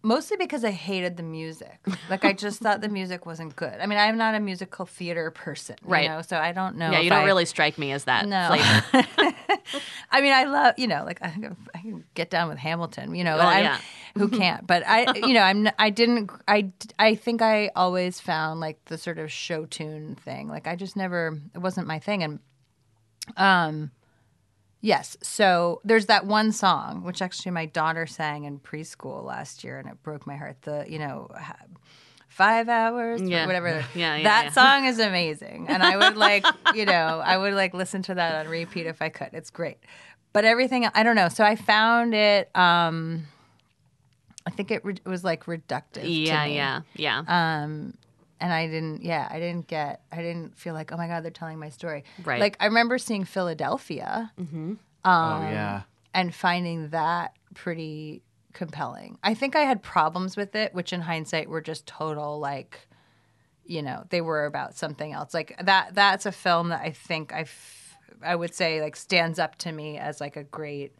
Mostly 0.08 0.38
because 0.38 0.64
I 0.64 0.72
hated 0.72 1.18
the 1.18 1.24
music. 1.24 1.80
Like 2.10 2.24
I 2.24 2.32
just 2.32 2.62
thought 2.62 2.80
the 2.80 2.88
music 2.88 3.26
wasn't 3.26 3.56
good. 3.58 3.74
I 3.82 3.86
mean, 3.88 3.98
I'm 4.00 4.18
not 4.18 4.36
a 4.36 4.40
musical 4.40 4.86
theater 4.86 5.30
person, 5.32 5.76
you 5.84 5.92
Right. 5.92 6.08
know, 6.10 6.22
so 6.22 6.38
I 6.38 6.54
don't 6.54 6.78
know. 6.78 6.92
Yeah, 6.92 7.00
you 7.02 7.10
don't 7.10 7.24
I- 7.24 7.26
really 7.26 7.44
strike 7.46 7.78
me 7.78 7.92
as 7.92 8.06
that 8.06 8.26
No. 8.26 8.48
flavor. 8.48 9.08
I 10.12 10.22
mean, 10.22 10.32
I 10.34 10.46
love 10.46 10.76
you 10.78 10.88
know, 10.88 11.04
like 11.04 11.20
I 11.22 11.30
can, 11.32 11.58
I 11.76 11.80
can 11.80 12.06
get 12.14 12.30
down 12.30 12.48
with 12.48 12.58
Hamilton, 12.58 13.16
you 13.16 13.24
know. 13.26 13.36
Oh, 13.38 13.50
yeah. 13.50 13.80
who 14.18 14.30
can't? 14.42 14.66
But 14.66 14.84
I, 14.88 15.12
you 15.18 15.34
know, 15.34 15.42
I'm 15.42 15.68
I 15.78 15.90
didn't 15.90 16.32
I 16.48 16.72
I 16.98 17.16
think 17.16 17.42
I 17.42 17.72
always 17.76 18.22
found 18.22 18.62
like 18.62 18.84
the 18.86 18.98
sort 18.98 19.20
of 19.20 19.30
show 19.32 19.66
tune 19.66 20.16
thing. 20.16 20.48
Like 20.48 20.68
I 20.68 20.76
just 20.78 20.96
never 20.96 21.38
it 21.54 21.60
wasn't 21.60 21.86
my 21.88 22.00
thing, 22.00 22.24
and 22.24 22.40
um, 23.36 23.92
Yes. 24.88 25.18
So 25.22 25.82
there's 25.84 26.06
that 26.06 26.26
one 26.26 26.54
song, 26.54 27.04
which 27.04 27.22
actually 27.22 27.52
my 27.52 27.66
daughter 27.66 28.08
sang 28.08 28.46
in 28.46 28.58
preschool 28.60 29.26
last 29.26 29.64
year, 29.66 29.80
and 29.80 29.90
it 29.90 30.02
broke 30.02 30.26
my 30.26 30.38
heart. 30.38 30.62
The, 30.62 30.86
you 30.88 30.98
know, 30.98 31.30
five 32.30 32.70
hours, 32.70 33.22
Yeah. 33.22 33.46
whatever. 33.46 33.84
Yeah, 33.96 34.16
yeah, 34.16 34.24
that 34.24 34.44
yeah. 34.46 34.52
song 34.52 34.86
is 34.86 35.00
amazing. 35.00 35.68
And 35.68 35.84
I 35.84 35.98
would 35.98 36.16
like, 36.16 36.46
you 36.74 36.86
know, 36.86 37.22
I 37.24 37.36
would 37.38 37.54
like 37.54 37.74
listen 37.74 38.02
to 38.04 38.16
that 38.16 38.46
on 38.46 38.50
repeat 38.50 38.86
if 38.86 39.02
I 39.02 39.10
could. 39.10 39.32
It's 39.34 39.50
great. 39.50 39.78
But 40.32 40.46
everything, 40.46 40.88
I 40.94 41.04
don't 41.04 41.16
know. 41.18 41.28
So 41.30 41.44
I 41.44 41.58
found 41.58 42.14
it, 42.14 42.50
um, 42.56 43.26
I 44.46 44.52
think 44.52 44.72
it, 44.72 44.86
re- 44.86 44.94
it 45.06 45.10
was 45.10 45.24
like 45.26 45.46
reductive. 45.48 46.04
to 46.04 46.08
Yeah, 46.10 46.46
me. 46.46 46.56
yeah, 46.56 46.82
yeah. 46.96 47.24
Um, 47.28 47.94
and 48.40 48.54
I 48.54 48.68
didn't, 48.68 49.04
yeah, 49.04 49.28
I 49.32 49.40
didn't 49.40 49.68
get, 49.68 50.02
I 50.12 50.18
didn't 50.18 50.58
feel 50.58 50.74
like, 50.74 50.92
oh 50.92 50.98
my 50.98 51.08
God, 51.08 51.24
they're 51.24 51.32
telling 51.32 51.60
my 51.60 51.70
story. 51.70 52.04
Right. 52.24 52.40
Like, 52.40 52.58
I 52.60 52.66
remember 52.66 52.98
seeing 52.98 53.24
Philadelphia 53.26 54.32
oh 54.40 55.10
Um, 55.10 55.44
yeah. 55.44 55.82
and 56.14 56.34
finding 56.34 56.90
that 56.90 57.34
pretty 57.56 58.22
compelling. 58.54 59.18
I 59.24 59.34
think 59.34 59.56
I 59.56 59.62
had 59.62 59.82
problems 59.82 60.38
with 60.38 60.56
it, 60.56 60.74
which 60.74 60.94
in 60.94 61.02
hindsight 61.02 61.50
were 61.50 61.62
just 61.62 61.88
total, 61.88 62.40
like, 62.40 62.88
you 63.66 63.82
know, 63.82 64.04
they 64.10 64.22
were 64.22 64.46
about 64.46 64.76
something 64.76 65.12
else. 65.14 65.34
Like, 65.34 65.56
that, 65.64 65.96
that's 65.96 66.26
a 66.26 66.32
film 66.32 66.70
that 66.70 66.82
I 66.82 66.92
think 66.92 67.34
I, 67.34 67.42
f- 67.42 67.98
I 68.24 68.36
would 68.36 68.54
say, 68.54 68.82
like, 68.82 68.96
stands 68.96 69.40
up 69.40 69.58
to 69.60 69.72
me 69.72 69.98
as 69.98 70.22
like 70.22 70.36
a 70.36 70.44
great, 70.44 70.94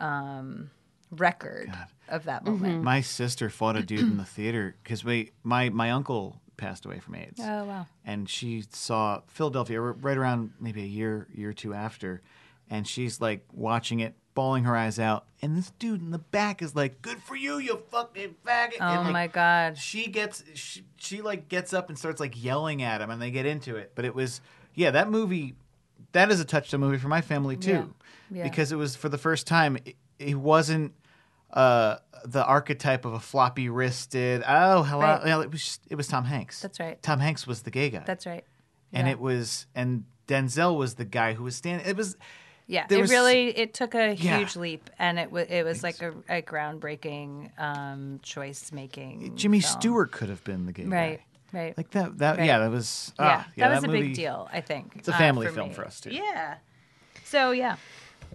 um, 0.00 0.70
record 1.12 1.72
of 2.08 2.22
that 2.24 2.44
moment. 2.44 2.84
My 2.84 3.00
sister 3.00 3.50
fought 3.50 3.74
a 3.76 3.82
dude 3.82 3.98
in 3.98 4.16
the 4.16 4.24
theater 4.24 4.76
because 4.80 5.04
we 5.04 5.32
my 5.42 5.68
my 5.68 5.90
uncle 5.90 6.40
passed 6.60 6.84
away 6.86 6.98
from 7.00 7.14
AIDS. 7.16 7.40
Oh, 7.42 7.64
wow. 7.64 7.86
and 8.04 8.28
she 8.28 8.64
saw 8.70 9.22
Philadelphia 9.26 9.80
right 9.80 10.16
around 10.16 10.52
maybe 10.60 10.82
a 10.82 10.86
year, 10.86 11.26
year 11.34 11.50
or 11.50 11.52
two 11.54 11.74
after, 11.74 12.22
and 12.68 12.86
she's 12.86 13.20
like 13.20 13.44
watching 13.52 14.00
it, 14.00 14.14
bawling 14.34 14.64
her 14.64 14.76
eyes 14.76 14.98
out, 14.98 15.24
and 15.42 15.56
this 15.56 15.70
dude 15.78 16.00
in 16.00 16.10
the 16.10 16.18
back 16.18 16.62
is 16.62 16.76
like, 16.76 17.02
"Good 17.02 17.22
for 17.22 17.34
you, 17.34 17.58
you 17.58 17.82
fucking 17.90 18.36
faggot!" 18.46 18.76
Oh 18.80 18.84
and, 18.86 19.04
like, 19.04 19.12
my 19.12 19.26
God. 19.26 19.76
She 19.78 20.06
gets 20.06 20.44
she, 20.54 20.84
she 20.96 21.20
like 21.22 21.48
gets 21.48 21.72
up 21.72 21.88
and 21.88 21.98
starts 21.98 22.20
like 22.20 22.42
yelling 22.42 22.82
at 22.82 23.00
him, 23.00 23.10
and 23.10 23.20
they 23.20 23.30
get 23.30 23.46
into 23.46 23.76
it. 23.76 23.92
But 23.94 24.04
it 24.04 24.14
was 24.14 24.40
yeah, 24.74 24.90
that 24.92 25.10
movie, 25.10 25.54
that 26.12 26.30
is 26.30 26.38
a 26.40 26.44
touchdown 26.44 26.80
movie 26.80 26.98
for 26.98 27.08
my 27.08 27.20
family 27.22 27.56
too, 27.56 27.92
Yeah. 28.30 28.44
because 28.44 28.70
it 28.70 28.76
was 28.76 28.94
for 28.94 29.08
the 29.08 29.18
first 29.18 29.46
time 29.46 29.76
it, 29.84 29.96
it 30.18 30.36
wasn't. 30.36 30.92
Uh, 31.52 31.96
the 32.24 32.44
archetype 32.44 33.04
of 33.06 33.14
a 33.14 33.20
floppy 33.20 33.68
wristed. 33.70 34.42
Oh, 34.46 34.82
hello. 34.82 35.02
Right. 35.02 35.26
Yeah, 35.26 35.40
it 35.40 35.50
was 35.50 35.62
just, 35.64 35.80
it 35.88 35.94
was 35.94 36.06
Tom 36.06 36.24
Hanks. 36.24 36.60
That's 36.60 36.78
right. 36.78 37.00
Tom 37.02 37.18
Hanks 37.18 37.46
was 37.46 37.62
the 37.62 37.70
gay 37.70 37.88
guy 37.90 38.02
That's 38.06 38.26
right. 38.26 38.44
and 38.92 39.06
Yeah. 39.06 39.12
it 39.14 39.20
was 39.20 39.66
and 39.74 40.04
Denzel 40.28 40.76
was 40.76 40.94
the 40.96 41.04
guy 41.06 41.32
who 41.32 41.44
was 41.44 41.56
standing. 41.56 41.86
It 41.88 41.96
was 41.96 42.16
Yeah, 42.66 42.86
it 42.90 43.00
was- 43.00 43.10
really 43.10 43.48
it 43.56 43.72
took 43.74 43.94
a 43.94 44.14
Yeah. 44.14 44.36
huge 44.38 44.54
leap, 44.54 44.90
and 44.98 45.18
it 45.18 45.32
was 45.32 45.46
it 45.48 45.64
was 45.64 45.82
like 45.82 46.02
a, 46.02 46.12
a 46.28 46.42
groundbreaking 46.42 47.58
um, 47.58 48.20
choice 48.22 48.70
making. 48.70 49.34
Jimmy 49.36 49.60
film. 49.60 49.72
Stewart 49.80 50.12
could 50.12 50.28
have 50.28 50.44
been 50.44 50.66
the 50.66 50.72
gay 50.72 50.84
right? 50.84 50.90
guy. 50.90 51.08
Right. 51.08 51.20
Right. 51.64 51.76
Like 51.76 51.90
that. 51.92 52.18
That 52.18 52.36
Right. 52.38 52.46
yeah, 52.46 52.58
that 52.58 52.70
was 52.70 53.12
yeah, 53.18 53.24
ah, 53.44 53.48
yeah, 53.56 53.68
that 53.68 53.74
was 53.76 53.84
a 53.84 53.86
movie- 53.88 54.02
big 54.08 54.14
deal. 54.14 54.48
I 54.52 54.60
think 54.60 54.92
It's 54.96 55.08
a 55.08 55.14
uh, 55.14 55.18
family 55.18 55.46
for 55.48 55.52
film 55.54 55.68
me. 55.70 55.74
for 55.74 55.84
us 55.84 56.00
too. 56.00 56.10
Yeah. 56.10 56.56
So 57.24 57.50
yeah, 57.50 57.76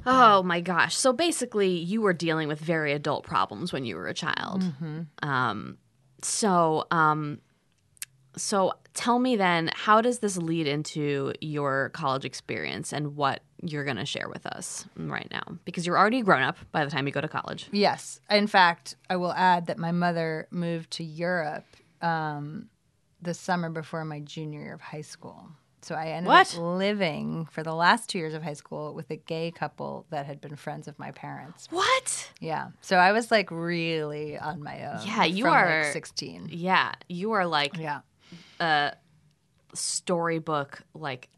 Oh 0.06 0.44
my 0.44 0.62
gosh. 0.62 0.96
So 0.96 1.14
basically, 1.14 1.70
you 1.70 2.02
were 2.02 2.14
dealing 2.14 2.48
with 2.48 2.60
very 2.60 2.94
adult 2.94 3.26
problems 3.26 3.74
when 3.74 3.86
you 3.86 3.96
were 3.96 4.08
a 4.08 4.14
child. 4.14 4.64
Mm-hmm. 4.64 5.28
Um, 5.28 5.78
so, 6.22 6.86
um, 6.92 7.40
so 8.38 8.74
tell 8.94 9.20
me 9.20 9.36
then, 9.36 9.70
how 9.74 10.02
does 10.02 10.20
this 10.20 10.38
lead 10.38 10.68
into 10.68 11.34
your 11.42 11.90
college 11.90 12.26
experience 12.26 12.94
and 12.94 13.16
what 13.16 13.42
you're 13.62 13.84
going 13.84 13.98
to 13.98 14.06
share 14.06 14.30
with 14.30 14.46
us 14.46 14.86
right 14.96 15.28
now? 15.32 15.58
Because 15.66 15.86
you're 15.86 15.98
already 15.98 16.22
grown 16.22 16.44
up 16.44 16.58
by 16.72 16.84
the 16.84 16.92
time 16.92 17.08
you 17.08 17.14
go 17.14 17.22
to 17.22 17.28
college. 17.28 17.68
yes. 17.72 18.20
In 18.30 18.48
fact, 18.48 18.96
I 19.10 19.16
will 19.16 19.34
add 19.34 19.68
that 19.68 19.78
my 19.78 19.92
mother 19.92 20.48
moved 20.52 20.92
to 20.92 21.04
Europe 21.04 21.66
um, 22.02 22.70
the 23.22 23.34
summer 23.34 23.70
before 23.70 24.06
my 24.06 24.20
junior 24.20 24.62
year 24.62 24.74
of 24.74 24.82
high 24.82 25.02
school. 25.02 25.50
So 25.86 25.94
I 25.94 26.08
ended 26.08 26.28
What? 26.30 26.52
up 26.56 26.60
living 26.60 27.46
for 27.52 27.62
the 27.62 27.76
last 27.76 28.10
two 28.10 28.18
years 28.18 28.34
of 28.34 28.42
high 28.42 28.54
school 28.54 28.96
with 28.96 29.12
a 29.12 29.18
gay 29.18 29.52
couple 29.52 30.08
that 30.10 30.26
had 30.26 30.42
been 30.42 30.56
friends 30.56 30.88
of 30.88 30.98
my 30.98 31.12
parents. 31.12 31.68
What? 31.70 32.32
Yeah. 32.40 32.70
So 32.82 32.98
I 32.98 33.12
was 33.12 33.30
like 33.30 33.52
really 33.52 34.36
on 34.36 34.64
my 34.64 34.84
own. 34.84 35.06
Yeah, 35.06 35.26
you 35.26 35.44
from, 35.44 35.54
are- 35.54 35.84
like 35.84 35.94
16. 35.94 36.50
Yeah, 36.52 36.94
you 37.08 37.34
are 37.34 37.46
like 37.46 37.78
Yeah. 37.78 38.00
storybook, 39.76 40.82
like 40.96 41.30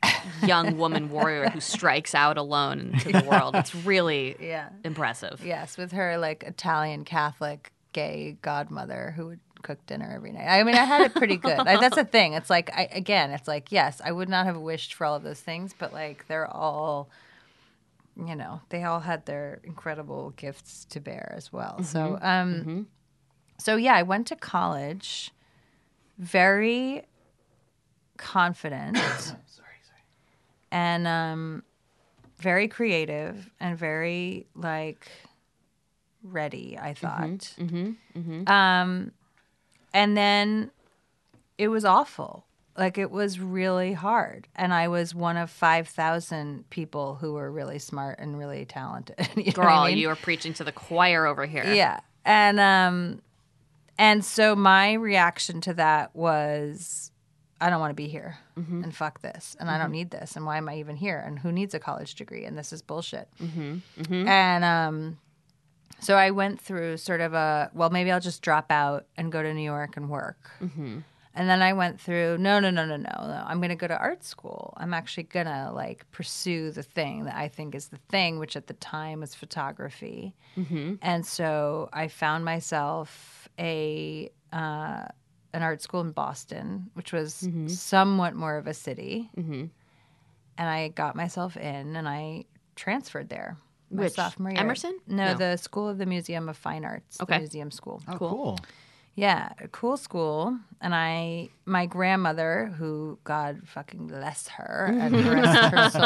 young 0.45 0.77
woman 0.77 1.09
warrior 1.11 1.49
who 1.49 1.59
strikes 1.59 2.15
out 2.15 2.37
alone 2.37 2.91
into 2.93 3.11
the 3.11 3.27
world. 3.29 3.53
It's 3.53 3.75
really 3.75 4.37
Yeah. 4.39 4.69
impressive. 4.85 5.41
Yes, 5.43 5.77
with 5.77 5.91
her 5.91 6.17
like 6.17 6.43
Italian 6.43 7.03
Catholic 7.03 7.73
gay 7.93 8.37
godmother 8.41 9.13
who 9.17 9.25
would 9.27 9.39
cook 9.67 9.85
dinner 9.85 10.09
every 10.15 10.31
night. 10.31 10.47
I 10.47 10.63
mean, 10.63 10.75
I 10.75 10.85
had 10.85 11.01
it 11.01 11.13
pretty 11.13 11.35
good. 11.37 11.59
I, 11.59 11.77
that's 11.77 11.95
the 11.95 12.05
thing. 12.17 12.33
It's 12.33 12.49
like 12.49 12.69
I, 12.75 12.87
again, 12.91 13.31
it's 13.31 13.47
like 13.47 13.71
yes, 13.71 14.01
I 14.03 14.11
would 14.11 14.29
not 14.29 14.45
have 14.45 14.57
wished 14.57 14.93
for 14.93 15.05
all 15.05 15.15
of 15.15 15.23
those 15.23 15.41
things, 15.41 15.73
but 15.77 15.91
like 15.93 16.25
they're 16.27 16.47
all 16.47 17.09
you 18.15 18.35
know, 18.35 18.61
they 18.69 18.83
all 18.83 19.01
had 19.01 19.25
their 19.27 19.59
incredible 19.63 20.31
gifts 20.37 20.85
to 20.85 20.99
bear 20.99 21.33
as 21.35 21.53
well. 21.53 21.83
So, 21.83 22.17
um 22.21 22.87
so 23.59 23.75
yeah, 23.75 23.95
I 23.95 24.03
went 24.03 24.27
to 24.27 24.35
college 24.35 25.31
very 26.17 27.03
confident. 28.17 28.97
And 30.71 31.07
um 31.07 31.63
very 32.39 32.67
creative 32.67 33.49
and 33.59 33.77
very 33.77 34.45
like 34.55 35.09
ready 36.23 36.77
i 36.79 36.93
thought 36.93 37.55
um 38.47 39.11
and 39.97 40.15
then 40.15 40.71
it 41.57 41.67
was 41.69 41.83
awful 41.83 42.45
like 42.77 42.97
it 42.99 43.09
was 43.09 43.39
really 43.39 43.93
hard 43.93 44.47
and 44.55 44.71
i 44.73 44.87
was 44.87 45.15
one 45.15 45.37
of 45.37 45.49
5000 45.49 46.69
people 46.69 47.15
who 47.15 47.33
were 47.33 47.51
really 47.51 47.79
smart 47.79 48.19
and 48.19 48.37
really 48.37 48.63
talented 48.65 49.27
you 49.35 49.51
Girl, 49.51 49.67
I 49.67 49.89
mean? 49.89 49.97
you 49.97 50.09
are 50.09 50.15
preaching 50.15 50.53
to 50.53 50.63
the 50.63 50.71
choir 50.71 51.25
over 51.25 51.45
here. 51.47 51.65
Yeah. 51.73 51.99
And 52.23 52.59
um 52.59 53.21
and 53.97 54.23
so 54.23 54.55
my 54.55 54.93
reaction 54.93 55.61
to 55.61 55.73
that 55.73 56.15
was 56.15 57.11
I 57.59 57.71
don't 57.71 57.79
want 57.79 57.89
to 57.89 57.95
be 57.95 58.07
here 58.07 58.37
and 58.55 58.93
fuck 58.95 59.21
this 59.21 59.55
and 59.59 59.69
I 59.71 59.77
don't 59.79 59.91
need 59.91 60.11
this 60.11 60.35
and 60.35 60.45
why 60.45 60.57
am 60.57 60.69
I 60.69 60.77
even 60.77 60.95
here 60.95 61.19
and 61.25 61.39
who 61.39 61.51
needs 61.51 61.73
a 61.73 61.79
college 61.79 62.13
degree 62.15 62.45
and 62.45 62.55
this 62.55 62.71
is 62.71 62.81
bullshit. 62.83 63.27
And 64.27 64.63
um 64.63 65.17
so 65.99 66.15
I 66.15 66.31
went 66.31 66.59
through 66.61 66.97
sort 66.97 67.21
of 67.21 67.33
a 67.33 67.71
well 67.73 67.89
maybe 67.89 68.11
I'll 68.11 68.19
just 68.19 68.41
drop 68.41 68.71
out 68.71 69.05
and 69.17 69.31
go 69.31 69.41
to 69.41 69.53
New 69.53 69.63
York 69.63 69.97
and 69.97 70.09
work. 70.09 70.51
Mm-hmm. 70.61 70.99
And 71.33 71.47
then 71.47 71.61
I 71.61 71.73
went 71.73 72.01
through 72.01 72.37
no 72.39 72.59
no 72.59 72.69
no 72.69 72.85
no 72.85 72.97
no 72.97 73.11
no 73.15 73.43
I'm 73.45 73.59
going 73.59 73.69
to 73.69 73.75
go 73.75 73.87
to 73.87 73.97
art 73.97 74.23
school. 74.23 74.73
I'm 74.77 74.93
actually 74.93 75.23
going 75.23 75.45
to 75.45 75.71
like 75.71 76.09
pursue 76.11 76.71
the 76.71 76.83
thing 76.83 77.25
that 77.25 77.35
I 77.35 77.47
think 77.47 77.75
is 77.75 77.89
the 77.89 77.99
thing 78.09 78.39
which 78.39 78.55
at 78.55 78.67
the 78.67 78.73
time 78.73 79.19
was 79.19 79.35
photography. 79.35 80.35
Mm-hmm. 80.57 80.95
And 81.01 81.25
so 81.25 81.89
I 81.93 82.07
found 82.07 82.43
myself 82.45 83.47
a 83.59 84.31
uh, 84.51 85.05
an 85.53 85.63
art 85.63 85.81
school 85.81 86.01
in 86.01 86.11
Boston, 86.11 86.89
which 86.93 87.11
was 87.11 87.43
mm-hmm. 87.43 87.67
somewhat 87.67 88.35
more 88.35 88.57
of 88.57 88.67
a 88.67 88.73
city. 88.73 89.29
And 90.59 90.69
I 90.69 90.89
got 90.89 91.15
myself 91.15 91.55
in, 91.57 91.95
and 91.95 92.07
I 92.07 92.45
transferred 92.75 93.29
there. 93.29 93.57
My 93.89 94.03
Which? 94.03 94.13
sophomore 94.13 94.51
year. 94.51 94.59
Emerson? 94.59 94.97
No, 95.07 95.27
No. 95.27 95.33
the 95.35 95.57
School 95.57 95.87
of 95.87 95.97
the 95.97 96.05
Museum 96.05 96.49
of 96.49 96.57
Fine 96.57 96.83
Arts. 96.85 97.19
Okay. 97.21 97.35
The 97.35 97.39
museum 97.39 97.71
school. 97.71 98.01
Oh, 98.07 98.17
cool. 98.17 98.59
Yeah, 99.15 99.49
a 99.59 99.67
cool 99.69 99.97
school. 99.97 100.55
And 100.79 100.93
I, 100.93 101.49
my 101.65 101.85
grandmother, 101.87 102.71
who 102.77 103.17
God 103.23 103.61
fucking 103.65 104.07
bless 104.07 104.47
her 104.49 104.95
and 104.99 105.15
rest 105.15 105.73
her 105.73 105.89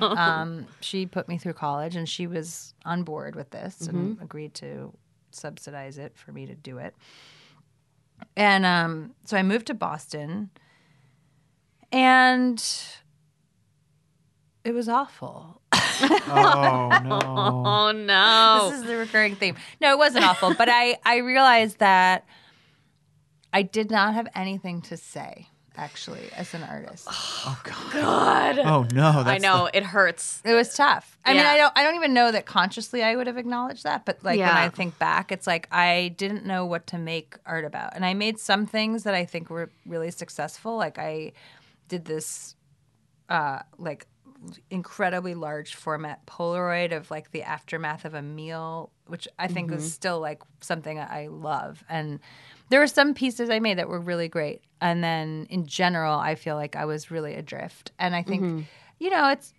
soul, 0.00 0.04
um, 0.04 0.66
she 0.80 1.06
put 1.06 1.28
me 1.28 1.38
through 1.38 1.54
college 1.54 1.96
and 1.96 2.06
she 2.08 2.26
was 2.26 2.74
on 2.84 3.04
board 3.04 3.34
with 3.36 3.50
this 3.50 3.82
and 3.82 4.20
agreed 4.20 4.52
to 4.54 4.92
subsidize 5.30 5.96
it 5.96 6.12
for 6.16 6.32
me 6.32 6.44
to 6.46 6.54
do 6.54 6.76
it. 6.76 6.94
And 8.36 8.66
um, 8.66 9.14
so 9.24 9.36
I 9.38 9.42
moved 9.42 9.68
to 9.68 9.74
Boston 9.74 10.50
and 11.90 12.62
it 14.64 14.72
was 14.74 14.88
awful. 14.88 15.62
Oh 16.02 17.00
no. 17.04 17.18
Oh 17.64 17.92
no. 17.96 18.70
this 18.70 18.80
is 18.80 18.86
the 18.86 18.96
recurring 18.96 19.36
theme. 19.36 19.56
No, 19.80 19.92
it 19.92 19.98
wasn't 19.98 20.24
awful, 20.24 20.54
but 20.54 20.68
I 20.70 20.98
I 21.04 21.18
realized 21.18 21.78
that 21.78 22.26
I 23.52 23.62
did 23.62 23.90
not 23.90 24.14
have 24.14 24.28
anything 24.34 24.82
to 24.82 24.96
say 24.96 25.48
actually 25.78 26.28
as 26.36 26.52
an 26.54 26.62
artist. 26.64 27.08
Oh 27.50 27.58
god. 27.62 27.92
God. 27.92 28.58
Oh 28.58 28.86
no. 28.92 29.22
That's 29.22 29.28
I 29.28 29.38
know 29.38 29.70
it 29.72 29.82
hurts. 29.84 30.42
It 30.44 30.52
was 30.52 30.74
tough. 30.74 31.16
I 31.24 31.32
mean, 31.32 31.46
I 31.46 31.56
don't 31.56 31.72
I 31.76 31.82
don't 31.82 31.94
even 31.94 32.12
know 32.12 32.30
that 32.30 32.44
consciously 32.46 33.02
I 33.02 33.16
would 33.16 33.26
have 33.26 33.38
acknowledged 33.38 33.84
that, 33.84 34.04
but 34.04 34.22
like 34.22 34.38
when 34.38 34.48
I 34.48 34.68
think 34.68 34.98
back, 34.98 35.32
it's 35.32 35.46
like 35.46 35.66
I 35.70 36.14
didn't 36.18 36.44
know 36.44 36.66
what 36.66 36.88
to 36.88 36.98
make 36.98 37.36
art 37.46 37.64
about. 37.64 37.94
And 37.94 38.04
I 38.04 38.12
made 38.14 38.38
some 38.38 38.66
things 38.66 39.04
that 39.04 39.14
I 39.14 39.24
think 39.24 39.48
were 39.48 39.70
really 39.86 40.10
successful. 40.10 40.76
Like 40.76 40.98
I 40.98 41.32
did 41.86 42.04
this 42.04 42.54
uh 43.30 43.60
like 43.78 44.06
incredibly 44.70 45.34
large 45.34 45.74
format 45.74 46.24
Polaroid 46.26 46.96
of 46.96 47.10
like 47.10 47.30
the 47.32 47.42
aftermath 47.42 48.04
of 48.04 48.14
a 48.14 48.22
meal, 48.22 48.90
which 49.06 49.26
I 49.38 49.48
think 49.48 49.72
is 49.72 49.82
mm-hmm. 49.82 49.88
still 49.88 50.20
like 50.20 50.42
something 50.60 50.98
I 50.98 51.28
love. 51.28 51.82
And 51.88 52.20
there 52.68 52.80
were 52.80 52.86
some 52.86 53.14
pieces 53.14 53.50
I 53.50 53.58
made 53.58 53.78
that 53.78 53.88
were 53.88 54.00
really 54.00 54.28
great. 54.28 54.62
And 54.80 55.02
then 55.02 55.46
in 55.50 55.66
general, 55.66 56.18
I 56.18 56.34
feel 56.34 56.56
like 56.56 56.76
I 56.76 56.84
was 56.84 57.10
really 57.10 57.34
adrift. 57.34 57.92
And 57.98 58.14
I 58.14 58.22
think, 58.22 58.42
mm-hmm. 58.42 58.60
you 58.98 59.10
know, 59.10 59.28
it's, 59.28 59.52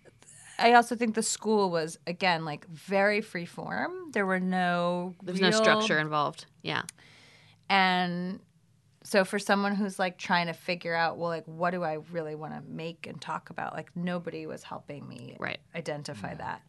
I 0.58 0.74
also 0.74 0.94
think 0.94 1.14
the 1.14 1.22
school 1.22 1.70
was 1.70 1.98
again 2.06 2.44
like 2.44 2.66
very 2.68 3.20
free 3.20 3.46
form. 3.46 4.10
There 4.12 4.26
were 4.26 4.40
no 4.40 5.14
There's 5.22 5.40
no 5.40 5.50
structure 5.50 5.98
involved. 5.98 6.46
Yeah. 6.62 6.82
and 7.70 8.40
so 9.10 9.24
for 9.24 9.40
someone 9.40 9.74
who's 9.74 9.98
like 9.98 10.18
trying 10.18 10.46
to 10.46 10.52
figure 10.52 10.94
out 10.94 11.18
well 11.18 11.30
like 11.30 11.44
what 11.46 11.72
do 11.72 11.82
i 11.82 11.98
really 12.12 12.36
want 12.36 12.54
to 12.54 12.62
make 12.70 13.08
and 13.08 13.20
talk 13.20 13.50
about? 13.50 13.74
Like 13.74 13.90
nobody 13.96 14.46
was 14.46 14.62
helping 14.62 15.08
me 15.08 15.36
Right. 15.40 15.58
identify 15.74 16.34
that. 16.34 16.62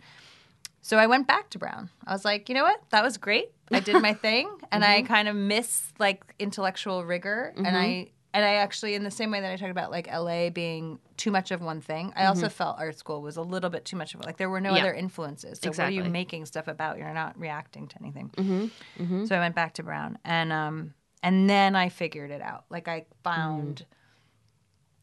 So 0.81 0.97
i 0.97 1.05
went 1.05 1.27
back 1.27 1.51
to 1.51 1.59
brown. 1.59 1.91
I 2.07 2.13
was 2.13 2.25
like 2.25 2.49
you 2.49 2.55
know 2.55 2.63
what? 2.63 2.81
That 2.89 3.03
was 3.03 3.17
great. 3.17 3.51
I 3.71 3.79
did 3.79 4.01
my 4.01 4.13
thing 4.25 4.49
and 4.71 4.83
i 4.83 4.97
mm-hmm. 4.97 5.05
kind 5.13 5.27
of 5.27 5.35
miss 5.35 5.93
like 5.99 6.33
intellectual 6.39 7.05
rigor 7.05 7.53
and 7.55 7.67
i 7.67 7.85
mm-hmm. 7.85 8.09
and 8.33 8.43
i 8.43 8.55
actually 8.55 8.95
in 8.95 9.03
the 9.03 9.11
same 9.11 9.29
way 9.29 9.39
that 9.41 9.51
i 9.51 9.55
talked 9.55 9.69
about 9.71 9.91
like 9.91 10.07
la 10.11 10.49
being 10.49 10.97
too 11.17 11.29
much 11.29 11.51
of 11.51 11.61
one 11.61 11.79
thing 11.79 12.11
i 12.15 12.25
also 12.25 12.47
mm-hmm. 12.47 12.49
felt 12.49 12.79
art 12.79 12.97
school 12.97 13.21
was 13.21 13.37
a 13.37 13.41
little 13.43 13.69
bit 13.69 13.85
too 13.85 13.95
much 13.95 14.15
of 14.15 14.19
it. 14.21 14.25
like 14.25 14.37
there 14.37 14.49
were 14.49 14.61
no 14.61 14.73
Yeah. 14.73 14.81
other 14.81 14.93
influences. 14.93 15.59
So 15.61 15.69
what 15.69 15.79
are 15.79 15.91
you 15.91 16.03
making 16.05 16.47
stuff 16.47 16.67
about? 16.67 16.97
You're 16.97 17.13
not 17.13 17.39
reacting 17.39 17.87
to 17.89 17.95
anything. 18.01 18.71
So 19.27 19.35
I 19.35 19.39
went 19.39 19.53
back 19.53 19.75
to 19.75 19.83
Brown, 19.83 20.17
and 20.25 20.51
um, 20.51 20.93
and 21.23 21.49
then 21.49 21.75
I 21.75 21.89
figured 21.89 22.31
it 22.31 22.41
out. 22.41 22.65
Like 22.69 22.87
I 22.87 23.05
found 23.23 23.85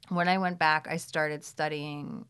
mm-hmm. 0.09 0.15
when 0.17 0.29
I 0.29 0.39
went 0.39 0.59
back, 0.59 0.87
I 0.89 0.97
started 0.97 1.45
studying 1.45 2.25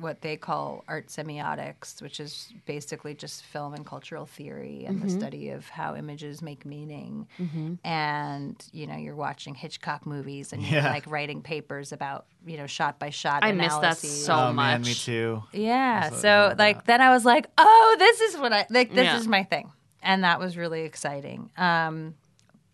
what 0.00 0.20
they 0.22 0.36
call 0.36 0.84
art 0.86 1.08
semiotics, 1.08 2.00
which 2.00 2.20
is 2.20 2.52
basically 2.66 3.14
just 3.14 3.42
film 3.42 3.74
and 3.74 3.84
cultural 3.84 4.26
theory 4.26 4.84
and 4.86 5.02
the 5.02 5.06
mm-hmm. 5.06 5.18
study 5.18 5.50
of 5.50 5.68
how 5.68 5.96
images 5.96 6.40
make 6.40 6.64
meaning. 6.64 7.26
Mm-hmm. 7.38 7.74
And 7.84 8.64
you 8.72 8.86
know, 8.86 8.96
you're 8.96 9.16
watching 9.16 9.54
Hitchcock 9.54 10.06
movies 10.06 10.52
and 10.52 10.62
you're 10.62 10.82
Yeah. 10.82 10.90
like 10.92 11.06
writing 11.06 11.42
papers 11.42 11.92
about 11.92 12.26
you 12.46 12.56
know 12.56 12.66
shot 12.66 12.98
by 12.98 13.10
shot. 13.10 13.44
I 13.44 13.52
miss 13.52 13.72
that 13.72 13.78
analyses. 13.78 14.24
so 14.24 14.34
oh 14.34 14.52
man, 14.52 14.80
much. 14.80 14.88
me 14.88 14.94
too. 14.94 15.42
Yeah. 15.52 16.10
what 16.10 16.20
So 16.20 16.48
it's 16.50 16.58
like 16.58 16.84
then 16.84 17.00
I 17.00 17.10
was 17.10 17.24
like, 17.24 17.46
oh, 17.58 17.96
this 17.98 18.20
is 18.20 18.36
what 18.38 18.52
I 18.52 18.66
like. 18.70 18.90
This 18.94 19.04
Yeah. 19.04 19.18
is 19.18 19.26
my 19.26 19.42
thing, 19.42 19.72
and 20.02 20.22
that 20.24 20.38
was 20.38 20.56
really 20.56 20.82
exciting. 20.82 21.50
Um, 21.56 22.14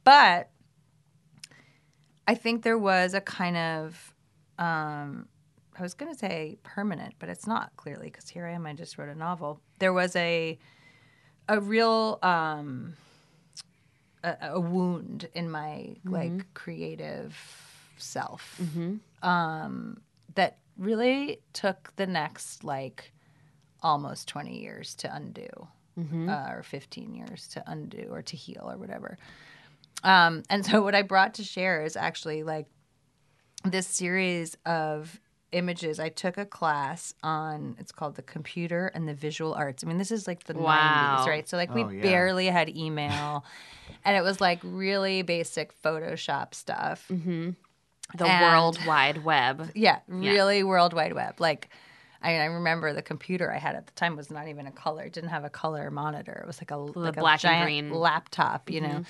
but 0.04 0.50
I 2.26 2.34
think 2.34 2.62
there 2.62 2.78
was 2.78 3.14
a 3.14 3.20
kind 3.20 3.56
of, 3.56 4.14
um, 4.58 5.28
I 5.78 5.82
was 5.82 5.94
going 5.94 6.12
to 6.12 6.18
say 6.18 6.56
permanent, 6.62 7.14
but 7.18 7.28
it's 7.28 7.46
not 7.46 7.72
clearly 7.76 8.06
because 8.06 8.28
here 8.28 8.46
I 8.46 8.52
am. 8.52 8.66
I 8.66 8.72
just 8.74 8.96
wrote 8.96 9.08
a 9.08 9.14
novel. 9.18 9.60
There 9.78 9.92
was 9.92 10.14
a 10.16 10.58
a 11.48 11.60
real 11.60 12.18
um, 12.22 12.94
a, 14.22 14.36
a 14.52 14.60
wound 14.60 15.28
in 15.34 15.50
my 15.50 15.96
like 16.04 16.54
creative 16.54 17.36
self 17.98 18.58
um, 19.22 20.00
that 20.36 20.56
really 20.78 21.40
took 21.52 21.92
the 21.96 22.06
next 22.06 22.64
like 22.64 23.12
almost 23.82 24.26
20 24.28 24.58
years 24.58 24.94
to 24.96 25.14
undo 25.14 25.46
uh, 26.28 26.50
or 26.50 26.62
15 26.62 27.14
years 27.14 27.46
to 27.48 27.62
undo 27.66 28.08
or 28.10 28.22
to 28.22 28.36
heal 28.36 28.68
or 28.70 28.76
whatever 28.78 29.18
um, 30.02 30.42
and 30.50 30.64
so 30.66 30.82
what 30.82 30.94
i 30.94 31.02
brought 31.02 31.34
to 31.34 31.44
share 31.44 31.82
is 31.84 31.96
actually 31.96 32.42
like 32.42 32.66
this 33.64 33.86
series 33.86 34.56
of 34.66 35.20
images 35.52 36.00
i 36.00 36.08
took 36.08 36.36
a 36.36 36.44
class 36.44 37.14
on 37.22 37.76
it's 37.78 37.92
called 37.92 38.16
the 38.16 38.22
computer 38.22 38.88
and 38.94 39.06
the 39.08 39.14
visual 39.14 39.54
arts 39.54 39.84
i 39.84 39.86
mean 39.86 39.98
this 39.98 40.10
is 40.10 40.26
like 40.26 40.44
the 40.44 40.54
Wow. 40.54 41.18
90s 41.20 41.26
right 41.28 41.48
so 41.48 41.56
like 41.56 41.72
we 41.72 41.84
Oh, 41.84 41.88
yeah. 41.90 42.02
barely 42.02 42.46
had 42.46 42.68
email 42.76 43.44
and 44.04 44.16
it 44.16 44.22
was 44.22 44.40
like 44.40 44.58
really 44.64 45.22
basic 45.22 45.72
photoshop 45.82 46.54
stuff 46.54 47.06
The 47.08 48.26
And- 48.26 48.42
World 48.42 48.78
Wide 48.86 49.24
Web. 49.24 49.70
yeah, 49.74 50.00
really 50.08 50.62
World 50.62 50.92
Wide 50.92 51.14
Web. 51.14 51.40
Like, 51.40 51.70
I, 52.22 52.36
I 52.36 52.44
remember 52.44 52.92
the 52.92 53.00
computer 53.02 53.50
I 53.50 53.56
had 53.58 53.74
at 53.76 53.86
the 53.86 53.92
time 53.94 54.14
was 54.14 54.30
not 54.30 54.46
even 54.46 54.66
a 54.66 54.70
color. 54.70 55.04
It 55.04 55.14
didn't 55.14 55.30
have 55.30 55.42
a 55.44 55.48
color 55.50 55.90
monitor. 55.90 56.38
It 56.42 56.46
was 56.46 56.60
like 56.60 56.70
a 56.70 56.76
like 56.76 57.16
black 57.16 57.42
a 57.44 57.48
and 57.48 57.54
giant 57.54 57.64
green. 57.64 57.84
Mm-hmm. 57.86 57.94
laptop, 57.96 58.70
you 58.70 58.82
know. 58.82 59.04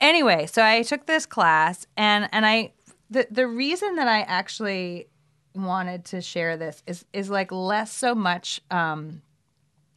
Anyway, 0.00 0.46
so 0.46 0.64
I 0.64 0.82
took 0.82 1.06
this 1.06 1.26
class, 1.26 1.86
and 1.96 2.28
and 2.32 2.46
I 2.46 2.72
the 3.10 3.26
the 3.30 3.46
reason 3.46 3.96
that 3.96 4.08
I 4.08 4.20
actually 4.22 5.08
wanted 5.54 6.04
to 6.06 6.22
share 6.22 6.56
this 6.56 6.82
is 6.86 7.04
is 7.12 7.28
like 7.28 7.52
less 7.52 7.92
so 7.92 8.14
much 8.14 8.60
um, 8.70 9.22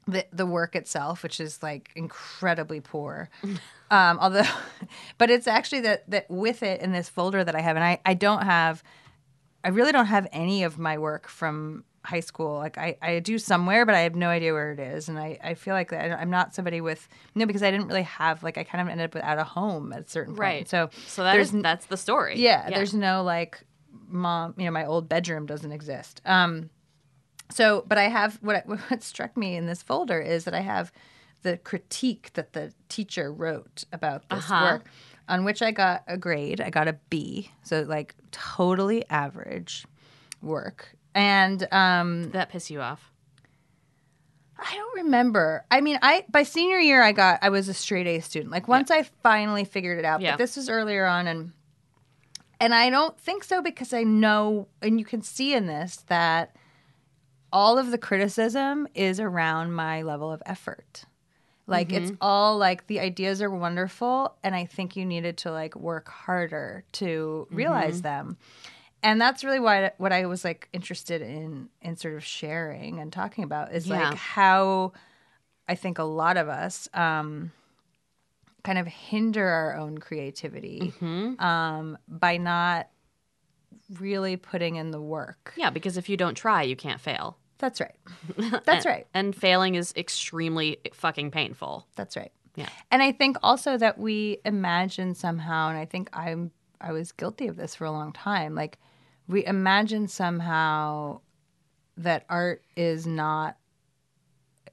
the 0.08 0.26
the 0.34 0.46
work 0.46 0.76
itself, 0.76 1.24
which 1.24 1.40
is 1.40 1.64
like 1.64 1.92
incredibly 1.96 2.82
poor. 2.82 3.30
Um, 3.92 4.18
although, 4.20 4.42
but 5.20 5.30
it's 5.30 5.46
actually 5.46 5.82
that 5.82 6.10
that 6.10 6.28
with 6.28 6.64
it 6.64 6.82
in 6.82 6.94
this 6.94 7.10
folder 7.10 7.44
that 7.44 7.54
I 7.54 7.62
have, 7.62 7.76
and 7.76 7.86
I 7.86 8.00
I 8.04 8.16
don't 8.16 8.42
have, 8.42 8.84
I 9.64 9.68
really 9.68 9.92
don't 9.92 10.08
have 10.08 10.26
any 10.32 10.64
of 10.64 10.80
my 10.80 10.98
work 10.98 11.28
from 11.28 11.84
high 12.06 12.20
school. 12.20 12.58
Like 12.58 12.78
I, 12.78 12.98
I 13.02 13.20
do 13.20 13.38
somewhere, 13.38 13.86
but 13.86 13.96
I 13.96 14.02
have 14.02 14.16
no 14.16 14.28
idea 14.30 14.54
where 14.54 14.72
it 14.72 14.80
is, 14.80 15.08
and 15.10 15.18
I, 15.18 15.38
I 15.44 15.54
feel 15.54 15.74
like 15.74 15.92
I'm 15.94 16.30
not 16.30 16.54
somebody 16.54 16.82
with 16.82 17.08
you 17.34 17.40
know 17.40 17.46
because 17.46 17.64
I 17.64 17.72
didn't 17.72 17.88
really 17.88 18.04
have 18.04 18.44
like 18.44 18.58
I 18.58 18.64
kind 18.64 18.82
of 18.82 18.88
ended 18.92 19.06
up 19.06 19.14
without 19.14 19.40
a 19.40 19.44
home 19.44 19.94
at 19.94 20.06
a 20.06 20.10
certain 20.10 20.34
point. 20.34 20.40
Right. 20.40 20.70
So 20.70 20.90
So 21.08 21.24
that 21.24 21.40
is 21.40 21.52
that's 21.52 21.86
the 21.86 21.98
story. 21.98 22.40
yeah, 22.40 22.70
there's 22.70 22.94
no 22.94 23.24
like 23.24 23.64
mom, 24.08 24.54
you 24.58 24.66
know, 24.66 24.72
my 24.72 24.86
old 24.86 25.08
bedroom 25.08 25.46
doesn't 25.46 25.72
exist. 25.72 26.22
Um 26.26 26.70
so 27.52 27.84
but 27.88 27.98
I 27.98 28.10
have 28.10 28.36
what 28.42 28.66
what 28.68 29.04
struck 29.04 29.38
me 29.38 29.56
in 29.56 29.66
this 29.66 29.82
folder 29.84 30.20
is 30.20 30.46
that 30.46 30.54
I 30.54 30.62
have 30.62 30.92
the 31.44 31.58
critique 31.58 32.32
that 32.34 32.54
the 32.54 32.74
teacher 32.90 33.32
wrote 33.32 33.84
about 33.92 34.30
this 34.30 34.50
Uh-huh. 34.50 34.64
work 34.64 34.86
on 35.30 35.44
which 35.46 35.62
I 35.62 35.72
got 35.72 36.04
a 36.08 36.18
grade. 36.18 36.60
I 36.62 36.70
got 36.70 36.88
a 36.88 36.98
B. 37.10 37.52
So 37.64 37.82
like 37.82 38.16
totally 38.32 39.08
average 39.10 39.86
work. 40.42 40.96
And 41.16 41.68
um 41.72 42.32
that 42.32 42.50
piss 42.50 42.72
you 42.72 42.82
off. 42.82 43.12
I 44.58 44.76
don't 44.76 45.04
remember. 45.04 45.66
I 45.70 45.82
mean, 45.82 46.00
I 46.02 46.26
by 46.30 46.44
senior 46.44 46.80
year 46.80 47.02
I 47.02 47.12
got 47.12 47.40
I 47.42 47.50
was 47.50 47.68
a 47.68 47.74
straight 47.74 48.08
A 48.08 48.20
student. 48.22 48.52
Like 48.52 48.68
once 48.68 48.92
I 48.92 49.04
finally 49.04 49.66
figured 49.66 50.00
it 50.00 50.06
out. 50.06 50.22
Yeah. 50.22 50.32
But 50.32 50.38
this 50.38 50.56
was 50.56 50.70
earlier 50.70 51.06
on 51.06 51.28
and 51.28 51.52
and 52.60 52.74
I 52.74 52.90
don't 52.90 53.20
think 53.20 53.44
so 53.44 53.62
because 53.62 53.94
I 53.94 54.04
know 54.04 54.68
and 54.82 55.00
you 55.00 55.06
can 55.06 55.22
see 55.22 55.54
in 55.54 55.66
this 55.68 55.98
that 56.08 56.56
all 57.52 57.78
of 57.78 57.92
the 57.92 57.98
criticism 57.98 58.88
is 58.96 59.20
around 59.20 59.74
my 59.74 60.02
level 60.02 60.32
of 60.32 60.42
effort. 60.46 61.06
Like 61.66 61.94
it's 61.94 62.12
all 62.20 62.58
like 62.58 62.88
the 62.88 63.00
ideas 63.00 63.42
are 63.42 63.50
wonderful 63.50 64.36
and 64.44 64.54
I 64.54 64.66
think 64.66 64.96
you 64.96 65.06
needed 65.06 65.38
to 65.40 65.52
like 65.52 65.76
work 65.76 66.10
harder 66.10 66.84
to 66.94 67.48
realize 67.52 68.02
them. 68.02 68.38
And 69.04 69.20
that's 69.22 69.44
really 69.44 69.60
why 69.60 69.92
what 69.98 70.12
I 70.14 70.26
was 70.26 70.44
like 70.44 70.70
interested 70.74 71.22
in 71.22 71.70
in 71.82 71.98
sort 71.98 72.16
of 72.16 72.24
sharing 72.24 73.00
and 73.00 73.12
talking 73.14 73.44
about 73.44 73.74
is 73.74 73.88
Yeah. 73.88 74.10
like 74.10 74.18
how 74.18 74.94
I 75.68 75.76
think 75.76 76.00
a 76.00 76.04
lot 76.04 76.38
of 76.38 76.48
us 76.50 76.88
um 76.94 77.52
kind 78.64 78.80
of 78.80 78.88
hinder 78.88 79.46
our 79.48 79.76
own 79.76 79.98
creativity 79.98 80.94
um 81.40 81.98
by 82.08 82.38
not 82.38 82.88
really 84.00 84.38
putting 84.38 84.76
in 84.78 84.92
the 84.92 85.02
work. 85.02 85.54
Yeah, 85.58 85.70
because 85.70 85.98
if 85.98 86.08
you 86.10 86.18
don't 86.18 86.36
try, 86.36 86.64
you 86.64 86.76
can't 86.76 87.02
fail. 87.02 87.38
That's 87.58 87.80
right. 87.80 87.96
That's 88.66 88.86
right. 88.86 89.08
And 89.14 89.36
failing 89.36 89.76
is 89.76 89.94
extremely 89.96 90.78
fucking 90.94 91.32
painful. 91.32 91.88
That's 91.96 92.16
right. 92.18 92.32
Yeah. 92.56 92.70
And 92.92 93.02
I 93.02 93.12
think 93.12 93.38
also 93.44 93.78
that 93.78 93.98
we 93.98 94.38
imagine 94.46 95.16
somehow, 95.16 95.70
and 95.70 95.78
I 95.78 95.86
think 95.86 96.10
I'm 96.14 96.52
I 96.82 96.92
was 96.92 97.12
guilty 97.12 97.48
of 97.48 97.56
this 97.56 97.76
for 97.76 97.86
a 97.86 97.92
long 97.92 98.12
time. 98.14 98.56
Like 98.56 98.78
we 99.28 99.46
imagine 99.46 100.08
somehow 100.08 101.20
that 101.98 102.26
art 102.30 102.64
is 102.76 103.06
not 103.08 103.58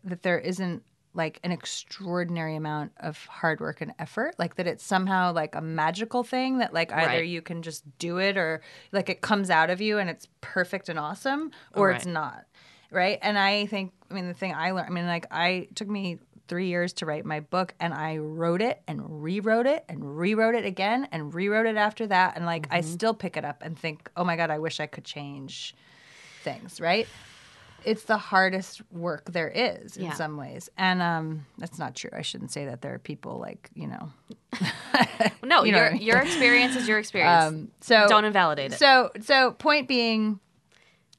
that 0.05 0.23
there 0.23 0.39
isn't 0.39 0.83
like 1.13 1.41
an 1.43 1.51
extraordinary 1.51 2.55
amount 2.55 2.93
of 2.99 3.19
hard 3.27 3.61
work 3.61 3.81
and 3.81 3.93
effort 3.99 4.35
like 4.39 4.55
that 4.55 4.67
it's 4.67 4.85
somehow 4.85 5.33
like 5.33 5.55
a 5.57 5.61
magical 5.61 6.23
thing 6.23 6.59
that 6.59 6.73
like 6.73 6.93
either 6.93 7.19
Right. 7.19 7.27
you 7.29 7.43
can 7.43 7.63
just 7.63 7.83
do 7.99 8.19
it 8.19 8.37
or 8.37 8.61
like 8.93 9.09
it 9.09 9.21
comes 9.21 9.51
out 9.51 9.71
of 9.71 9.81
you 9.81 9.99
and 9.99 10.09
it's 10.09 10.29
perfect 10.41 10.89
and 10.89 10.99
awesome 11.01 11.51
or 11.75 11.91
it's 11.91 12.07
not 12.07 12.45
right 12.93 13.19
and 13.23 13.37
i 13.39 13.67
think 13.67 13.93
i 14.11 14.15
mean 14.15 14.29
the 14.29 14.35
thing 14.35 14.55
i 14.55 14.71
learned 14.71 14.87
i 14.89 14.93
mean 14.93 15.07
like 15.07 15.27
i 15.33 15.69
took 15.75 15.89
me 15.89 16.19
three 16.51 16.67
years 16.67 16.93
to 16.93 17.07
write 17.07 17.25
my 17.25 17.41
book 17.41 17.73
and 17.81 17.95
i 17.95 18.19
wrote 18.19 18.61
it 18.61 18.83
and 18.89 19.23
rewrote 19.23 19.67
it 19.67 19.85
and 19.89 20.19
rewrote 20.19 20.55
it 20.57 20.67
again 20.67 21.09
and 21.13 21.33
rewrote 21.33 21.65
it 21.67 21.77
after 21.77 22.07
that 22.09 22.37
and 22.37 22.45
like 22.45 22.67
i 22.71 22.81
still 22.83 23.15
pick 23.15 23.37
it 23.39 23.45
up 23.45 23.63
and 23.63 23.79
think 23.79 24.11
oh 24.17 24.25
my 24.25 24.37
god 24.37 24.51
i 24.51 24.59
wish 24.59 24.81
i 24.81 24.87
could 24.87 25.05
change 25.05 25.75
things 26.43 26.81
right 26.81 27.07
it's 27.85 28.03
the 28.05 28.19
hardest 28.19 28.83
work 28.93 29.31
there 29.33 29.49
is 29.49 29.97
in 29.97 30.05
Yeah. 30.05 30.13
some 30.15 30.37
ways 30.37 30.69
and 30.77 31.01
um 31.01 31.47
that's 31.57 31.79
not 31.79 31.95
true 31.95 32.11
i 32.13 32.21
shouldn't 32.23 32.51
say 32.51 32.65
that 32.67 32.83
there 32.83 32.93
are 32.95 32.99
people 32.99 33.39
like 33.39 33.71
you 33.75 33.87
know 33.87 34.11
No, 35.43 35.63
You 35.65 35.73
know 35.73 35.79
your 35.79 35.87
I 35.87 35.93
mean. 35.93 36.03
your 36.03 36.19
experience 36.19 36.77
is 36.77 36.87
your 36.89 36.99
experience. 37.05 37.45
um 37.45 37.71
so 37.81 38.07
Don't 38.09 38.25
invalidate 38.25 38.73
it. 38.73 38.79
so 38.79 39.11
so 39.21 39.53
point 39.53 39.89
being 39.89 40.41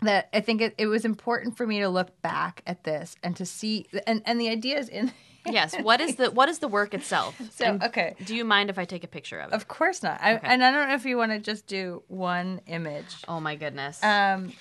that 0.01 0.29
I 0.33 0.39
think 0.41 0.61
it, 0.61 0.73
it 0.77 0.87
was 0.87 1.05
important 1.05 1.57
for 1.57 1.65
me 1.67 1.79
to 1.79 1.89
look 1.89 2.21
back 2.21 2.61
at 2.65 2.83
this 2.83 3.15
and 3.23 3.35
to 3.37 3.45
see 3.45 3.85
and 4.07 4.21
and 4.25 4.39
the 4.39 4.49
ideas 4.49 4.89
in. 4.89 5.11
yes. 5.45 5.75
What 5.81 6.01
is 6.01 6.15
the 6.17 6.29
what 6.31 6.49
is 6.49 6.59
the 6.59 6.67
work 6.67 6.93
itself? 6.93 7.39
So 7.51 7.65
And 7.65 7.83
okay, 7.83 8.15
Do 8.25 8.35
you 8.35 8.45
mind 8.45 8.69
if 8.69 8.77
I 8.77 8.85
take 8.85 9.03
a 9.03 9.07
picture 9.07 9.39
of 9.39 9.51
it? 9.51 9.55
of 9.55 9.67
course 9.67 10.03
not. 10.03 10.19
I, 10.21 10.33
And 10.33 10.63
I 10.63 10.71
don't 10.71 10.87
know 10.89 10.95
if 10.95 11.05
you 11.05 11.17
want 11.17 11.31
to 11.31 11.39
just 11.39 11.65
do 11.67 12.03
one 12.07 12.61
image. 12.67 13.15
oh 13.27 13.39
my 13.39 13.55
goodness. 13.55 14.03
Um, 14.03 14.53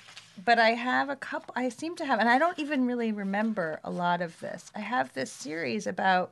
but 0.43 0.57
I 0.59 0.69
have 0.71 1.09
a 1.09 1.15
couple. 1.15 1.53
I 1.55 1.69
seem 1.69 1.95
to 1.97 2.05
have, 2.05 2.19
and 2.19 2.27
I 2.29 2.39
don't 2.39 2.57
even 2.57 2.87
really 2.87 3.11
remember 3.11 3.79
a 3.83 3.91
lot 3.91 4.21
of 4.21 4.39
this. 4.39 4.71
I 4.73 4.79
have 4.79 5.13
this 5.13 5.31
series 5.31 5.85
about. 5.87 6.31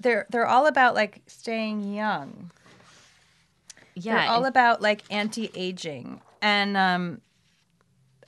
They're 0.00 0.26
they're 0.30 0.46
all 0.46 0.66
about 0.66 0.94
like 0.94 1.20
staying 1.26 1.92
young. 1.94 2.50
yeah. 3.94 4.14
They're 4.22 4.30
all 4.30 4.44
about 4.44 4.80
like 4.82 5.02
anti-aging 5.10 6.20
and 6.40 6.76
um 6.76 7.20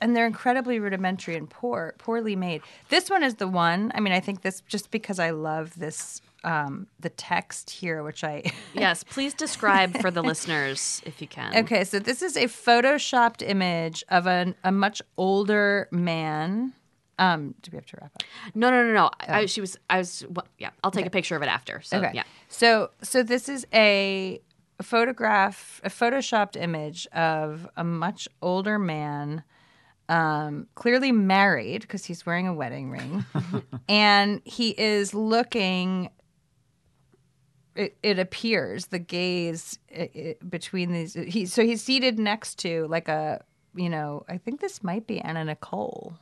and 0.01 0.15
they're 0.15 0.25
incredibly 0.27 0.79
rudimentary 0.79 1.35
and 1.37 1.49
poor 1.49 1.93
poorly 1.99 2.35
made. 2.35 2.61
This 2.89 3.09
one 3.09 3.23
is 3.23 3.35
the 3.35 3.47
one. 3.47 3.91
I 3.95 3.99
mean, 4.01 4.13
I 4.13 4.19
think 4.19 4.41
this 4.41 4.61
just 4.67 4.91
because 4.91 5.19
I 5.19 5.29
love 5.29 5.77
this 5.79 6.21
um 6.43 6.87
the 6.99 7.09
text 7.09 7.69
here 7.69 8.01
which 8.01 8.23
I 8.23 8.43
yes. 8.73 9.03
Please 9.03 9.33
describe 9.35 9.95
for 10.01 10.09
the 10.09 10.23
listeners 10.23 11.01
if 11.05 11.21
you 11.21 11.27
can. 11.27 11.55
Okay, 11.55 11.83
so 11.83 11.99
this 11.99 12.21
is 12.23 12.35
a 12.35 12.45
photoshopped 12.45 13.47
image 13.47 14.03
of 14.09 14.25
an, 14.27 14.55
a 14.63 14.71
much 14.71 15.01
older 15.17 15.87
man. 15.91 16.73
Um, 17.19 17.53
do 17.61 17.69
we 17.71 17.75
have 17.75 17.85
to 17.85 17.97
wrap 18.01 18.11
up? 18.15 18.23
No, 18.55 18.71
no, 18.71 18.83
no, 18.83 18.93
no. 18.93 19.09
I, 19.19 19.45
she 19.45 19.61
was. 19.61 19.77
I 19.91 19.99
was. 19.99 20.25
wha- 20.27 20.41
Yeah. 20.57 20.71
I'll 20.83 20.89
take 20.89 21.05
a 21.05 21.11
picture 21.11 21.35
of 21.35 21.43
it 21.43 21.49
after. 21.49 21.79
So 21.81 21.97
Okay. 21.99 22.09
yeah. 22.15 22.23
So 22.47 22.89
so 23.03 23.21
this 23.21 23.47
is 23.47 23.67
a 23.71 24.41
photograph, 24.81 25.79
a 25.83 25.89
photoshopped 25.89 26.55
image 26.59 27.07
of 27.13 27.67
a 27.77 27.83
much 27.83 28.27
older 28.41 28.79
man, 28.79 29.43
um, 30.09 30.67
clearly 30.75 31.11
married 31.11 31.81
because 31.81 32.05
he's 32.05 32.25
wearing 32.25 32.47
a 32.47 32.53
wedding 32.53 32.91
ring, 32.91 33.25
and 33.89 34.41
he 34.45 34.69
is 34.71 35.13
looking. 35.13 36.09
It, 37.73 37.97
it 38.03 38.19
appears 38.19 38.87
the 38.87 38.99
gaze 38.99 39.79
i 39.97 40.09
i 40.13 40.35
between 40.47 40.91
these. 40.91 41.13
He 41.13 41.45
so 41.45 41.63
he's 41.63 41.81
seated 41.81 42.19
next 42.19 42.55
to 42.59 42.85
like 42.87 43.07
a 43.07 43.43
you 43.73 43.89
know 43.89 44.25
I 44.27 44.37
think 44.37 44.59
this 44.59 44.83
might 44.83 45.07
be 45.07 45.21
Anna 45.21 45.45
Nicole. 45.45 46.13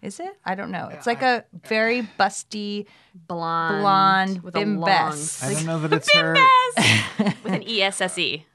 Is 0.00 0.20
it? 0.20 0.30
I 0.44 0.54
don't 0.54 0.70
know. 0.70 0.88
It's 0.92 1.08
like 1.08 1.22
a 1.22 1.44
very 1.66 2.02
busty 2.18 2.86
Blonde. 3.26 3.82
blonde 3.82 4.42
with 4.44 4.54
a 4.54 4.60
long. 4.60 4.88
bimbess. 4.88 5.42
I 5.42 5.54
don't 5.54 5.66
know 5.66 5.80
that 5.80 5.92
it's 5.92 6.12
her. 6.14 6.34
with 7.42 7.52
an 7.52 7.68
E 7.68 7.82
S 7.82 8.00
S 8.00 8.16
E. 8.16 8.46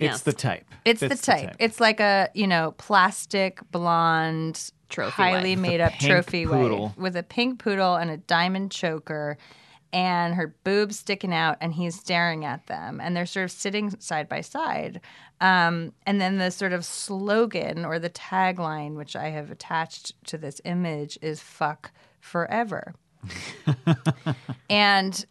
It's 0.00 0.12
Yes. 0.12 0.22
the 0.22 0.32
type. 0.32 0.64
It's 0.84 1.00
the 1.00 1.10
type. 1.10 1.56
It's 1.58 1.78
like 1.80 2.00
a 2.00 2.28
you 2.34 2.46
know 2.46 2.72
plastic 2.78 3.60
blonde 3.70 4.70
Trophy 4.88 5.10
highly 5.12 5.54
wife. 5.56 5.58
made 5.62 5.80
up 5.80 5.92
trophy 6.00 6.46
poodle. 6.46 6.86
wife 6.88 6.96
with 6.96 7.16
a 7.16 7.22
pink 7.22 7.58
poodle 7.62 7.96
and 7.96 8.10
a 8.10 8.16
diamond 8.16 8.72
choker, 8.72 9.36
and 9.92 10.34
her 10.34 10.54
boobs 10.64 10.98
sticking 10.98 11.34
out, 11.34 11.58
and 11.60 11.74
he's 11.74 11.94
staring 11.96 12.44
at 12.44 12.66
them, 12.66 13.00
and 13.00 13.14
they're 13.16 13.26
sort 13.26 13.44
of 13.44 13.50
sitting 13.52 13.90
side 14.00 14.28
by 14.28 14.40
side. 14.40 15.00
Um, 15.40 15.92
and 16.06 16.20
then 16.20 16.38
the 16.38 16.50
sort 16.50 16.72
of 16.72 16.84
slogan 16.84 17.84
or 17.84 17.98
the 17.98 18.10
tagline, 18.10 18.94
which 18.96 19.14
I 19.14 19.28
have 19.30 19.50
attached 19.50 20.12
to 20.26 20.38
this 20.38 20.60
image, 20.64 21.18
is 21.22 21.40
"fuck 21.40 21.92
forever." 22.20 22.94
and 24.70 25.24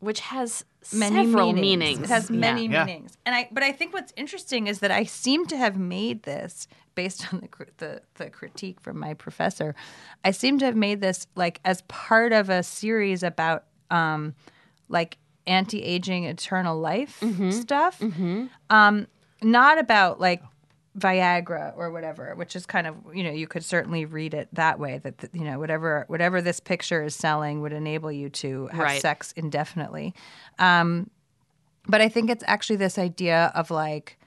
which 0.00 0.20
has 0.20 0.64
many 0.92 1.24
several 1.26 1.52
meanings. 1.52 1.60
meanings. 2.00 2.00
It 2.04 2.08
has 2.08 2.30
many 2.30 2.66
Yeah. 2.66 2.84
meanings, 2.84 3.16
and 3.26 3.34
I. 3.34 3.48
But 3.52 3.62
I 3.62 3.72
think 3.72 3.92
what's 3.92 4.12
interesting 4.16 4.66
is 4.66 4.78
that 4.80 4.90
I 4.90 5.04
seem 5.04 5.46
to 5.46 5.56
have 5.56 5.76
made 5.78 6.22
this 6.24 6.66
based 6.94 7.32
on 7.32 7.40
the 7.40 7.48
the, 7.78 8.02
the 8.16 8.30
critique 8.30 8.80
from 8.80 8.98
my 8.98 9.14
professor. 9.14 9.74
I 10.24 10.30
seem 10.32 10.58
to 10.58 10.64
have 10.64 10.76
made 10.76 11.00
this 11.00 11.26
like 11.34 11.60
as 11.64 11.82
part 11.82 12.32
of 12.32 12.48
a 12.50 12.62
series 12.62 13.22
about 13.22 13.64
um, 13.90 14.34
like 14.88 15.18
anti-aging, 15.46 16.24
eternal 16.24 16.78
life 16.78 17.20
Mm-hmm. 17.20 17.50
stuff. 17.50 18.00
Um, 18.70 19.06
not 19.42 19.78
about 19.78 20.20
like 20.20 20.42
Viagra 20.98 21.72
or 21.76 21.90
whatever, 21.90 22.34
which 22.34 22.54
is 22.54 22.66
kind 22.66 22.86
of 22.86 22.94
you 23.14 23.22
know 23.24 23.30
you 23.30 23.46
could 23.46 23.64
certainly 23.64 24.04
read 24.04 24.34
it 24.34 24.48
that 24.52 24.78
way 24.78 24.98
that 24.98 25.18
that, 25.18 25.34
you 25.34 25.42
know 25.44 25.58
whatever 25.58 26.04
whatever 26.08 26.42
this 26.42 26.60
picture 26.60 27.02
is 27.02 27.14
selling 27.14 27.62
would 27.62 27.72
enable 27.72 28.12
you 28.12 28.28
to 28.28 28.66
have 28.68 28.78
Right. 28.80 29.00
sex 29.00 29.32
indefinitely. 29.32 30.14
Um, 30.58 31.08
but 31.88 32.00
I 32.02 32.08
think 32.10 32.28
it's 32.30 32.44
actually 32.46 32.76
this 32.76 32.98
idea 32.98 33.50
of 33.54 33.70
like 33.70 34.18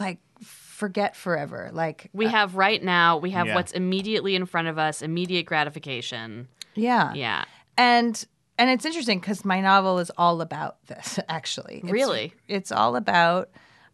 like 0.00 0.18
forget 0.42 1.14
forever, 1.14 1.70
like 1.72 2.10
we 2.12 2.26
have 2.26 2.56
right 2.56 2.82
now. 2.82 3.18
We 3.18 3.30
have 3.30 3.46
Yeah. 3.46 3.54
what's 3.54 3.70
immediately 3.72 4.34
in 4.34 4.46
front 4.46 4.66
of 4.66 4.78
us. 4.78 5.00
Immediate 5.00 5.44
gratification. 5.46 6.48
yeah 6.74 7.12
Yeah. 7.14 7.44
and 7.78 8.24
and 8.58 8.68
it's 8.70 8.84
interesting 8.84 9.20
because 9.20 9.44
my 9.44 9.60
novel 9.60 9.98
is 10.00 10.10
all 10.18 10.40
about 10.40 10.84
this 10.86 11.20
actually 11.28 11.76
It's- 11.76 11.92
Really? 11.92 12.34
it's 12.48 12.72
all 12.72 12.96
about 12.96 13.50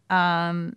um 0.09 0.75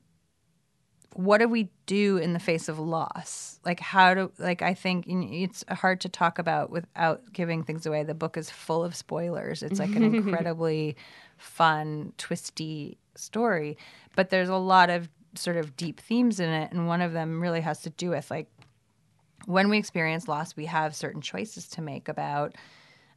what 1.14 1.38
do 1.38 1.48
we 1.48 1.70
do 1.86 2.16
in 2.16 2.32
the 2.32 2.38
face 2.38 2.68
of 2.68 2.78
loss? 2.78 3.60
Like 3.64 3.80
how 3.80 4.14
do 4.14 4.32
like 4.38 4.62
i 4.62 4.74
think 4.74 5.04
it's 5.08 5.64
hard 5.68 6.00
to 6.02 6.08
talk 6.08 6.38
about 6.38 6.70
without 6.70 7.32
giving 7.32 7.62
things 7.62 7.86
away. 7.86 8.02
The 8.04 8.14
book 8.14 8.36
is 8.36 8.50
full 8.50 8.84
of 8.84 8.94
spoilers. 8.94 9.62
It's 9.62 9.78
like 9.78 9.94
an 9.94 10.02
incredibly 10.14 10.96
fun 11.36 12.12
twisty 12.18 12.98
story 13.14 13.76
but 14.16 14.30
there's 14.30 14.48
a 14.48 14.56
lot 14.56 14.88
of 14.88 15.08
sort 15.34 15.56
of 15.56 15.76
deep 15.76 16.00
themes 16.00 16.40
in 16.40 16.48
it 16.48 16.72
and 16.72 16.86
one 16.86 17.02
of 17.02 17.12
them 17.12 17.42
really 17.42 17.60
has 17.60 17.82
to 17.82 17.90
do 17.90 18.10
with 18.10 18.30
like 18.30 18.48
when 19.46 19.68
we 19.68 19.78
experience 19.78 20.28
loss, 20.28 20.56
we 20.56 20.66
have 20.66 20.94
certain 20.94 21.20
choices 21.20 21.66
to 21.68 21.82
make 21.82 22.08
about, 22.08 22.54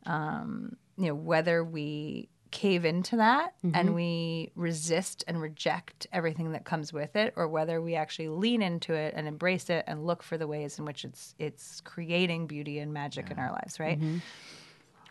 um, 0.06 0.76
you 0.98 1.08
know, 1.08 1.16
whether 1.16 1.64
we 1.64 2.30
cave 2.56 2.86
into 2.86 3.18
that 3.18 3.54
and 3.64 3.74
mm-hmm. 3.74 3.94
we 3.94 4.52
resist 4.56 5.26
and 5.28 5.42
reject 5.42 6.08
everything 6.14 6.54
that 6.54 6.64
comes 6.64 6.94
with 6.94 7.18
it, 7.18 7.34
or 7.36 7.50
whether 7.50 7.82
we 7.82 7.96
actually 7.96 8.30
lean 8.30 8.62
into 8.62 8.94
it 8.94 9.14
and 9.14 9.28
embrace 9.28 9.70
it 9.70 9.84
and 9.88 10.08
look 10.08 10.24
for 10.24 10.38
the 10.38 10.48
ways 10.48 10.80
in 10.80 10.86
which 10.86 11.04
it's 11.04 11.36
it's 11.38 11.82
creating 11.82 12.48
beauty 12.48 12.80
and 12.80 12.94
magic 12.94 13.30
in 13.30 13.40
our 13.40 13.52
lives, 13.52 13.78
right? 13.78 14.00
Mm-hmm. 14.00 14.20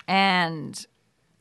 And 0.09 0.86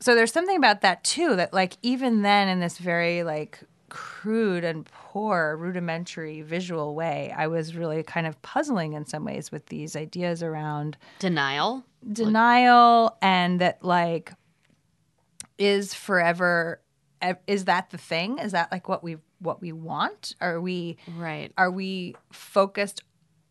so 0.02 0.14
there's 0.14 0.34
something 0.34 0.58
about 0.58 0.82
that 0.82 1.06
too 1.06 1.38
that 1.38 1.54
like 1.54 1.78
even 1.82 2.22
then 2.22 2.50
in 2.50 2.60
this 2.60 2.78
very 2.78 3.24
like 3.24 3.60
crude 3.88 4.66
and 4.66 4.86
poor 4.86 5.56
rudimentary 5.56 6.42
visual 6.42 6.96
way 6.96 7.32
i 7.38 7.46
was 7.46 7.76
really 7.76 8.02
kind 8.02 8.26
of 8.26 8.42
puzzling 8.42 8.94
in 8.94 9.06
some 9.06 9.24
ways 9.24 9.52
with 9.52 9.68
these 9.68 9.96
ideas 9.96 10.42
around 10.42 10.98
Denial. 11.20 11.84
denial 12.12 13.16
and 13.22 13.62
that 13.62 13.84
like 13.86 14.34
is 15.58 15.94
forever 15.94 16.82
is 17.48 17.66
that 17.66 17.90
the 17.90 17.98
thing? 17.98 18.38
Is 18.40 18.52
that 18.52 18.72
like 18.72 18.90
what 18.90 19.04
we 19.04 19.18
what 19.40 19.62
we 19.62 19.72
want? 19.72 20.36
Are 20.42 20.60
we 20.60 20.98
Right. 21.16 21.52
are 21.58 21.72
we 21.72 22.16
focused 22.32 23.04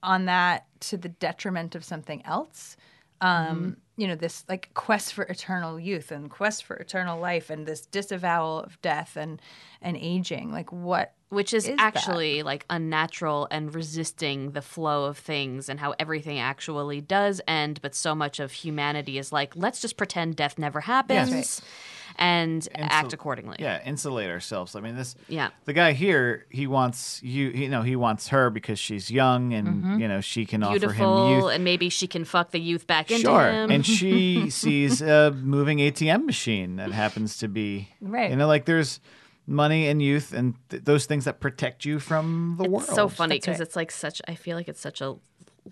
on 0.03 0.27
that 0.27 0.67
to 0.81 0.97
the 0.97 1.09
detriment 1.09 1.75
of 1.75 1.85
something 1.85 2.25
else 2.27 2.77
um 3.23 3.77
you 3.97 4.07
know 4.09 4.15
this 4.17 4.45
like 4.49 4.71
quest 4.75 5.15
for 5.15 5.25
eternal 5.25 5.79
youth 5.81 6.11
and 6.13 6.31
quest 6.31 6.65
for 6.65 6.77
eternal 6.77 7.21
life 7.21 7.51
and 7.51 7.67
this 7.67 7.87
disavowal 7.87 8.61
of 8.61 8.81
death 8.83 9.17
and 9.17 9.41
and 9.81 9.97
aging 9.97 10.53
like 10.53 10.73
what 10.73 11.15
Which 11.29 11.55
is, 11.55 11.67
is 11.67 11.77
that? 11.79 11.83
actually 11.85 12.43
like 12.43 12.67
unnatural 12.69 13.49
and 13.51 13.75
resisting 13.75 14.53
the 14.53 14.61
flow 14.63 15.05
of 15.07 15.17
things 15.19 15.69
and 15.71 15.81
how 15.81 15.95
everything 15.99 16.39
actually 16.39 17.01
does 17.01 17.41
end, 17.49 17.81
but 17.81 17.95
so 17.95 18.15
much 18.15 18.39
of 18.41 18.53
humanity 18.53 19.17
is 19.19 19.33
like, 19.33 19.57
let's 19.57 19.81
just 19.81 19.97
pretend 19.97 20.37
death 20.37 20.59
never 20.59 20.81
happens 20.83 21.31
Yes. 21.33 21.61
And, 22.17 22.69
And 22.75 22.91
act 22.91 23.13
accordingly. 23.13 23.57
Yeah, 23.59 23.81
insulate 23.85 24.31
ourselves. 24.31 24.75
I 24.77 24.81
mean, 24.81 24.97
this. 24.97 25.15
Yeah. 25.29 25.51
The 25.65 25.73
guy 25.73 25.93
here, 25.93 26.47
he 26.51 26.67
wants 26.67 27.23
you. 27.23 27.49
You 27.49 27.69
know, 27.69 27.83
he 27.83 27.97
wants 27.97 28.29
her 28.29 28.51
because 28.51 28.79
she's 28.79 29.11
young 29.11 29.53
and 29.53 29.69
mm-hmm. 29.69 30.01
you 30.01 30.09
know 30.09 30.21
she 30.21 30.47
can 30.47 30.63
offer 30.63 30.73
him 30.73 30.81
Beautiful, 30.81 31.31
youth. 31.31 31.53
and 31.53 31.65
maybe 31.65 31.89
she 31.89 32.07
can 32.07 32.25
fuck 32.25 32.51
the 32.51 32.61
youth 32.61 32.87
back 32.87 33.11
into 33.11 33.23
Sure, 33.23 33.51
him. 33.51 33.71
and 33.71 33.85
she 33.87 34.51
sees 34.63 35.01
a 35.03 35.31
moving 35.33 35.79
ATM 35.79 36.25
machine 36.25 36.77
that 36.77 36.93
happens 36.93 37.39
to 37.39 37.49
be 37.49 37.89
Right. 38.01 38.31
You 38.31 38.37
know, 38.37 38.47
like 38.47 38.65
there's 38.65 39.01
money 39.47 39.89
and 39.89 40.01
youth 40.03 40.33
and 40.33 40.55
th- 40.69 40.85
those 40.85 41.07
things 41.07 41.25
that 41.25 41.41
protect 41.41 41.85
you 41.85 41.99
from 41.99 42.57
the 42.59 42.69
world. 42.69 42.85
it's 42.85 42.95
so 42.95 43.09
funny 43.09 43.37
because 43.37 43.59
right. 43.59 43.67
it's 43.67 43.77
like 43.77 43.91
such. 43.91 44.23
I 44.29 44.35
feel 44.35 44.57
like 44.57 44.69
it's 44.69 44.81
such 44.81 45.01
a 45.01 45.17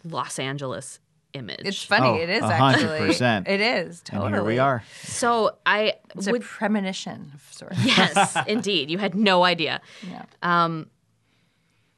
Los 0.05 0.39
Angeles 0.39 0.99
image. 1.33 1.61
it's 1.65 1.83
funny 1.83 2.07
Oh, 2.09 2.15
it 2.17 2.29
is 2.29 2.43
a 2.43 2.57
hundred 2.57 2.83
actually 2.91 3.07
percent. 3.09 3.49
it 3.49 3.61
is 3.61 4.03
And 4.11 4.21
totally 4.21 4.33
here 4.33 4.45
we 4.45 4.59
are. 4.59 4.83
So 5.03 5.57
I 5.67 5.95
it's 6.17 6.27
would 6.31 6.43
a 6.43 6.45
premonition 6.45 7.31
of 7.35 7.43
sorts 7.53 7.77
yes, 7.85 8.37
indeed. 8.47 8.91
You 8.91 8.99
had 8.99 9.15
no 9.15 9.45
idea. 9.45 9.81
yeah 10.03 10.83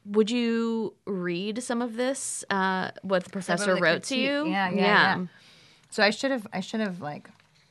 Would 0.05 0.31
you 0.31 0.95
read 1.07 1.63
some 1.63 1.81
of 1.81 1.97
this? 1.97 2.45
Uh, 2.51 2.91
what 3.03 3.25
the 3.25 3.31
professor 3.31 3.75
the 3.77 3.81
wrote 3.81 4.03
to 4.05 4.15
critique. 4.15 4.19
you? 4.29 4.47
Yeah, 4.49 4.71
yeah, 4.71 4.77
yeah. 5.19 5.27
So 5.91 6.03
I 6.03 6.11
should 6.11 6.31
have 6.33 6.47
I 6.53 6.61
should 6.61 6.81
have 6.81 7.01
like 7.01 7.29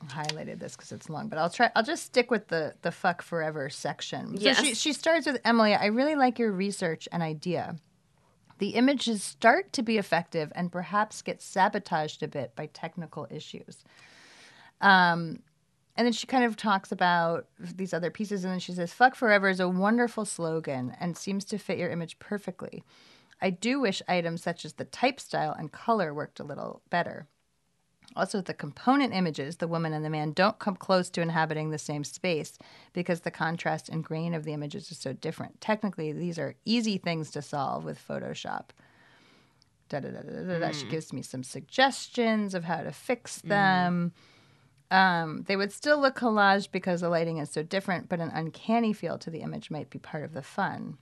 highlighted 0.08 0.58
this 0.58 0.74
because 0.74 0.90
it's 0.92 1.10
long, 1.10 1.28
but 1.28 1.38
I'll 1.38 1.50
try. 1.50 1.70
I'll 1.76 1.82
just 1.82 2.04
stick 2.04 2.30
with 2.30 2.48
the 2.48 2.74
the 2.82 2.90
fuck 2.90 3.20
forever 3.22 3.68
section. 3.68 4.36
So 4.38 4.42
Yes. 4.44 4.60
she 4.64 4.74
she 4.74 4.92
starts 4.94 5.26
with 5.26 5.40
Emily. 5.44 5.74
I 5.74 5.86
really 5.86 6.14
like 6.16 6.38
your 6.38 6.52
research 6.52 7.06
and 7.12 7.22
idea. 7.22 7.76
The 8.58 8.70
images 8.70 9.22
start 9.22 9.72
to 9.74 9.82
be 9.82 9.98
effective 9.98 10.52
and 10.54 10.70
perhaps 10.70 11.22
get 11.22 11.42
sabotaged 11.42 12.22
a 12.22 12.28
bit 12.28 12.54
by 12.54 12.66
technical 12.66 13.26
issues. 13.30 13.84
Um, 14.80 15.40
and 15.96 16.06
then 16.06 16.12
she 16.12 16.26
kind 16.26 16.44
of 16.44 16.56
talks 16.56 16.90
about 16.90 17.46
these 17.58 17.92
other 17.92 18.10
pieces, 18.10 18.44
and 18.44 18.52
then 18.52 18.60
she 18.60 18.72
says, 18.72 18.92
Fuck 18.92 19.14
Forever 19.14 19.48
is 19.48 19.60
a 19.60 19.68
wonderful 19.68 20.24
slogan 20.24 20.96
and 20.98 21.16
seems 21.16 21.44
to 21.46 21.58
fit 21.58 21.78
your 21.78 21.90
image 21.90 22.18
perfectly. 22.18 22.82
I 23.40 23.50
do 23.50 23.80
wish 23.80 24.00
items 24.08 24.42
such 24.42 24.64
as 24.64 24.74
the 24.74 24.84
type 24.84 25.20
style 25.20 25.54
and 25.58 25.70
color 25.72 26.14
worked 26.14 26.40
a 26.40 26.44
little 26.44 26.82
better. 26.90 27.26
Also, 28.16 28.40
the 28.40 28.54
component 28.54 29.14
images, 29.14 29.56
the 29.56 29.68
woman 29.68 29.92
and 29.92 30.04
the 30.04 30.10
man, 30.10 30.32
don't 30.32 30.58
come 30.58 30.76
close 30.76 31.08
to 31.10 31.20
inhabiting 31.20 31.70
the 31.70 31.78
same 31.78 32.04
space 32.04 32.58
because 32.92 33.20
the 33.20 33.30
contrast 33.30 33.88
and 33.88 34.04
grain 34.04 34.34
of 34.34 34.44
the 34.44 34.52
images 34.52 34.90
is 34.90 34.98
so 34.98 35.12
different. 35.12 35.60
Technically, 35.60 36.12
these 36.12 36.38
are 36.38 36.54
easy 36.64 36.98
things 36.98 37.30
to 37.30 37.42
solve 37.42 37.84
with 37.84 37.98
Photoshop. 38.06 38.66
Da, 39.88 40.00
da, 40.00 40.08
da, 40.08 40.20
da, 40.22 40.42
da, 40.42 40.58
da. 40.58 40.70
She 40.72 40.86
gives 40.86 41.12
me 41.12 41.22
some 41.22 41.42
suggestions 41.42 42.54
of 42.54 42.64
how 42.64 42.82
to 42.82 42.92
fix 42.92 43.40
them. 43.42 44.12
Um, 44.90 45.44
they 45.48 45.56
would 45.56 45.72
still 45.72 45.98
look 46.00 46.16
collage 46.18 46.70
because 46.70 47.00
the 47.00 47.08
lighting 47.08 47.38
is 47.38 47.50
so 47.50 47.62
different, 47.62 48.08
but 48.08 48.20
an 48.20 48.30
uncanny 48.32 48.92
feel 48.92 49.18
to 49.18 49.30
the 49.30 49.40
image 49.40 49.70
might 49.70 49.88
be 49.90 49.98
part 49.98 50.22
of 50.24 50.34
the 50.34 50.42
fun. 50.42 50.98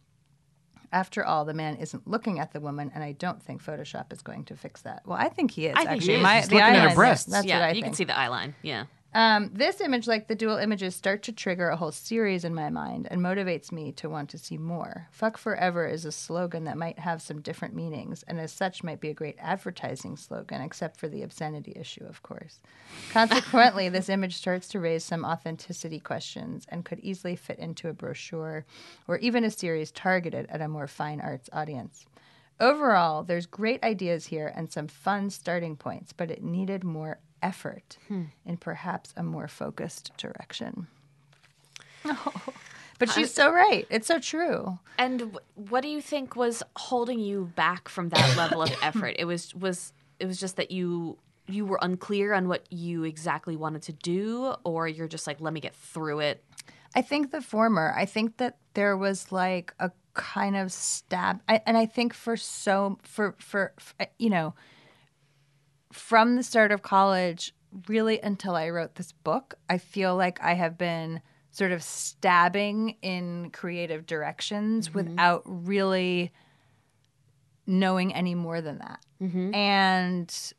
After 0.92 1.24
all, 1.24 1.44
the 1.44 1.54
man 1.54 1.76
isn't 1.76 2.08
looking 2.08 2.40
at 2.40 2.52
the 2.52 2.60
woman, 2.60 2.90
and 2.94 3.04
I 3.04 3.12
don't 3.12 3.40
think 3.42 3.62
Photoshop 3.62 4.12
is 4.12 4.22
going 4.22 4.44
to 4.46 4.56
fix 4.56 4.82
that. 4.82 5.02
Well, 5.06 5.16
I 5.18 5.28
think 5.28 5.52
he 5.52 5.66
is. 5.66 5.74
I 5.76 5.84
think 5.84 5.90
actually. 5.90 6.06
he 6.14 6.18
is. 6.18 6.22
My, 6.22 6.36
He's 6.36 6.48
the 6.48 6.54
looking 6.56 6.68
at 6.68 6.82
her 6.82 6.88
eyeliner, 6.88 6.94
breasts. 6.96 7.30
That's 7.30 7.46
yeah, 7.46 7.60
what 7.60 7.64
I 7.64 7.68
you 7.68 7.74
think. 7.74 7.84
can 7.84 7.94
see 7.94 8.04
the 8.04 8.18
eye 8.18 8.28
line. 8.28 8.54
Yeah. 8.62 8.84
Um, 9.12 9.50
this 9.52 9.80
image, 9.80 10.06
like 10.06 10.28
the 10.28 10.36
dual 10.36 10.56
images, 10.56 10.94
start 10.94 11.24
to 11.24 11.32
trigger 11.32 11.68
a 11.68 11.76
whole 11.76 11.90
series 11.90 12.44
in 12.44 12.54
my 12.54 12.70
mind 12.70 13.08
and 13.10 13.20
motivates 13.20 13.72
me 13.72 13.90
to 13.92 14.08
want 14.08 14.30
to 14.30 14.38
see 14.38 14.56
more. 14.56 15.08
Fuck 15.10 15.36
Forever 15.36 15.84
is 15.88 16.04
a 16.04 16.12
slogan 16.12 16.62
that 16.64 16.78
might 16.78 17.00
have 17.00 17.20
some 17.20 17.40
different 17.40 17.74
meanings, 17.74 18.22
and 18.28 18.38
as 18.38 18.52
such 18.52 18.84
might 18.84 19.00
be 19.00 19.08
a 19.08 19.14
great 19.14 19.34
advertising 19.40 20.16
slogan, 20.16 20.60
except 20.62 20.96
for 20.96 21.08
the 21.08 21.22
obscenity 21.22 21.72
issue, 21.74 22.04
of 22.04 22.22
course. 22.22 22.60
Consequently, 23.10 23.88
this 23.90 24.08
image 24.08 24.36
starts 24.36 24.68
to 24.68 24.78
raise 24.78 25.02
some 25.02 25.24
authenticity 25.24 25.98
questions 25.98 26.64
and 26.68 26.84
could 26.84 27.00
easily 27.00 27.34
fit 27.34 27.58
into 27.58 27.88
a 27.88 27.92
brochure 27.92 28.64
or 29.08 29.18
even 29.18 29.42
a 29.42 29.50
series 29.50 29.90
targeted 29.90 30.46
at 30.48 30.60
a 30.60 30.68
more 30.68 30.86
fine 30.86 31.20
arts 31.20 31.50
audience. 31.52 32.06
Overall, 32.60 33.24
there's 33.24 33.46
great 33.46 33.82
ideas 33.82 34.26
here 34.26 34.52
and 34.54 34.70
some 34.70 34.86
fun 34.86 35.30
starting 35.30 35.76
points, 35.76 36.12
but 36.12 36.30
it 36.30 36.44
needed 36.44 36.84
more 36.84 37.18
effort 37.42 37.98
hmm. 38.08 38.24
in 38.44 38.56
perhaps 38.56 39.12
a 39.16 39.22
more 39.22 39.48
focused 39.48 40.12
direction. 40.16 40.86
Oh. 42.02 42.32
But 42.98 43.10
she's 43.10 43.32
so 43.32 43.50
right. 43.50 43.86
It's 43.88 44.06
so 44.06 44.18
true. 44.18 44.78
And 44.98 45.32
wh- 45.32 45.70
what 45.70 45.80
do 45.80 45.88
you 45.88 46.02
think 46.02 46.36
was 46.36 46.62
holding 46.76 47.18
you 47.18 47.50
back 47.56 47.88
from 47.88 48.10
that 48.10 48.36
level 48.38 48.62
of 48.62 48.70
effort? 48.82 49.16
It 49.18 49.24
was 49.24 49.54
was 49.54 49.92
it 50.18 50.26
was 50.26 50.38
just 50.38 50.56
that 50.56 50.70
you 50.70 51.18
you 51.46 51.64
were 51.64 51.78
unclear 51.82 52.34
on 52.34 52.46
what 52.46 52.70
you 52.70 53.04
exactly 53.04 53.56
wanted 53.56 53.82
to 53.82 53.92
do, 53.92 54.54
or 54.64 54.86
you're 54.86 55.08
just 55.08 55.26
like, 55.26 55.40
let 55.40 55.52
me 55.52 55.60
get 55.60 55.74
through 55.74 56.20
it. 56.20 56.44
I 56.94 57.02
think 57.02 57.30
the 57.30 57.40
former. 57.40 57.94
I 57.96 58.04
think 58.04 58.36
that 58.36 58.58
there 58.74 58.96
was 58.96 59.32
like 59.32 59.74
a 59.80 59.90
kind 60.14 60.56
of 60.56 60.70
stab, 60.70 61.40
I, 61.48 61.62
and 61.66 61.76
I 61.78 61.86
think 61.86 62.12
for 62.12 62.36
so 62.36 62.98
for, 63.02 63.34
for 63.38 63.72
for 63.78 64.06
you 64.18 64.30
know, 64.30 64.54
from 65.92 66.36
the 66.36 66.42
start 66.42 66.72
of 66.72 66.82
college, 66.82 67.54
really 67.88 68.20
until 68.20 68.54
I 68.54 68.70
wrote 68.70 68.94
this 68.94 69.12
book, 69.12 69.54
I 69.68 69.78
feel 69.78 70.16
like 70.16 70.40
I 70.42 70.54
have 70.54 70.78
been 70.78 71.20
sort 71.50 71.72
of 71.72 71.82
stabbing 71.82 72.96
in 73.02 73.50
creative 73.50 74.06
directions 74.06 74.88
mm-hmm. 74.88 74.98
without 74.98 75.42
really 75.44 76.32
knowing 77.66 78.14
any 78.14 78.34
more 78.34 78.60
than 78.60 78.78
that. 78.78 79.00
Mm-hmm. 79.20 79.54
And 79.54 80.52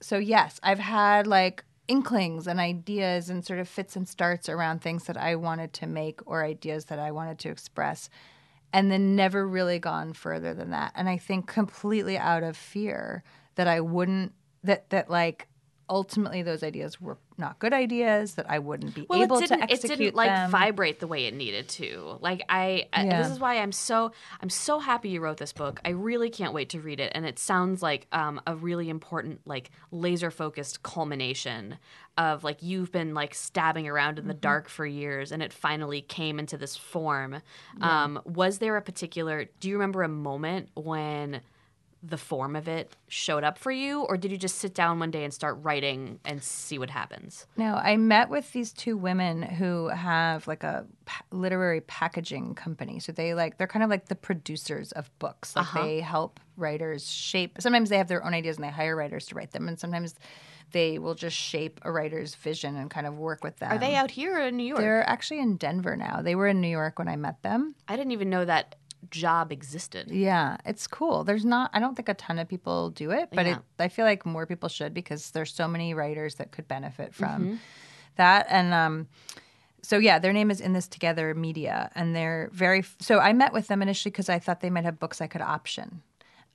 so 0.00 0.18
yes, 0.18 0.58
I've 0.62 0.78
had 0.78 1.26
like 1.26 1.64
inklings 1.88 2.46
and 2.46 2.60
ideas 2.60 3.28
and 3.28 3.44
sort 3.44 3.58
of 3.58 3.68
fits 3.68 3.96
and 3.96 4.08
starts 4.08 4.48
around 4.48 4.80
things 4.80 5.04
that 5.04 5.16
I 5.16 5.36
wanted 5.36 5.72
to 5.74 5.86
make 5.86 6.20
or 6.26 6.44
ideas 6.44 6.86
that 6.86 6.98
I 6.98 7.10
wanted 7.10 7.38
to 7.40 7.50
express 7.50 8.08
and 8.72 8.90
then 8.90 9.14
never 9.14 9.46
really 9.46 9.78
gone 9.78 10.12
further 10.12 10.54
than 10.54 10.70
that. 10.70 10.92
And 10.94 11.08
I 11.08 11.18
think 11.18 11.46
completely 11.46 12.16
out 12.16 12.42
of 12.42 12.56
fear 12.56 13.22
that 13.56 13.66
I 13.68 13.80
wouldn't 13.80 14.32
that 14.64 14.90
that 14.90 15.10
like 15.10 15.48
ultimately 15.90 16.42
those 16.42 16.62
ideas 16.62 16.98
were 17.00 17.18
not 17.36 17.58
good 17.58 17.72
ideas 17.74 18.36
that 18.36 18.48
I 18.48 18.60
wouldn't 18.60 18.94
be 18.94 19.04
Well, 19.10 19.22
able 19.22 19.40
to 19.42 19.62
execute 19.62 19.90
it 19.92 19.96
didn't 20.04 20.14
like 20.14 20.28
them. 20.30 20.50
vibrate 20.50 21.00
the 21.00 21.06
way 21.06 21.26
it 21.26 21.34
needed 21.34 21.68
to. 21.70 22.16
Like 22.20 22.42
I, 22.48 22.88
I- 22.94 23.04
this 23.04 23.28
is 23.28 23.38
why 23.40 23.58
I'm 23.58 23.72
so 23.72 24.12
I'm 24.40 24.48
so 24.48 24.78
happy 24.78 25.10
you 25.10 25.20
wrote 25.20 25.36
this 25.36 25.52
book. 25.52 25.80
I 25.84 25.90
really 25.90 26.30
can't 26.30 26.54
wait 26.54 26.70
to 26.70 26.80
read 26.80 26.98
it, 27.00 27.12
and 27.14 27.26
it 27.26 27.38
sounds 27.38 27.82
like 27.82 28.06
um, 28.12 28.40
a 28.46 28.54
really 28.56 28.88
important, 28.88 29.40
like 29.44 29.70
laser 29.90 30.30
focused 30.30 30.82
culmination 30.82 31.76
of 32.16 32.44
like 32.44 32.62
you've 32.62 32.92
been 32.92 33.12
like 33.12 33.34
stabbing 33.34 33.86
around 33.88 34.18
in 34.18 34.28
the 34.28 34.34
dark 34.34 34.68
for 34.70 34.86
years, 34.86 35.30
and 35.32 35.42
it 35.42 35.52
finally 35.52 36.00
came 36.00 36.38
into 36.38 36.56
this 36.56 36.76
form. 36.76 37.42
Um, 37.82 38.20
was 38.24 38.58
there 38.60 38.76
a 38.76 38.82
particular? 38.82 39.46
Do 39.60 39.68
you 39.68 39.74
remember 39.74 40.02
a 40.04 40.08
moment 40.08 40.70
when? 40.74 41.42
The 42.02 42.18
form 42.18 42.56
of 42.56 42.66
it 42.66 42.96
showed 43.08 43.44
up 43.44 43.58
for 43.58 43.70
you 43.70 44.02
or 44.02 44.16
did 44.16 44.30
you 44.30 44.36
just 44.36 44.58
sit 44.58 44.74
down 44.74 44.98
one 44.98 45.10
day 45.10 45.24
and 45.24 45.32
start 45.32 45.56
writing 45.62 46.18
and 46.24 46.42
see 46.42 46.78
what 46.78 46.90
happens 46.90 47.46
No, 47.56 47.74
I 47.74 47.96
met 47.96 48.28
with 48.28 48.52
these 48.52 48.72
two 48.72 48.96
women 48.96 49.42
who 49.42 49.88
have 49.88 50.46
like 50.46 50.64
a 50.64 50.86
literary 51.30 51.80
packaging 51.80 52.54
company. 52.54 53.00
So 53.00 53.12
they 53.12 53.34
like 53.34 53.58
they're 53.58 53.66
kind 53.66 53.82
of 53.82 53.90
like 53.90 54.06
the 54.06 54.14
producers 54.14 54.92
of 54.92 55.10
books. 55.18 55.56
Like 55.56 55.66
uh-huh. 55.66 55.82
they 55.82 56.00
help 56.00 56.40
writers 56.56 57.10
shape. 57.10 57.56
Sometimes 57.60 57.90
they 57.90 57.98
have 57.98 58.08
their 58.08 58.24
own 58.24 58.34
ideas 58.34 58.56
and 58.56 58.64
they 58.64 58.70
hire 58.70 58.96
writers 58.96 59.26
to 59.26 59.34
write 59.34 59.52
them, 59.52 59.68
and 59.68 59.78
sometimes 59.78 60.14
they 60.72 60.98
will 60.98 61.14
just 61.14 61.36
shape 61.36 61.80
a 61.82 61.92
writer's 61.92 62.34
vision 62.34 62.76
and 62.76 62.90
kind 62.90 63.06
of 63.06 63.18
work 63.18 63.44
with 63.44 63.58
them. 63.58 63.70
are 63.70 63.78
they 63.78 63.94
out 63.94 64.10
here 64.10 64.38
or 64.38 64.46
in 64.46 64.56
new 64.56 64.62
york 64.64 64.80
They're 64.80 65.06
actually 65.06 65.40
in 65.40 65.56
Denver 65.56 65.96
now. 65.96 66.22
They 66.22 66.34
were 66.34 66.48
in 66.48 66.62
New 66.62 66.68
York 66.68 66.98
when 66.98 67.08
I 67.08 67.16
met 67.16 67.42
them. 67.42 67.74
I 67.88 67.96
didn't 67.96 68.12
even 68.12 68.30
know 68.30 68.44
that 68.46 68.76
job 69.10 69.52
existed. 69.52 70.10
Yeah, 70.10 70.56
it's 70.64 70.86
cool. 70.86 71.24
There's 71.24 71.44
not. 71.44 71.70
I 71.74 71.80
don't 71.80 71.94
think 71.96 72.08
a 72.08 72.14
ton 72.14 72.38
of 72.38 72.48
people 72.48 72.90
do 72.90 73.10
it, 73.10 73.28
but 73.32 73.46
Yeah. 73.46 73.56
it, 73.58 73.62
I 73.78 73.88
feel 73.88 74.04
like 74.04 74.24
more 74.24 74.46
people 74.46 74.68
should 74.68 74.94
because 74.94 75.30
there's 75.32 75.52
so 75.52 75.66
many 75.68 75.92
writers 75.94 76.36
that 76.36 76.52
could 76.52 76.68
benefit 76.68 77.14
from 77.14 77.42
Mm-hmm. 77.42 77.54
that. 78.16 78.46
And 78.48 78.72
um, 78.72 79.08
so 79.82 79.98
yeah, 79.98 80.18
their 80.18 80.32
name 80.32 80.50
is 80.50 80.60
In 80.60 80.72
This 80.72 80.86
Together 80.88 81.34
Media, 81.34 81.90
and 81.94 82.14
they're 82.14 82.50
very. 82.52 82.84
So 83.00 83.18
I 83.18 83.32
met 83.32 83.52
with 83.52 83.66
them 83.68 83.82
initially 83.82 84.10
because 84.10 84.28
I 84.28 84.38
thought 84.38 84.60
they 84.60 84.70
might 84.70 84.84
have 84.84 84.98
books 84.98 85.20
I 85.20 85.26
could 85.26 85.40
option 85.42 86.02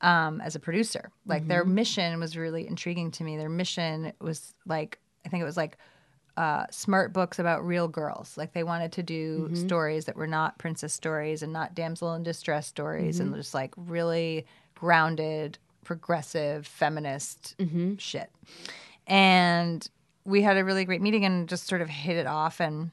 um, 0.02 0.40
as 0.42 0.56
a 0.56 0.60
producer. 0.60 1.12
Like 1.26 1.48
their 1.48 1.66
mission 1.66 2.20
was 2.20 2.38
really 2.38 2.68
intriguing 2.68 3.12
to 3.12 3.24
me. 3.24 3.36
Their 3.38 3.50
mission 3.50 4.14
was 4.22 4.54
like 4.66 5.00
I 5.26 5.30
think 5.30 5.42
it 5.42 5.46
was 5.46 5.58
like 5.58 5.78
uh, 6.38 6.68
smart 6.70 7.14
books 7.14 7.40
about 7.40 7.66
real 7.66 7.88
girls. 7.88 8.38
Like 8.38 8.54
they 8.54 8.64
wanted 8.64 8.92
to 8.94 9.04
do 9.04 9.46
mm-hmm. 9.46 9.56
stories 9.56 10.06
that 10.06 10.16
were 10.16 10.28
not 10.28 10.60
princess 10.60 10.94
stories 10.94 11.42
and 11.42 11.52
not 11.52 11.74
damsel 11.74 12.14
in 12.14 12.24
distress 12.24 12.68
stories, 12.68 13.20
and 13.20 13.30
mm-hmm. 13.30 13.40
just 13.40 13.56
like 13.56 13.74
really 13.76 14.46
grounded, 14.76 15.58
progressive, 15.84 16.68
feminist 16.68 17.56
mm-hmm. 17.58 17.96
shit. 17.98 18.30
And 19.08 19.86
we 20.26 20.44
had 20.44 20.58
a 20.58 20.64
really 20.64 20.86
great 20.86 21.02
meeting 21.02 21.26
and 21.26 21.50
just 21.50 21.68
sort 21.68 21.82
of 21.82 21.90
hit 21.90 22.18
it 22.18 22.28
off. 22.28 22.60
And 22.60 22.92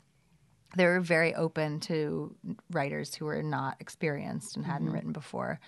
they 0.76 0.86
were 0.86 1.00
very 1.00 1.34
open 1.34 1.80
to 1.80 2.34
writers 2.70 3.14
who 3.14 3.26
were 3.26 3.42
not 3.42 3.76
experienced 3.78 4.56
and 4.56 4.64
hadn't 4.64 4.90
written 4.90 5.12
before. 5.12 5.60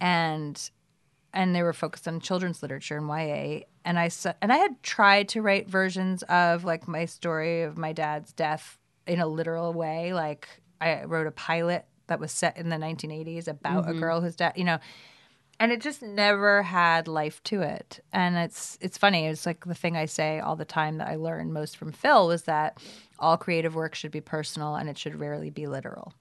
And 0.00 0.70
and 1.36 1.54
they 1.54 1.62
were 1.62 1.74
focused 1.74 2.08
on 2.08 2.18
children's 2.18 2.62
literature 2.62 2.96
and 2.96 3.06
YA 3.06 3.66
and 3.84 3.98
I 3.98 4.10
and 4.40 4.52
I 4.52 4.56
had 4.56 4.82
tried 4.82 5.28
to 5.28 5.42
write 5.42 5.68
versions 5.68 6.22
of 6.24 6.64
like 6.64 6.88
my 6.88 7.04
story 7.04 7.62
of 7.62 7.76
my 7.76 7.92
dad's 7.92 8.32
death 8.32 8.78
in 9.06 9.20
a 9.20 9.26
literal 9.26 9.72
way. 9.72 10.14
Like 10.14 10.48
I 10.80 11.04
wrote 11.04 11.26
a 11.26 11.30
pilot 11.30 11.84
that 12.08 12.18
was 12.18 12.32
set 12.32 12.56
in 12.56 12.70
the 12.70 12.76
1980s 12.76 13.48
about 13.48 13.84
a 13.84 13.90
mm-hmm. 13.90 14.00
girl 14.00 14.20
who's 14.20 14.34
dead 14.34 14.54
you 14.56 14.64
know 14.64 14.78
and 15.58 15.72
it 15.72 15.80
just 15.80 16.02
never 16.02 16.62
had 16.62 17.08
life 17.08 17.42
to 17.44 17.62
it. 17.62 18.00
And 18.12 18.36
it's 18.36 18.76
it's 18.80 18.98
funny 18.98 19.26
it's 19.26 19.46
like 19.46 19.64
the 19.64 19.74
thing 19.74 19.96
i 19.96 20.04
say 20.06 20.38
all 20.40 20.56
the 20.56 20.64
time 20.64 20.98
that 20.98 21.08
i 21.08 21.16
learned 21.16 21.52
most 21.52 21.76
from 21.76 21.92
phil 21.92 22.26
was 22.26 22.42
that 22.42 22.78
all 23.18 23.38
creative 23.38 23.74
work 23.74 23.94
should 23.94 24.10
be 24.10 24.20
personal 24.20 24.74
and 24.74 24.90
it 24.90 24.98
should 24.98 25.18
rarely 25.18 25.48
be 25.48 25.66
literal. 25.66 26.12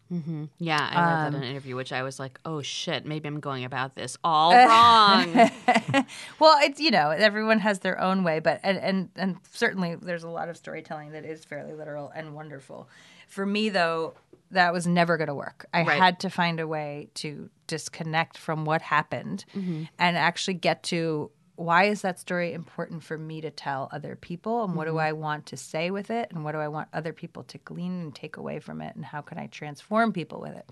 Yeah, 0.60 0.78
I 0.80 0.96
read 0.96 1.18
that 1.18 1.28
in 1.28 1.36
Um, 1.36 1.42
an 1.42 1.44
interview, 1.44 1.76
which 1.76 1.92
I 1.92 2.04
was 2.04 2.20
like, 2.22 2.40
oh 2.46 2.62
shit, 2.62 3.06
maybe 3.06 3.28
I'm 3.28 3.42
going 3.42 3.66
about 3.66 3.96
this 3.96 4.18
all 4.24 4.54
wrong. 4.70 5.34
well 6.40 6.58
it's 6.62 6.80
you 6.80 6.92
know 6.92 7.10
everyone 7.10 7.60
has 7.60 7.80
their 7.80 8.00
own 8.00 8.24
way 8.24 8.40
but 8.40 8.60
and 8.64 8.78
and, 8.78 9.10
and 9.18 9.38
certainly 9.52 9.96
there's 9.96 10.24
a 10.24 10.30
lot 10.30 10.48
of 10.48 10.56
storytelling 10.56 11.12
that 11.12 11.26
is 11.26 11.44
fairly 11.44 11.74
literal 11.74 12.12
and 12.16 12.34
wonderful 12.34 12.88
for 13.28 13.46
me 13.46 13.70
though 13.70 14.14
that 14.52 14.74
was 14.74 14.88
never 14.88 15.18
going 15.18 15.28
to 15.28 15.36
work 15.36 15.66
i 15.74 15.84
Right. 15.84 15.98
had 15.98 16.20
to 16.22 16.30
find 16.30 16.60
a 16.60 16.68
way 16.68 17.10
to 17.16 17.50
disconnect 17.68 18.38
from 18.38 18.66
what 18.66 18.82
happened 18.82 19.46
mm-hmm. 19.56 19.84
and 20.00 20.18
actually 20.18 20.56
get 20.56 20.84
to 20.84 21.32
why 21.58 21.86
is 21.86 22.02
that 22.02 22.20
story 22.20 22.52
important 22.52 23.02
for 23.02 23.18
me 23.18 23.40
to 23.40 23.50
tell 23.50 23.90
other 23.94 24.18
people 24.18 24.64
and 24.64 24.76
what 24.76 24.86
do 24.86 24.92
mm-hmm. 24.92 25.00
i 25.00 25.12
want 25.14 25.46
to 25.48 25.58
say 25.58 25.90
with 25.90 26.10
it 26.10 26.30
and 26.32 26.44
what 26.44 26.52
do 26.52 26.60
i 26.60 26.68
want 26.68 26.88
other 26.94 27.14
people 27.14 27.44
to 27.44 27.58
glean 27.60 28.02
and 28.02 28.16
take 28.16 28.38
away 28.38 28.60
from 28.60 28.82
it 28.82 28.96
and 28.96 29.06
how 29.06 29.22
can 29.22 29.38
i 29.38 29.48
transform 29.48 30.14
people 30.14 30.40
with 30.40 30.56
it 30.56 30.70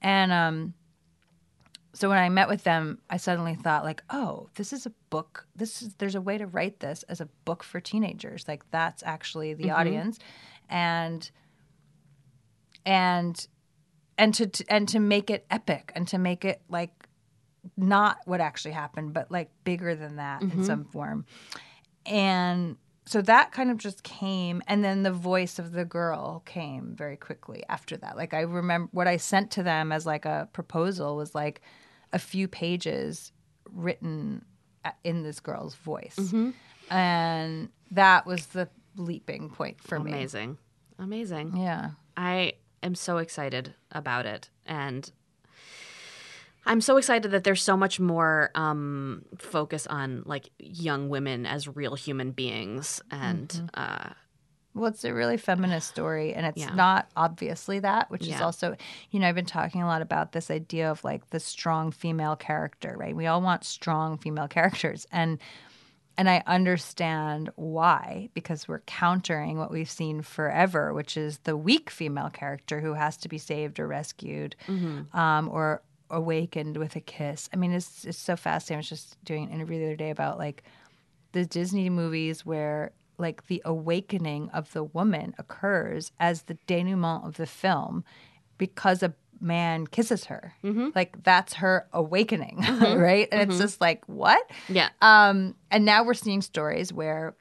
and 0.00 0.32
um 0.32 0.74
so 1.94 2.08
when 2.08 2.18
I 2.18 2.28
met 2.28 2.48
with 2.48 2.64
them, 2.64 2.98
I 3.10 3.18
suddenly 3.18 3.54
thought 3.54 3.84
like, 3.84 4.02
oh, 4.08 4.48
this 4.54 4.72
is 4.72 4.86
a 4.86 4.92
book. 5.10 5.46
This 5.54 5.82
is 5.82 5.94
there's 5.94 6.14
a 6.14 6.20
way 6.20 6.38
to 6.38 6.46
write 6.46 6.80
this 6.80 7.02
as 7.04 7.20
a 7.20 7.26
book 7.44 7.62
for 7.62 7.80
teenagers. 7.80 8.46
Like 8.48 8.68
that's 8.70 9.02
actually 9.02 9.54
the 9.54 9.64
mm-hmm. 9.64 9.76
audience, 9.76 10.18
and 10.70 11.30
and 12.84 13.46
and 14.18 14.34
to, 14.34 14.46
to 14.46 14.64
and 14.68 14.88
to 14.88 15.00
make 15.00 15.30
it 15.30 15.46
epic 15.50 15.92
and 15.94 16.06
to 16.08 16.18
make 16.18 16.44
it 16.44 16.62
like 16.68 16.90
not 17.76 18.18
what 18.24 18.40
actually 18.40 18.72
happened, 18.72 19.12
but 19.12 19.30
like 19.30 19.50
bigger 19.64 19.94
than 19.94 20.16
that 20.16 20.42
in 20.42 20.50
mm-hmm. 20.50 20.64
some 20.64 20.84
form. 20.84 21.24
And 22.04 22.76
so 23.04 23.20
that 23.22 23.52
kind 23.52 23.70
of 23.70 23.78
just 23.78 24.02
came 24.02 24.62
and 24.66 24.84
then 24.84 25.02
the 25.02 25.12
voice 25.12 25.58
of 25.58 25.72
the 25.72 25.84
girl 25.84 26.42
came 26.46 26.94
very 26.96 27.16
quickly 27.16 27.64
after 27.68 27.96
that 27.96 28.16
like 28.16 28.32
i 28.32 28.40
remember 28.40 28.88
what 28.92 29.08
i 29.08 29.16
sent 29.16 29.50
to 29.50 29.62
them 29.62 29.92
as 29.92 30.06
like 30.06 30.24
a 30.24 30.48
proposal 30.52 31.16
was 31.16 31.34
like 31.34 31.60
a 32.12 32.18
few 32.18 32.46
pages 32.46 33.32
written 33.70 34.44
in 35.04 35.22
this 35.22 35.40
girl's 35.40 35.74
voice 35.74 36.16
mm-hmm. 36.16 36.50
and 36.90 37.68
that 37.90 38.24
was 38.24 38.46
the 38.46 38.68
leaping 38.96 39.48
point 39.48 39.80
for 39.82 39.98
me 39.98 40.12
Amazing. 40.12 40.58
Amazing. 40.98 41.56
yeah 41.56 41.90
I 42.16 42.54
am 42.82 42.94
so 42.94 43.18
excited 43.18 43.74
about 43.90 44.26
it. 44.26 44.48
And 44.66 45.10
I'm 46.64 46.80
so 46.80 46.96
excited 46.96 47.32
that 47.32 47.44
there's 47.44 47.62
so 47.62 47.76
much 47.76 47.98
more 47.98 48.50
um, 48.54 49.24
focus 49.38 49.86
on 49.88 50.22
like 50.26 50.50
young 50.58 51.08
women 51.08 51.44
as 51.44 51.66
real 51.68 51.94
human 51.96 52.30
beings. 52.32 53.00
And 53.10 53.48
Mm-hmm. 53.48 53.66
uh, 53.74 54.12
Well, 54.74 54.86
it's 54.88 55.04
a 55.04 55.12
really 55.12 55.36
feminist 55.36 55.88
story, 55.90 56.32
and 56.32 56.46
it's 56.46 56.62
Yeah. 56.62 56.74
not 56.74 57.10
obviously 57.16 57.80
that, 57.80 58.10
which 58.10 58.26
is 58.26 58.40
also, 58.40 58.74
you 59.10 59.20
know, 59.20 59.28
I've 59.28 59.34
been 59.34 59.44
talking 59.44 59.82
a 59.82 59.86
lot 59.86 60.00
about 60.02 60.32
this 60.32 60.50
idea 60.50 60.90
of 60.90 61.02
like 61.04 61.28
the 61.30 61.40
strong 61.40 61.90
female 61.90 62.36
character, 62.36 62.94
right? 62.96 63.14
We 63.14 63.26
all 63.26 63.42
want 63.42 63.64
strong 63.64 64.16
female 64.16 64.48
characters, 64.56 65.06
and 65.12 65.38
and 66.18 66.28
I 66.28 66.42
understand 66.46 67.50
why 67.56 68.28
because 68.34 68.68
we're 68.68 68.80
countering 68.80 69.58
what 69.58 69.70
we've 69.70 69.90
seen 69.90 70.22
forever, 70.22 70.92
which 70.92 71.16
is 71.16 71.38
the 71.38 71.56
weak 71.56 71.90
female 71.90 72.30
character 72.30 72.80
who 72.80 72.94
has 72.94 73.16
to 73.18 73.28
be 73.28 73.38
saved 73.38 73.80
or 73.80 73.86
rescued, 73.86 74.54
um, 75.14 75.48
or 75.48 75.82
awakened 76.10 76.76
with 76.76 76.94
a 76.96 77.00
kiss. 77.00 77.48
I 77.52 77.56
mean, 77.56 77.72
it's 77.72 78.04
it's 78.04 78.18
so 78.18 78.36
fascinating. 78.36 78.76
I 78.76 78.80
was 78.80 78.88
just 78.88 79.24
doing 79.24 79.44
an 79.44 79.50
interview 79.50 79.78
the 79.78 79.86
other 79.86 79.96
day 79.96 80.10
about 80.10 80.38
like 80.38 80.62
the 81.32 81.46
Disney 81.46 81.88
movies 81.88 82.44
where 82.44 82.92
like 83.18 83.46
the 83.46 83.62
awakening 83.64 84.50
of 84.50 84.72
the 84.72 84.84
woman 84.84 85.34
occurs 85.38 86.12
as 86.20 86.42
the 86.42 86.58
denouement 86.66 87.24
of 87.24 87.36
the 87.36 87.46
film 87.46 88.04
because 88.58 89.02
a 89.02 89.14
man 89.42 89.86
kisses 89.86 90.26
her. 90.26 90.54
Mm-hmm. 90.64 90.90
Like 90.94 91.22
that's 91.22 91.54
her 91.54 91.88
awakening, 91.92 92.58
mm-hmm. 92.62 92.98
right? 92.98 93.28
And 93.30 93.42
it's 93.42 93.54
mm-hmm. 93.54 93.60
just 93.60 93.80
like, 93.80 94.04
what? 94.06 94.48
yeah. 94.68 94.90
Um, 95.00 95.54
and 95.70 95.84
now 95.84 96.04
we're 96.04 96.14
seeing 96.14 96.42
stories 96.42 96.92
where 96.92 97.34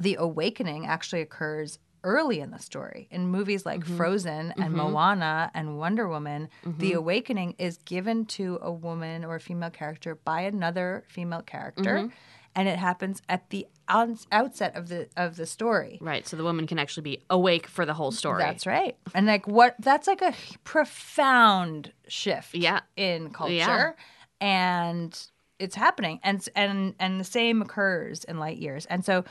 the 0.00 0.16
awakening 0.18 0.86
actually 0.86 1.20
occurs 1.20 1.78
early 2.02 2.40
in 2.40 2.50
the 2.50 2.58
story. 2.58 3.08
In 3.10 3.28
movies 3.28 3.64
like 3.64 3.84
Frozen 3.84 4.52
and 4.58 4.74
Moana 4.74 5.50
and 5.54 5.78
Wonder 5.78 6.06
Woman, 6.06 6.50
the 6.64 6.92
awakening 6.92 7.54
is 7.58 7.78
given 7.78 8.26
to 8.26 8.58
a 8.60 8.70
woman 8.70 9.24
or 9.24 9.36
a 9.36 9.40
female 9.40 9.70
character 9.70 10.14
by 10.14 10.42
another 10.42 11.04
female 11.08 11.40
character. 11.40 12.10
And 12.56 12.68
it 12.68 12.78
happens 12.78 13.20
at 13.28 13.50
the 13.50 13.66
outs- 13.88 14.26
outset 14.30 14.76
of 14.76 14.88
the 14.88 15.08
of 15.16 15.36
the 15.36 15.44
story. 15.46 15.98
Right. 16.00 16.26
So 16.26 16.36
the 16.36 16.44
woman 16.44 16.66
can 16.66 16.78
actually 16.78 17.02
be 17.02 17.22
awake 17.28 17.66
for 17.66 17.84
the 17.84 17.94
whole 17.94 18.12
story. 18.12 18.42
That's 18.42 18.66
right. 18.66 18.96
And 19.14 19.26
like 19.26 19.46
what 19.48 19.74
that's 19.80 20.06
like 20.06 20.22
a 20.22 20.32
profound 20.62 21.92
shift 22.08 22.54
Yeah. 22.54 22.80
in 22.96 23.30
culture. 23.30 23.52
Yeah. 23.54 23.92
And 24.40 25.18
it's 25.58 25.74
happening. 25.74 26.20
And 26.22 26.46
and 26.54 26.94
and 26.98 27.18
the 27.20 27.24
same 27.24 27.62
occurs 27.62 28.24
in 28.24 28.38
light 28.38 28.58
years. 28.58 28.86
And 28.86 29.04
so 29.04 29.24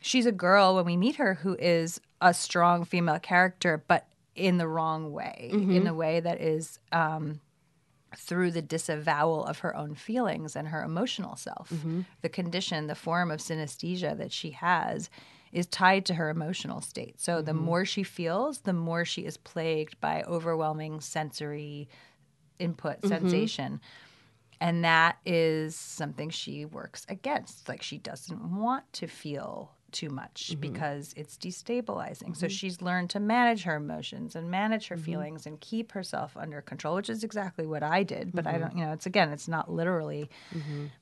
she's 0.00 0.26
a 0.26 0.32
girl 0.32 0.74
when 0.76 0.84
we 0.84 0.96
meet 0.96 1.16
her 1.16 1.34
who 1.34 1.56
is 1.58 2.00
a 2.20 2.32
strong 2.34 2.84
female 2.84 3.18
character, 3.18 3.82
but 3.88 4.06
in 4.34 4.58
the 4.58 4.68
wrong 4.68 5.12
way, 5.12 5.48
in 5.50 5.86
a 5.86 5.94
way 5.94 6.20
that 6.20 6.40
is 6.40 6.78
um 6.92 7.40
through 8.18 8.50
the 8.50 8.62
disavowal 8.62 9.44
of 9.44 9.60
her 9.60 9.76
own 9.76 9.94
feelings 9.94 10.56
and 10.56 10.68
her 10.68 10.82
emotional 10.82 11.36
self. 11.36 11.70
Mm-hmm. 11.70 12.02
The 12.22 12.28
condition, 12.28 12.86
the 12.86 12.94
form 12.94 13.30
of 13.30 13.40
synesthesia 13.40 14.16
that 14.18 14.32
she 14.32 14.50
has 14.50 15.10
is 15.52 15.66
tied 15.66 16.04
to 16.06 16.14
her 16.14 16.28
emotional 16.28 16.80
state. 16.80 17.20
So 17.20 17.40
the 17.40 17.52
mm-hmm. 17.52 17.64
more 17.64 17.84
she 17.84 18.02
feels, 18.02 18.60
the 18.60 18.72
more 18.72 19.04
she 19.04 19.22
is 19.22 19.36
plagued 19.36 20.00
by 20.00 20.22
overwhelming 20.26 21.00
sensory 21.00 21.88
input, 22.58 22.98
mm-hmm. 22.98 23.08
sensation. 23.08 23.80
And 24.60 24.84
that 24.84 25.18
is 25.24 25.76
something 25.76 26.30
she 26.30 26.64
works 26.64 27.06
against. 27.08 27.68
Like 27.68 27.82
she 27.82 27.98
doesn't 27.98 28.40
want 28.56 28.90
to 28.94 29.06
feel 29.06 29.75
too 29.96 30.10
much 30.10 30.50
mm-hmm. 30.50 30.60
because 30.60 31.14
it's 31.16 31.36
destabilizing. 31.36 32.36
So 32.36 32.46
mm-hmm. 32.46 32.48
she's 32.48 32.82
learned 32.82 33.10
to 33.10 33.20
manage 33.20 33.62
her 33.62 33.76
emotions 33.76 34.36
and 34.36 34.50
manage 34.50 34.88
her 34.88 34.96
mm-hmm. 34.96 35.04
feelings 35.04 35.46
and 35.46 35.58
keep 35.60 35.92
herself 35.92 36.36
under 36.36 36.60
control, 36.60 36.96
which 36.96 37.08
is 37.08 37.24
exactly 37.24 37.66
what 37.66 37.82
I 37.82 38.02
did. 38.02 38.32
But 38.32 38.46
I 38.46 38.58
don't, 38.58 38.76
you 38.76 38.84
know, 38.84 38.92
it's 38.92 39.06
again, 39.06 39.30
it's 39.30 39.48
not 39.48 39.72
literally 39.72 40.28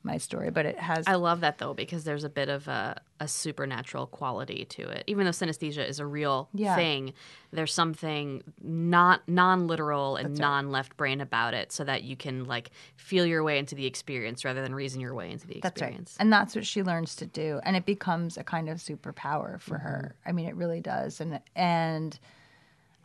my 0.03 0.17
story, 0.17 0.49
but 0.49 0.65
it 0.65 0.79
has. 0.79 1.05
I 1.07 1.15
love 1.15 1.41
that 1.41 1.57
though 1.57 1.73
because 1.73 2.05
there's 2.05 2.23
a 2.23 2.29
bit 2.29 2.47
of 2.47 2.67
a, 2.69 3.01
a 3.19 3.27
supernatural 3.27 4.07
quality 4.07 4.65
to 4.65 4.81
it. 4.81 5.03
Even 5.07 5.23
though 5.23 5.31
synesthesia 5.31 5.87
is 5.87 5.99
a 5.99 6.05
real 6.05 6.49
Yeah. 6.53 6.75
thing, 6.75 7.13
there's 7.51 7.73
something 7.73 8.43
not 8.61 9.21
non-literal 9.27 10.17
and 10.17 10.37
non-left 10.37 10.97
brain 10.97 11.21
about 11.21 11.53
it, 11.53 11.71
so 11.71 11.85
that 11.85 12.03
you 12.03 12.17
can 12.17 12.43
like 12.43 12.71
feel 12.97 13.25
your 13.25 13.41
way 13.41 13.57
into 13.57 13.73
the 13.73 13.85
experience 13.85 14.43
rather 14.43 14.61
than 14.61 14.75
reason 14.75 14.99
your 14.99 15.13
way 15.13 15.31
into 15.31 15.47
the 15.47 15.61
That's 15.61 15.81
right. 15.81 15.87
experience. 15.87 16.17
And 16.19 16.33
that's 16.33 16.55
what 16.55 16.65
she 16.65 16.83
learns 16.83 17.15
to 17.15 17.25
do. 17.25 17.61
And 17.63 17.77
it 17.77 17.85
becomes 17.85 18.37
a 18.37 18.43
kind 18.43 18.67
of 18.67 18.79
superpower 18.79 19.61
for 19.61 19.77
her. 19.77 20.15
I 20.25 20.33
mean, 20.33 20.47
it 20.47 20.55
really 20.55 20.81
does. 20.81 21.21
And, 21.21 21.39
and, 21.55 22.19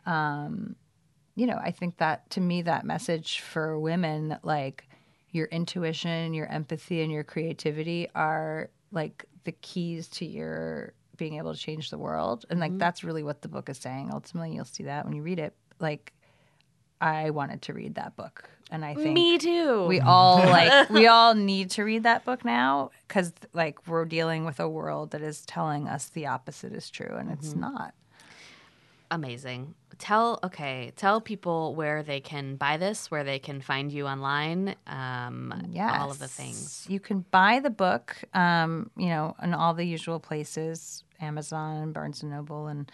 um, 0.05 0.75
you 1.35 1.47
know, 1.47 1.57
I 1.63 1.71
think 1.71 1.97
that 1.97 2.29
to 2.31 2.41
me, 2.41 2.63
that 2.63 2.85
message 2.85 3.39
for 3.39 3.79
women 3.79 4.27
that 4.27 4.43
like 4.43 4.89
your 5.29 5.47
intuition, 5.47 6.33
your 6.33 6.47
empathy, 6.47 7.01
and 7.01 7.09
your 7.09 7.23
creativity 7.23 8.09
are 8.13 8.69
like 8.91 9.25
the 9.43 9.51
keys 9.51 10.07
to 10.09 10.25
your 10.25 10.93
being 11.17 11.35
able 11.37 11.53
to 11.53 11.59
change 11.59 11.89
the 11.89 11.97
world. 11.97 12.45
And 12.49 12.59
like, 12.59 12.71
mm-hmm. 12.71 12.79
that's 12.79 13.03
really 13.03 13.23
what 13.23 13.41
the 13.41 13.47
book 13.47 13.69
is 13.69 13.77
saying. 13.77 14.09
Ultimately, 14.13 14.55
you'll 14.55 14.65
see 14.65 14.83
that 14.83 15.05
when 15.05 15.15
you 15.15 15.21
read 15.21 15.39
it. 15.39 15.53
Like, 15.79 16.13
I 16.99 17.29
wanted 17.31 17.61
to 17.63 17.73
read 17.73 17.95
that 17.95 18.15
book. 18.15 18.49
And 18.69 18.85
I 18.85 18.93
think 18.93 19.13
Me 19.13 19.37
too. 19.37 19.85
we 19.87 19.99
all 19.99 20.37
like 20.37 20.89
we 20.89 21.07
all 21.07 21.35
need 21.35 21.71
to 21.71 21.83
read 21.83 22.03
that 22.03 22.23
book 22.23 22.45
now 22.45 22.91
because 23.05 23.33
like 23.51 23.85
we're 23.85 24.05
dealing 24.05 24.45
with 24.45 24.61
a 24.61 24.69
world 24.69 25.11
that 25.11 25.21
is 25.21 25.45
telling 25.45 25.89
us 25.89 26.07
the 26.07 26.27
opposite 26.27 26.71
is 26.71 26.89
true 26.89 27.17
and 27.17 27.29
it's 27.31 27.49
mm-hmm. 27.49 27.61
not 27.61 27.93
Amazing. 29.11 29.75
Tell 29.97 30.39
okay. 30.43 30.91
Tell 30.95 31.21
people 31.21 31.75
where 31.75 32.03
they 32.03 32.19
can 32.19 32.55
buy 32.55 32.77
this, 32.77 33.11
where 33.11 33.23
they 33.23 33.39
can 33.39 33.61
find 33.61 33.91
you 33.91 34.07
online. 34.07 34.75
Um, 34.87 35.53
yes 35.71 35.97
all 35.99 36.11
of 36.11 36.19
the 36.19 36.27
things. 36.27 36.85
you 36.89 36.99
can 36.99 37.25
buy 37.31 37.59
the 37.59 37.69
book 37.69 38.15
um 38.33 38.89
you 38.97 39.07
know 39.07 39.35
in 39.43 39.53
all 39.53 39.73
the 39.73 39.85
usual 39.85 40.19
places 40.19 41.03
amazon 41.19 41.91
barnes 41.91 42.21
and 42.23 42.31
noble 42.31 42.67
and 42.67 42.91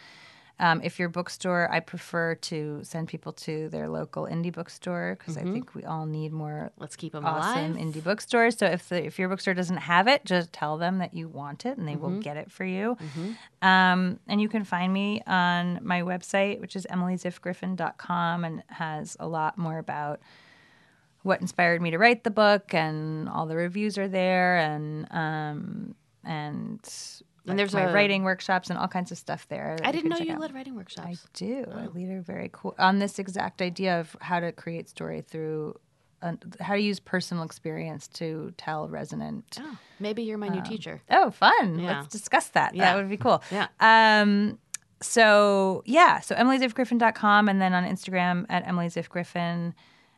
um, 0.59 0.81
if 0.83 0.97
your 0.99 1.09
bookstore 1.09 1.71
i 1.71 1.79
prefer 1.79 2.33
to 2.35 2.79
send 2.83 3.07
people 3.07 3.31
to 3.31 3.69
their 3.69 3.87
local 3.87 4.25
indie 4.25 4.51
bookstore 4.51 5.15
because 5.17 5.37
i 5.37 5.41
think 5.43 5.75
we 5.75 5.83
all 5.83 6.05
need 6.05 6.31
more 6.31 6.71
Let's 6.77 6.95
keep 6.95 7.11
them 7.13 7.25
awesome 7.25 7.75
alive. 7.75 7.75
indie 7.77 8.03
bookstores. 8.03 8.57
So 8.57 8.65
if 8.65 8.89
the 8.89 9.05
if 9.05 9.17
your 9.19 9.29
bookstore 9.29 9.53
doesn't 9.53 9.77
have 9.77 10.07
it, 10.07 10.25
just 10.25 10.51
tell 10.53 10.77
them 10.77 10.97
that 10.99 11.13
you 11.13 11.27
want 11.27 11.65
it, 11.65 11.77
and 11.77 11.87
they 11.87 11.95
will 11.95 12.19
get 12.19 12.37
it 12.37 12.51
for 12.51 12.65
you. 12.65 12.97
Um, 13.61 14.19
and 14.27 14.39
you 14.41 14.49
can 14.49 14.63
find 14.63 14.91
me 14.93 15.21
on 15.27 15.79
my 15.81 16.01
website, 16.01 16.59
which 16.59 16.75
is 16.75 16.85
emilyziffgriffin.com, 16.91 18.43
and 18.43 18.63
has 18.67 19.17
a 19.19 19.27
lot 19.27 19.57
more 19.57 19.77
about 19.77 20.19
what 21.23 21.41
inspired 21.41 21.81
me 21.81 21.91
to 21.91 21.97
write 21.97 22.23
the 22.23 22.31
book, 22.31 22.73
and 22.73 23.27
all 23.29 23.45
the 23.47 23.55
reviews 23.55 23.97
are 23.97 24.07
there, 24.07 24.57
and 24.57 25.07
um, 25.11 25.95
and. 26.23 26.79
Like, 27.47 27.57
there's 27.57 27.73
my 27.73 27.83
a- 27.83 27.93
writing 27.93 28.23
workshops 28.23 28.69
and 28.69 28.77
all 28.79 28.87
kinds 28.87 29.11
of 29.11 29.17
stuff 29.17 29.47
there. 29.49 29.77
I 29.83 29.91
didn't 29.91 30.11
can 30.11 30.19
know 30.19 30.25
you 30.25 30.33
out. 30.33 30.39
led 30.41 30.53
writing 30.53 30.75
workshops. 30.75 31.07
I 31.07 31.15
do. 31.33 31.65
I 31.73 31.87
lead 31.87 32.09
a 32.11 32.21
very 32.21 32.49
cool 32.51 32.75
on 32.77 32.99
this 32.99 33.19
exact 33.19 33.61
idea 33.61 33.99
of 33.99 34.15
how 34.21 34.39
to 34.39 34.51
create 34.51 34.89
story 34.89 35.21
through 35.21 35.79
uh, 36.21 36.33
how 36.59 36.73
to 36.73 36.81
use 36.81 36.99
personal 36.99 37.43
experience 37.43 38.07
to 38.07 38.51
tell 38.57 38.87
resonant. 38.89 39.59
Oh, 39.61 39.77
maybe 39.99 40.23
you're 40.23 40.39
my 40.39 40.47
new 40.47 40.61
teacher. 40.63 41.01
Oh, 41.11 41.29
fun! 41.31 41.77
Yeah. 41.79 41.99
Let's 41.99 42.07
discuss 42.07 42.47
that. 42.49 42.73
Yeah. 42.73 42.85
That 42.85 42.95
would 43.01 43.09
be 43.09 43.17
cool. 43.17 43.43
Yeah. 43.51 43.67
Um. 43.79 44.57
So 45.01 45.83
yeah. 45.85 46.19
So 46.21 46.33
emilyziffgriffin.com 46.35 47.49
and 47.49 47.61
then 47.61 47.73
on 47.73 47.83
Instagram 47.85 48.45
at 48.49 48.65
emilyziffgriffin 48.65 49.73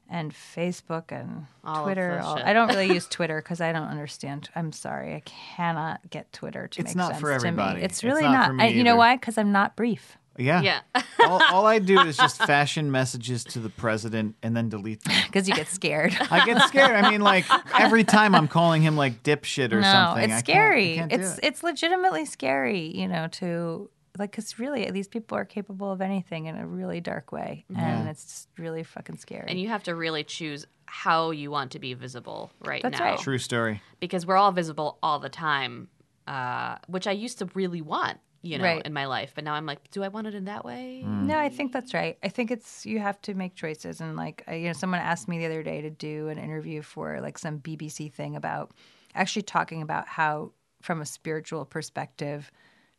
and 0.10 0.34
Facebook 0.34 1.12
and 1.12 1.45
All 1.64 1.84
Twitter. 1.84 2.20
all- 2.24 2.39
I 2.43 2.53
don't 2.53 2.68
really 2.70 2.91
use 2.93 3.07
Twitter 3.10 3.41
because 3.41 3.62
I 3.62 3.72
don't 3.72 3.88
understand. 3.88 4.49
I'm 4.55 4.72
sorry, 4.72 5.14
I 5.16 5.22
cannot 5.26 6.10
get 6.10 6.32
Twitter 6.34 6.68
to 6.68 6.80
It's 6.82 6.89
make 6.91 6.95
not 6.97 7.10
sense 7.12 7.22
for 7.22 7.28
to 7.38 7.43
me. 7.43 7.47
everybody. 7.49 7.82
It's 7.82 7.97
It's 7.97 8.03
really 8.03 8.24
not 8.24 8.32
not. 8.32 8.47
for 8.47 8.53
me 8.53 8.64
I- 8.64 8.68
you 8.68 8.84
know 8.84 8.95
why? 8.95 9.16
Because 9.16 9.38
I'm 9.38 9.51
not 9.51 9.76
brief. 9.76 10.18
Yeah. 10.38 10.62
Yeah. 10.62 10.80
all, 11.26 11.41
all 11.51 11.66
I 11.66 11.80
do 11.80 11.99
is 11.99 12.16
just 12.16 12.38
fashion 12.45 12.91
messages 12.91 13.43
to 13.45 13.60
the 13.60 13.70
president 13.70 14.36
and 14.41 14.55
then 14.55 14.70
delete 14.70 15.03
them. 15.03 15.14
because 15.28 15.49
you 15.49 15.53
get 15.53 15.68
scared. 15.68 16.16
I 16.32 16.45
get 16.45 16.62
scared. 16.70 16.91
I 16.91 17.10
mean, 17.12 17.20
like 17.20 17.43
every 17.78 18.05
time 18.05 18.34
I'm 18.34 18.47
calling 18.47 18.82
him 18.82 18.95
like 18.95 19.22
dipshit 19.22 19.74
or 19.74 19.82
no, 19.82 19.91
something. 19.91 20.24
it's 20.30 20.34
I 20.34 20.41
can't- 20.41 20.57
I 20.57 20.62
scary. 20.62 20.95
can't 20.95 21.12
do 21.12 21.20
it's 21.20 21.38
it. 21.39 21.43
it's 21.43 21.62
legitimately 21.64 22.24
scary, 22.26 22.88
you 22.97 23.07
know, 23.10 23.28
to 23.34 23.89
like 24.18 24.32
because 24.32 24.57
really 24.60 24.89
these 24.91 25.07
people 25.07 25.38
are 25.38 25.45
capable 25.45 25.91
of 25.91 26.01
anything 26.01 26.45
in 26.47 26.55
a 26.57 26.66
really 26.66 26.99
dark 27.01 27.32
way, 27.32 27.66
and 27.76 28.07
it's 28.10 28.24
just 28.26 28.47
really 28.57 28.84
fucking 28.84 29.18
scary. 29.18 29.45
And 29.49 29.60
you 29.60 29.70
have 29.70 29.84
to 29.84 29.95
really 29.95 30.24
choose 30.24 30.66
how 30.86 31.32
you 31.32 31.51
want 31.51 31.72
to 31.72 31.80
be 31.80 31.93
visible 31.93 32.51
right 32.66 32.82
That's 32.82 32.99
now. 32.99 33.05
right. 33.05 33.20
True 33.20 33.38
story. 33.38 33.82
Because 33.99 34.26
we're 34.26 34.38
all 34.38 34.51
visible 34.51 34.97
all 35.03 35.20
the 35.20 35.30
time, 35.30 35.88
uh, 36.28 36.78
which 36.88 37.05
I 37.07 37.12
used 37.12 37.38
to 37.39 37.45
really 37.53 37.82
want, 37.82 38.18
you 38.41 38.57
know, 38.57 38.64
Right. 38.64 38.82
in 38.86 38.91
my 38.93 39.05
life. 39.05 39.34
But 39.36 39.43
now 39.43 39.53
I'm 39.53 39.68
like, 39.68 39.91
do 39.91 40.01
I 40.03 40.07
want 40.07 40.26
it 40.28 40.34
in 40.34 40.45
that 40.45 40.66
way? 40.66 41.03
No, 41.03 41.38
I 41.38 41.49
think 41.49 41.72
that's 41.74 41.93
right. 41.93 42.18
I 42.24 42.30
think 42.30 42.49
it's 42.49 42.86
you 42.88 42.97
have 42.99 43.22
to 43.24 43.36
make 43.36 43.53
choices, 43.55 44.01
and 44.01 44.16
like 44.16 44.43
I- 44.47 44.55
you 44.55 44.68
know, 44.68 44.74
someone 44.74 44.99
asked 44.99 45.28
me 45.28 45.38
the 45.38 45.45
other 45.45 45.62
day 45.64 45.82
to 45.82 45.89
do 45.91 46.30
an 46.30 46.39
interview 46.39 46.82
for 46.82 47.22
like 47.22 47.38
some 47.38 47.60
BBC 47.60 48.12
thing 48.12 48.36
about 48.36 48.72
actually 49.14 49.43
talking 49.43 49.82
about 49.84 50.07
how, 50.07 50.51
from 50.82 51.01
a 51.01 51.05
spiritual 51.05 51.66
perspective, 51.66 52.51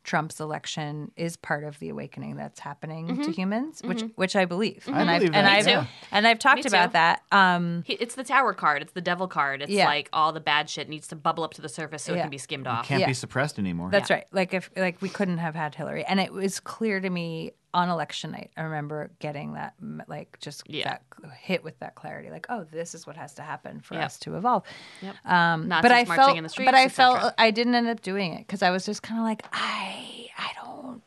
Trump's 0.02 0.40
election 0.40 1.12
is 1.16 1.36
part 1.36 1.62
of 1.62 1.78
the 1.78 1.90
awakening 1.90 2.36
that's 2.36 2.58
happening 2.58 3.06
to 3.08 3.12
mm-hmm. 3.14 3.30
humans, 3.32 3.82
which 3.84 3.98
mm-hmm. 3.98 4.08
which 4.14 4.34
I 4.34 4.46
believe, 4.46 4.84
mm-hmm. 4.86 4.94
and 4.94 5.10
I've 5.10 5.20
believe 5.20 5.34
and 5.34 5.46
that, 5.46 5.58
I've 5.58 5.66
yeah. 5.66 5.86
and 6.10 6.26
I've 6.26 6.38
talked 6.38 6.64
about 6.64 6.92
that. 6.92 7.22
Um, 7.30 7.82
He- 7.86 7.94
It's 7.94 8.14
the 8.14 8.24
tower 8.24 8.54
card. 8.54 8.80
It's 8.80 8.92
the 8.92 9.02
devil 9.02 9.28
card. 9.28 9.60
It's 9.60 9.70
Yeah. 9.70 9.84
like 9.84 10.08
all 10.12 10.32
the 10.32 10.40
bad 10.40 10.70
shit 10.70 10.88
needs 10.88 11.06
to 11.08 11.16
bubble 11.16 11.44
up 11.44 11.52
to 11.54 11.62
the 11.62 11.68
surface 11.68 12.02
so 12.02 12.14
it 12.14 12.20
can 12.20 12.30
be 12.30 12.38
skimmed 12.38 12.66
off. 12.66 12.86
Can't 12.86 13.02
Yeah. 13.02 13.06
be 13.08 13.14
suppressed 13.14 13.58
anymore. 13.58 13.90
That's 13.90 14.10
right. 14.10 14.26
Like 14.32 14.54
if 14.54 14.70
like 14.74 15.02
we 15.02 15.10
couldn't 15.10 15.38
have 15.38 15.54
had 15.54 15.74
Hillary, 15.74 16.04
and 16.04 16.18
it 16.18 16.32
was 16.32 16.60
clear 16.60 16.98
to 17.00 17.10
me 17.10 17.52
on 17.72 17.88
election 17.88 18.32
night. 18.32 18.50
I 18.56 18.62
remember 18.62 19.10
getting 19.20 19.52
that 19.54 19.74
like 20.08 20.38
just 20.40 20.68
Yeah. 20.68 20.84
that 20.84 21.02
hit 21.38 21.62
with 21.62 21.78
that 21.78 21.94
clarity. 21.94 22.30
Like, 22.30 22.46
oh, 22.48 22.64
this 22.70 22.94
is 22.94 23.06
what 23.06 23.16
has 23.16 23.34
to 23.34 23.42
happen 23.42 23.80
for 23.80 23.94
Yep. 23.94 24.04
us 24.04 24.18
to 24.20 24.36
evolve. 24.36 24.64
Yep. 25.02 25.14
Um, 25.24 25.68
but 25.68 25.92
I 25.92 26.04
marching 26.04 26.14
felt, 26.16 26.36
in 26.36 26.42
the 26.42 26.48
streets, 26.48 26.66
but 26.66 26.74
I 26.74 26.88
felt 26.88 27.34
I 27.38 27.50
didn't 27.50 27.74
end 27.74 27.88
up 27.88 28.02
doing 28.02 28.32
it 28.34 28.38
because 28.46 28.62
I 28.62 28.70
was 28.70 28.84
just 28.86 29.02
kind 29.02 29.20
of 29.20 29.24
like, 29.24 29.44
I, 29.52 30.28
I 30.36 30.50
don't. 30.62 31.02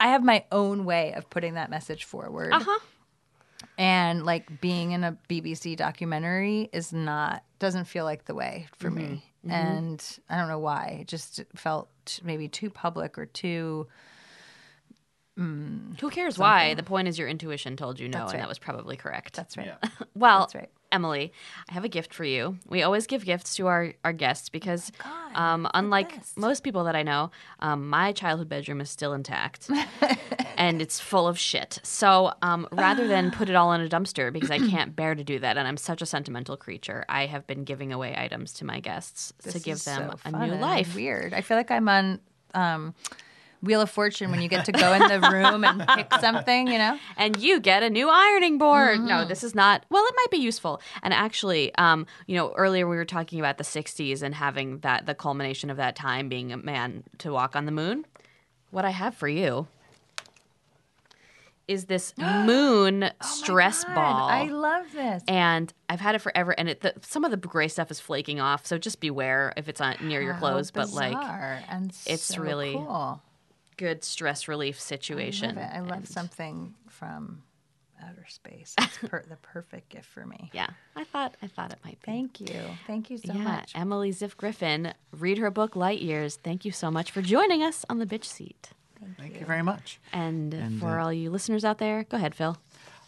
I 0.00 0.08
have 0.08 0.24
my 0.24 0.44
own 0.50 0.84
way 0.84 1.12
of 1.12 1.28
putting 1.30 1.54
that 1.54 1.70
message 1.70 2.04
forward. 2.04 2.52
Uh-huh. 2.52 2.78
And 3.78 4.24
like 4.24 4.60
being 4.60 4.92
in 4.92 5.04
a 5.04 5.16
BBC 5.28 5.76
documentary 5.76 6.68
is 6.72 6.92
not 6.92 7.44
doesn't 7.58 7.84
feel 7.84 8.04
like 8.04 8.24
the 8.24 8.34
way 8.34 8.66
for 8.76 8.90
me. 8.90 9.24
Mm-hmm. 9.46 9.50
And 9.50 10.18
I 10.28 10.36
don't 10.38 10.48
know 10.48 10.58
why. 10.58 10.98
It 11.02 11.08
just 11.08 11.40
felt 11.54 11.88
maybe 12.24 12.48
too 12.48 12.70
public 12.70 13.18
or 13.18 13.26
too 13.26 13.86
Who 15.36 16.10
cares 16.10 16.38
why? 16.38 16.74
The 16.74 16.82
point 16.82 17.08
is 17.08 17.18
your 17.18 17.28
intuition 17.28 17.76
told 17.76 17.98
you 17.98 18.08
no, 18.08 18.18
That's 18.18 18.32
and 18.32 18.42
that 18.42 18.48
was 18.48 18.58
probably 18.58 18.96
correct. 18.96 19.34
that's 19.34 19.56
right. 19.56 19.72
well, 20.14 20.40
That's 20.40 20.54
right. 20.54 20.70
Emily, 20.90 21.32
I 21.70 21.72
have 21.72 21.84
a 21.84 21.88
gift 21.88 22.12
for 22.12 22.24
you. 22.24 22.58
We 22.68 22.82
always 22.82 23.06
give 23.06 23.24
gifts 23.24 23.56
to 23.56 23.66
our, 23.66 23.94
our 24.04 24.12
guests 24.12 24.50
because, 24.50 24.92
Oh 25.00 25.04
God, 25.32 25.36
um, 25.40 25.68
unlike 25.72 26.18
most 26.36 26.62
people 26.62 26.84
that 26.84 26.94
I 26.94 27.02
know, 27.02 27.30
um, 27.60 27.88
my 27.88 28.12
childhood 28.12 28.50
bedroom 28.50 28.82
is 28.82 28.90
still 28.90 29.14
intact 29.14 29.70
and 30.58 30.82
it's 30.82 31.00
full 31.00 31.26
of 31.26 31.38
shit. 31.38 31.80
So 31.82 32.34
um, 32.42 32.68
rather 32.72 33.08
than 33.08 33.30
put 33.30 33.48
it 33.48 33.54
all 33.56 33.72
in 33.72 33.80
a 33.80 33.88
dumpster 33.88 34.30
because 34.30 34.50
I 34.50 34.58
can't 34.68 34.94
bear 34.94 35.14
to 35.14 35.24
do 35.24 35.38
that, 35.38 35.56
and 35.56 35.66
I'm 35.66 35.78
such 35.78 36.02
a 36.02 36.06
sentimental 36.06 36.58
creature, 36.58 37.06
I 37.08 37.24
have 37.24 37.46
been 37.46 37.64
giving 37.64 37.90
away 37.90 38.14
items 38.14 38.52
to 38.54 38.66
my 38.66 38.80
guests 38.80 39.32
to 39.48 39.58
give 39.58 39.82
them 39.84 40.10
so 40.10 40.18
a 40.26 40.46
new 40.46 40.56
life. 40.56 40.94
Weird. 40.94 41.32
I 41.32 41.40
feel 41.40 41.56
like 41.56 41.70
I'm 41.70 41.88
on 41.88 42.20
um, 42.52 42.94
Wheel 43.62 43.80
of 43.80 43.90
Fortune 43.90 44.30
when 44.30 44.42
you 44.42 44.48
get 44.48 44.64
to 44.64 44.72
go 44.72 44.92
in 44.92 45.00
the 45.00 45.20
room 45.30 45.64
and 45.64 45.86
pick 45.88 46.12
something. 46.20 46.66
You 46.66 46.78
know. 46.78 46.98
and 47.16 47.36
you 47.40 47.60
get 47.60 47.82
a 47.82 47.90
new 47.90 48.08
ironing 48.08 48.58
board. 48.58 48.98
Mm-hmm. 48.98 49.06
No, 49.08 49.24
this 49.24 49.44
is 49.44 49.54
not. 49.54 49.84
Well, 49.88 50.04
it 50.04 50.14
might 50.16 50.30
be 50.30 50.38
useful. 50.38 50.80
And 51.02 51.14
actually, 51.14 51.74
um, 51.76 52.06
you 52.26 52.36
know, 52.36 52.52
earlier 52.54 52.88
we 52.88 52.96
were 52.96 53.04
talking 53.04 53.38
about 53.38 53.58
the 53.58 53.64
'60s 53.64 54.22
and 54.22 54.34
having 54.34 54.78
that 54.80 55.06
the 55.06 55.14
culmination 55.14 55.70
of 55.70 55.76
that 55.76 55.94
time 55.96 56.28
being 56.28 56.52
a 56.52 56.56
man 56.56 57.04
to 57.18 57.32
walk 57.32 57.54
on 57.54 57.64
the 57.66 57.72
moon. 57.72 58.04
What 58.70 58.84
I 58.84 58.90
have 58.90 59.14
for 59.14 59.28
you 59.28 59.68
is 61.68 61.84
this 61.84 62.12
moon 62.18 63.10
stress 63.22 63.84
Oh 63.84 63.88
God, 63.88 63.94
ball. 63.94 64.28
I 64.28 64.44
love 64.46 64.86
this. 64.92 65.22
and 65.28 65.72
I've 65.88 66.00
had 66.00 66.14
it 66.14 66.18
forever, 66.20 66.52
and 66.58 66.68
it 66.68 66.80
the, 66.80 66.94
some 67.02 67.24
of 67.24 67.30
the 67.30 67.36
gray 67.36 67.68
stuff 67.68 67.90
is 67.90 68.00
flaking 68.00 68.40
off. 68.40 68.66
So 68.66 68.78
just 68.78 68.98
beware 69.00 69.52
if 69.56 69.68
it's 69.68 69.80
on 69.80 69.96
near 70.02 70.20
your 70.20 70.34
clothes. 70.34 70.70
But 70.70 70.90
like, 70.90 71.16
and 71.70 71.90
it's 72.06 72.22
so 72.24 72.40
really 72.42 72.72
cool. 72.72 73.22
Good 73.76 74.04
stress 74.04 74.48
relief 74.48 74.80
situation. 74.80 75.50
I 75.50 75.52
situation. 75.52 75.56
love 75.56 75.64
it. 75.72 75.76
I 75.76 75.80
love 75.80 75.98
And, 75.98 76.08
something 76.08 76.74
from 76.88 77.42
outer 78.02 78.26
space. 78.28 78.74
It's 78.80 78.98
per- 79.08 79.24
the 79.28 79.36
perfect 79.36 79.88
gift 79.90 80.06
for 80.06 80.26
me. 80.26 80.50
Yeah, 80.52 80.68
I 80.96 81.04
thought 81.04 81.36
I 81.42 81.46
thought 81.46 81.72
it 81.72 81.78
might 81.84 82.00
be. 82.00 82.06
Thank 82.06 82.40
you. 82.40 82.60
Thank 82.86 83.10
you 83.10 83.18
so 83.18 83.32
yeah, 83.32 83.38
much. 83.42 83.72
Emily 83.74 84.10
Ziff 84.10 84.36
Griffin. 84.36 84.92
Read 85.12 85.38
her 85.38 85.50
book 85.50 85.76
Light 85.76 86.00
Years. 86.00 86.38
Thank 86.42 86.64
you 86.64 86.72
so 86.72 86.90
much 86.90 87.10
for 87.10 87.22
joining 87.22 87.62
us 87.62 87.84
on 87.88 87.98
the 87.98 88.06
bitch 88.06 88.24
seat. 88.24 88.70
Thank 89.18 89.40
you 89.40 89.44
very 89.46 89.62
much. 89.62 89.98
And, 90.12 90.54
And, 90.54 90.78
for 90.80 91.00
uh, 91.00 91.04
all 91.04 91.12
you 91.12 91.30
listeners 91.30 91.64
out 91.64 91.78
there, 91.78 92.04
go 92.04 92.16
ahead, 92.16 92.36
Phil. 92.36 92.56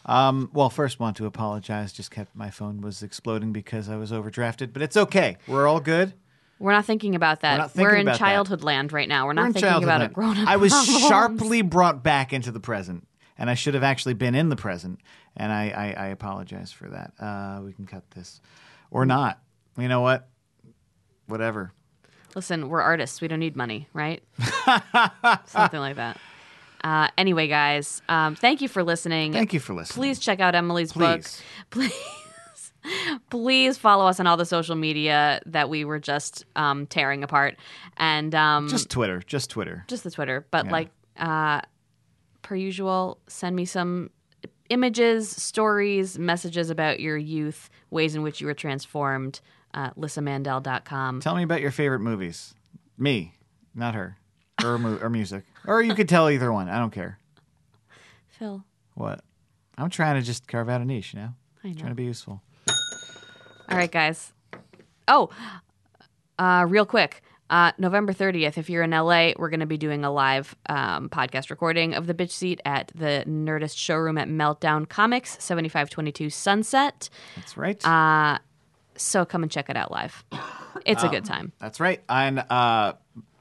Um, 0.07 0.51
well, 0.53 0.69
first, 0.69 0.99
want 1.01 1.17
to 1.19 1.27
apologize. 1.27 1.93
Just 1.93 2.11
kept 2.11 2.35
my 2.35 2.51
phone 2.51 2.81
was 2.81 3.03
exploding 3.03 3.53
because 3.53 3.89
I 3.89 3.97
was 3.97 4.11
overdrafted, 4.13 4.73
but 4.73 4.83
it's 4.83 4.97
okay. 4.97 5.37
We're 5.47 5.67
all 5.69 5.81
good. 5.81 6.13
We're 6.59 6.73
not 6.73 6.85
thinking 6.85 7.15
about 7.15 7.41
that. 7.41 7.53
We're 7.55 7.59
not 7.59 7.71
thinking 7.73 7.95
in 7.97 8.01
about 8.03 8.13
that. 8.13 8.19
childhood 8.19 8.63
land 8.63 8.93
right 8.93 9.09
now. 9.09 9.27
We're 9.27 9.33
not 9.33 9.43
We're 9.43 9.47
in 9.49 9.53
thinking 9.55 9.83
about 9.83 10.01
land. 10.01 10.13
a 10.13 10.15
grown 10.15 10.39
up. 10.39 10.49
I 10.49 10.57
was 10.57 10.73
sharply 11.09 11.63
brought 11.63 12.03
back 12.03 12.33
into 12.33 12.53
the 12.53 12.61
present, 12.61 13.07
and 13.37 13.51
I 13.51 13.55
should 13.55 13.75
have 13.75 13.83
actually 13.83 14.15
been 14.15 14.35
in 14.35 14.49
the 14.49 14.57
present, 14.57 15.01
and 15.37 15.53
I, 15.53 15.69
I, 15.97 16.05
I 16.05 16.07
apologize 16.09 16.71
for 16.73 16.89
that. 16.89 17.13
Uh, 17.19 17.61
we 17.63 17.73
can 17.73 17.87
cut 17.87 18.09
this, 18.13 18.41
or 18.91 19.05
not. 19.05 19.41
You 19.77 19.89
know 19.89 20.01
what? 20.01 20.29
Whatever. 21.27 21.73
Listen, 22.35 22.69
we're 22.69 22.81
artists. 22.81 23.21
We 23.21 23.29
don't 23.29 23.41
need 23.41 23.57
money, 23.57 23.89
right? 23.93 24.23
Something 25.47 25.81
like 25.81 25.97
that. 25.97 26.19
Uh, 26.83 27.09
anyway, 27.17 27.49
guys, 27.49 28.03
um, 28.09 28.35
thank 28.35 28.61
you 28.61 28.69
for 28.69 28.83
listening. 28.85 29.33
Thank 29.33 29.53
you 29.55 29.61
for 29.61 29.73
listening. 29.73 29.95
Please 29.95 30.19
check 30.19 30.41
out 30.41 30.55
Emily's 30.55 30.93
book. 30.93 31.23
Please. 31.71 31.93
Please, 33.31 33.79
follow 33.79 34.07
us 34.07 34.21
on 34.21 34.27
all 34.27 34.37
the 34.37 34.45
social 34.47 34.77
media 34.77 35.41
that 35.47 35.69
we 35.69 35.85
were 35.85 35.99
just 35.99 36.45
um, 36.57 36.87
tearing 36.87 37.23
apart, 37.25 37.57
and 37.97 38.35
um, 38.35 38.69
Just 38.69 38.91
Twitter. 38.91 39.21
Just 39.27 39.51
Twitter. 39.51 39.85
just 39.89 40.05
the 40.05 40.11
Twitter. 40.11 40.47
But 40.51 40.67
Yeah. 40.67 40.73
like 40.73 40.91
uh, 41.17 41.61
per 42.43 42.57
usual, 42.57 43.19
send 43.27 43.57
me 43.57 43.65
some 43.65 44.11
images, 44.69 45.29
stories, 45.31 46.19
messages 46.19 46.71
about 46.71 47.01
your 47.01 47.17
youth, 47.17 47.71
ways 47.91 48.15
in 48.15 48.23
which 48.23 48.41
you 48.41 48.47
were 48.47 48.55
transformed. 48.55 49.41
Uh, 49.73 49.91
LyssaMandel.com. 49.99 51.21
Tell 51.21 51.35
me 51.35 51.43
about 51.43 51.61
your 51.61 51.71
favorite 51.73 51.99
movies. 52.01 52.55
Me, 52.97 53.33
not 53.75 53.95
her, 53.95 54.17
or 54.63 54.79
mu- 54.79 54.99
or 54.99 55.11
music, 55.11 55.43
or 55.67 55.83
you 55.83 55.95
could 55.97 56.09
tell 56.09 56.31
either 56.31 56.53
one. 56.53 56.69
I 56.69 56.79
don't 56.79 56.93
care. 56.93 57.19
Phil, 58.29 58.65
What? 58.95 59.21
I'm 59.77 59.91
trying 59.91 60.15
to 60.21 60.23
just 60.25 60.47
carve 60.47 60.69
out 60.69 60.81
a 60.81 60.85
niche. 60.85 61.13
You 61.15 61.21
know, 61.21 61.35
I 61.65 61.69
know. 61.69 61.75
trying 61.75 61.91
to 61.91 61.97
be 61.97 62.05
useful. 62.05 62.41
All 63.69 63.77
right, 63.77 63.91
guys. 63.91 64.33
Oh, 65.09 65.31
uh, 66.39 66.67
real 66.69 66.87
quick. 66.87 67.23
Uh, 67.51 67.73
November 67.79 68.13
30th, 68.13 68.57
if 68.57 68.71
you're 68.71 68.83
in 68.83 68.91
LA, 68.91 69.33
we're 69.37 69.51
going 69.51 69.61
to 69.61 69.67
be 69.67 69.77
doing 69.77 70.05
a 70.05 70.11
live 70.11 70.57
um, 70.69 71.09
podcast 71.11 71.51
recording 71.51 71.95
of 71.95 72.07
The 72.07 72.15
Bitch 72.15 72.31
Seat 72.31 72.61
at 72.65 72.91
the 72.95 73.23
Nerdist 73.29 73.77
showroom 73.77 74.17
at 74.17 74.29
Meltdown 74.29 74.89
Comics, 74.89 75.33
7522 75.45 76.31
Sunset. 76.31 77.11
That's 77.37 77.57
right. 77.57 77.87
Uh, 77.87 78.39
so 78.97 79.25
come 79.25 79.43
and 79.43 79.53
check 79.53 79.69
it 79.69 79.77
out 79.77 79.91
live. 79.91 80.25
It's 80.85 81.05
a 81.05 81.09
good 81.09 81.25
time. 81.25 81.53
That's 81.61 81.81
right. 81.81 82.03
And 82.11 82.41
uh, 82.51 82.95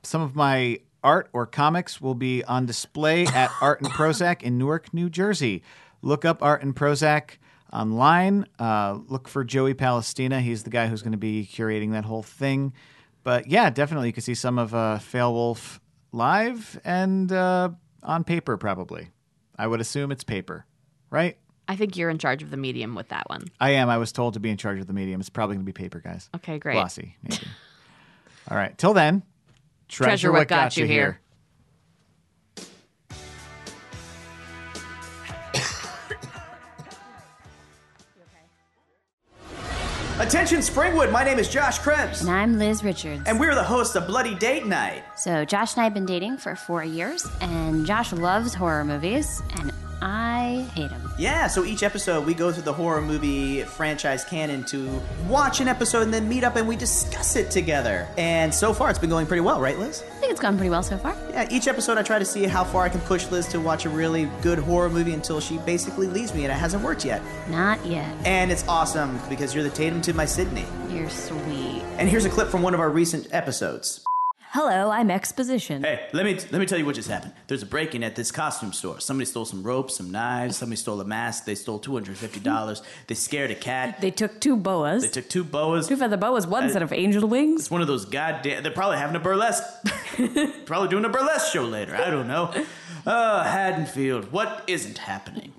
some 0.03 0.21
of 0.21 0.35
my 0.35 0.79
art 1.03 1.29
or 1.33 1.45
comics 1.45 1.99
will 1.99 2.13
be 2.13 2.43
on 2.43 2.65
display 2.67 3.25
at 3.25 3.51
Art 3.59 3.81
and 3.81 3.89
Prozac 3.89 4.43
in 4.43 4.57
Newark, 4.57 4.93
New 4.93 5.09
Jersey. 5.09 5.63
Look 6.01 6.23
up 6.23 6.41
Art 6.43 6.61
and 6.61 6.75
Prozac 6.75 7.37
online. 7.73 8.45
Uh, 8.59 8.99
look 9.07 9.27
for 9.27 9.43
Joey 9.43 9.73
Palestina. 9.73 10.39
He's 10.39 10.63
the 10.63 10.69
guy 10.69 10.87
who's 10.87 11.01
going 11.01 11.13
to 11.13 11.17
be 11.17 11.49
curating 11.51 11.91
that 11.91 12.05
whole 12.05 12.23
thing. 12.23 12.73
But 13.23 13.47
yeah, 13.47 13.69
definitely 13.69 14.07
you 14.07 14.13
can 14.13 14.23
see 14.23 14.35
some 14.35 14.59
of 14.59 14.73
uh, 14.75 14.99
Fail 14.99 15.33
Wolf 15.33 15.81
live 16.11 16.79
and 16.85 17.31
uh, 17.31 17.69
on 18.03 18.23
paper, 18.23 18.57
probably. 18.57 19.09
I 19.57 19.67
would 19.67 19.81
assume 19.81 20.11
it's 20.11 20.23
paper, 20.23 20.65
right? 21.09 21.37
I 21.67 21.75
think 21.75 21.95
you're 21.95 22.09
in 22.09 22.17
charge 22.17 22.43
of 22.43 22.51
the 22.51 22.57
medium 22.57 22.95
with 22.95 23.09
that 23.09 23.29
one. 23.29 23.43
I 23.59 23.71
am. 23.71 23.89
I 23.89 23.97
was 23.97 24.11
told 24.11 24.33
to 24.33 24.39
be 24.39 24.49
in 24.49 24.57
charge 24.57 24.79
of 24.79 24.87
the 24.87 24.93
medium. 24.93 25.19
It's 25.21 25.29
probably 25.29 25.55
going 25.55 25.65
to 25.65 25.71
be 25.71 25.73
paper, 25.73 25.99
guys. 25.99 26.29
Okay, 26.35 26.59
great. 26.59 26.73
Glossy, 26.73 27.15
maybe. 27.23 27.43
All 28.49 28.57
right. 28.57 28.77
Till 28.77 28.93
then, 28.93 29.23
treasure, 29.87 30.31
what 30.31 30.47
got, 30.47 30.75
you 30.75 30.85
here. 30.85 31.21
Attention, 40.19 40.59
Springwood. 40.59 41.11
My 41.11 41.23
name 41.23 41.39
is 41.39 41.49
Josh 41.49 41.79
Krebs. 41.79 42.21
And 42.21 42.29
I'm 42.29 42.59
Liz 42.59 42.83
Richards. 42.83 43.23
And 43.25 43.39
we're 43.39 43.55
the 43.55 43.63
hosts 43.63 43.95
of 43.95 44.05
Bloody 44.05 44.35
Date 44.35 44.67
Night. 44.67 45.03
So, 45.15 45.43
Josh 45.43 45.73
and 45.73 45.81
I 45.81 45.85
have 45.85 45.93
been 45.95 46.05
dating 46.05 46.37
for 46.37 46.55
four 46.55 46.83
years, 46.83 47.27
and 47.41 47.83
Josh 47.83 48.13
loves 48.13 48.53
horror 48.53 48.85
movies, 48.85 49.41
and 49.57 49.73
I 50.01 50.67
hate 50.73 50.89
them. 50.89 51.01
Yeah, 51.17 51.47
so 51.47 51.63
each 51.63 51.83
episode 51.83 52.25
we 52.25 52.33
go 52.33 52.51
through 52.51 52.63
the 52.63 52.73
horror 52.73 53.01
movie 53.01 53.63
franchise 53.63 54.25
canon 54.25 54.63
to 54.65 55.01
watch 55.27 55.61
an 55.61 55.67
episode 55.67 56.01
and 56.01 56.13
then 56.13 56.27
meet 56.27 56.43
up 56.43 56.55
and 56.55 56.67
we 56.67 56.75
discuss 56.75 57.35
it 57.35 57.51
together. 57.51 58.07
And 58.17 58.53
so 58.53 58.73
far 58.73 58.89
it's 58.89 58.99
been 58.99 59.09
going 59.09 59.27
pretty 59.27 59.41
well, 59.41 59.61
right, 59.61 59.77
Liz? 59.77 60.03
I 60.03 60.19
think 60.19 60.31
it's 60.31 60.41
gone 60.41 60.57
pretty 60.57 60.69
well 60.69 60.83
so 60.83 60.97
far. 60.97 61.15
Yeah, 61.29 61.47
each 61.51 61.67
episode 61.67 61.97
I 61.97 62.03
try 62.03 62.19
to 62.19 62.25
see 62.25 62.43
how 62.45 62.63
far 62.63 62.83
I 62.83 62.89
can 62.89 63.01
push 63.01 63.29
Liz 63.31 63.47
to 63.49 63.59
watch 63.59 63.85
a 63.85 63.89
really 63.89 64.29
good 64.41 64.59
horror 64.59 64.89
movie 64.89 65.13
until 65.13 65.39
she 65.39 65.57
basically 65.59 66.07
leaves 66.07 66.33
me 66.33 66.43
and 66.43 66.51
it 66.51 66.55
hasn't 66.55 66.83
worked 66.83 67.05
yet. 67.05 67.21
Not 67.49 67.85
yet. 67.85 68.13
And 68.25 68.51
it's 68.51 68.67
awesome 68.67 69.19
because 69.29 69.53
you're 69.53 69.63
the 69.63 69.69
Tatum 69.69 70.01
to 70.01 70.13
my 70.13 70.25
Sydney. 70.25 70.65
You're 70.89 71.09
sweet. 71.09 71.83
And 71.97 72.09
here's 72.09 72.25
a 72.25 72.29
clip 72.29 72.49
from 72.49 72.61
one 72.61 72.73
of 72.73 72.79
our 72.79 72.89
recent 72.89 73.27
episodes. 73.31 74.03
Hello, 74.53 74.91
I'm 74.91 75.09
Exposition. 75.09 75.81
Hey, 75.81 76.07
let 76.13 76.25
me 76.25 76.35
let 76.35 76.59
me 76.59 76.67
tell 76.67 76.77
you 76.77 76.85
what 76.85 76.93
just 76.93 77.09
happened. 77.09 77.33
There's 77.47 77.63
a 77.63 77.65
break-in 77.65 78.03
at 78.03 78.15
this 78.15 78.31
costume 78.31 78.71
store. 78.71 78.99
Somebody 78.99 79.25
stole 79.25 79.45
some 79.45 79.63
ropes, 79.63 79.95
some 79.95 80.11
knives. 80.11 80.57
Somebody 80.57 80.75
stole 80.75 81.01
a 81.01 81.05
mask. 81.05 81.45
They 81.45 81.55
stole 81.55 81.79
two 81.79 81.93
hundred 81.93 82.17
fifty 82.17 82.39
dollars. 82.39 82.83
They 83.07 83.15
scared 83.15 83.49
a 83.49 83.55
cat. 83.55 83.99
They 83.99 84.11
took 84.11 84.39
two 84.39 84.55
boas. 84.55 85.01
They 85.01 85.07
took 85.07 85.27
two 85.27 85.43
boas. 85.43 85.87
two 85.87 85.97
feather 85.97 86.17
boas, 86.17 86.45
one 86.45 86.65
Uh, 86.65 86.69
set 86.69 86.83
of 86.83 86.93
angel 86.93 87.27
wings. 87.27 87.61
It's 87.61 87.71
one 87.71 87.81
of 87.81 87.87
those 87.87 88.05
goddamn. 88.05 88.61
They're 88.61 88.71
probably 88.71 88.99
having 88.99 89.15
a 89.15 89.19
burlesque. 89.19 89.63
probably 90.65 90.87
doing 90.89 91.05
a 91.05 91.09
burlesque 91.09 91.51
show 91.51 91.63
later. 91.65 91.95
I 91.95 92.11
don't 92.11 92.27
know. 92.27 92.53
Uh, 93.07 93.43
Haddonfield. 93.43 94.31
What 94.31 94.63
isn't 94.67 94.99
happening? 94.99 95.53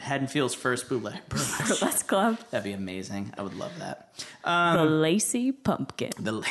Haddonfield's 0.00 0.54
first 0.54 0.88
bootleg 0.88 1.20
burlesque. 1.28 1.68
Burlesque 1.80 2.06
Club. 2.08 2.38
That'd 2.50 2.64
be 2.64 2.72
amazing. 2.72 3.32
I 3.38 3.42
would 3.42 3.54
love 3.54 3.78
that. 3.78 4.12
the 4.44 4.84
Lacy 4.84 5.52
Pumpkin. 5.52 6.10
The 6.18 6.42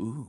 ooh. 0.00 0.28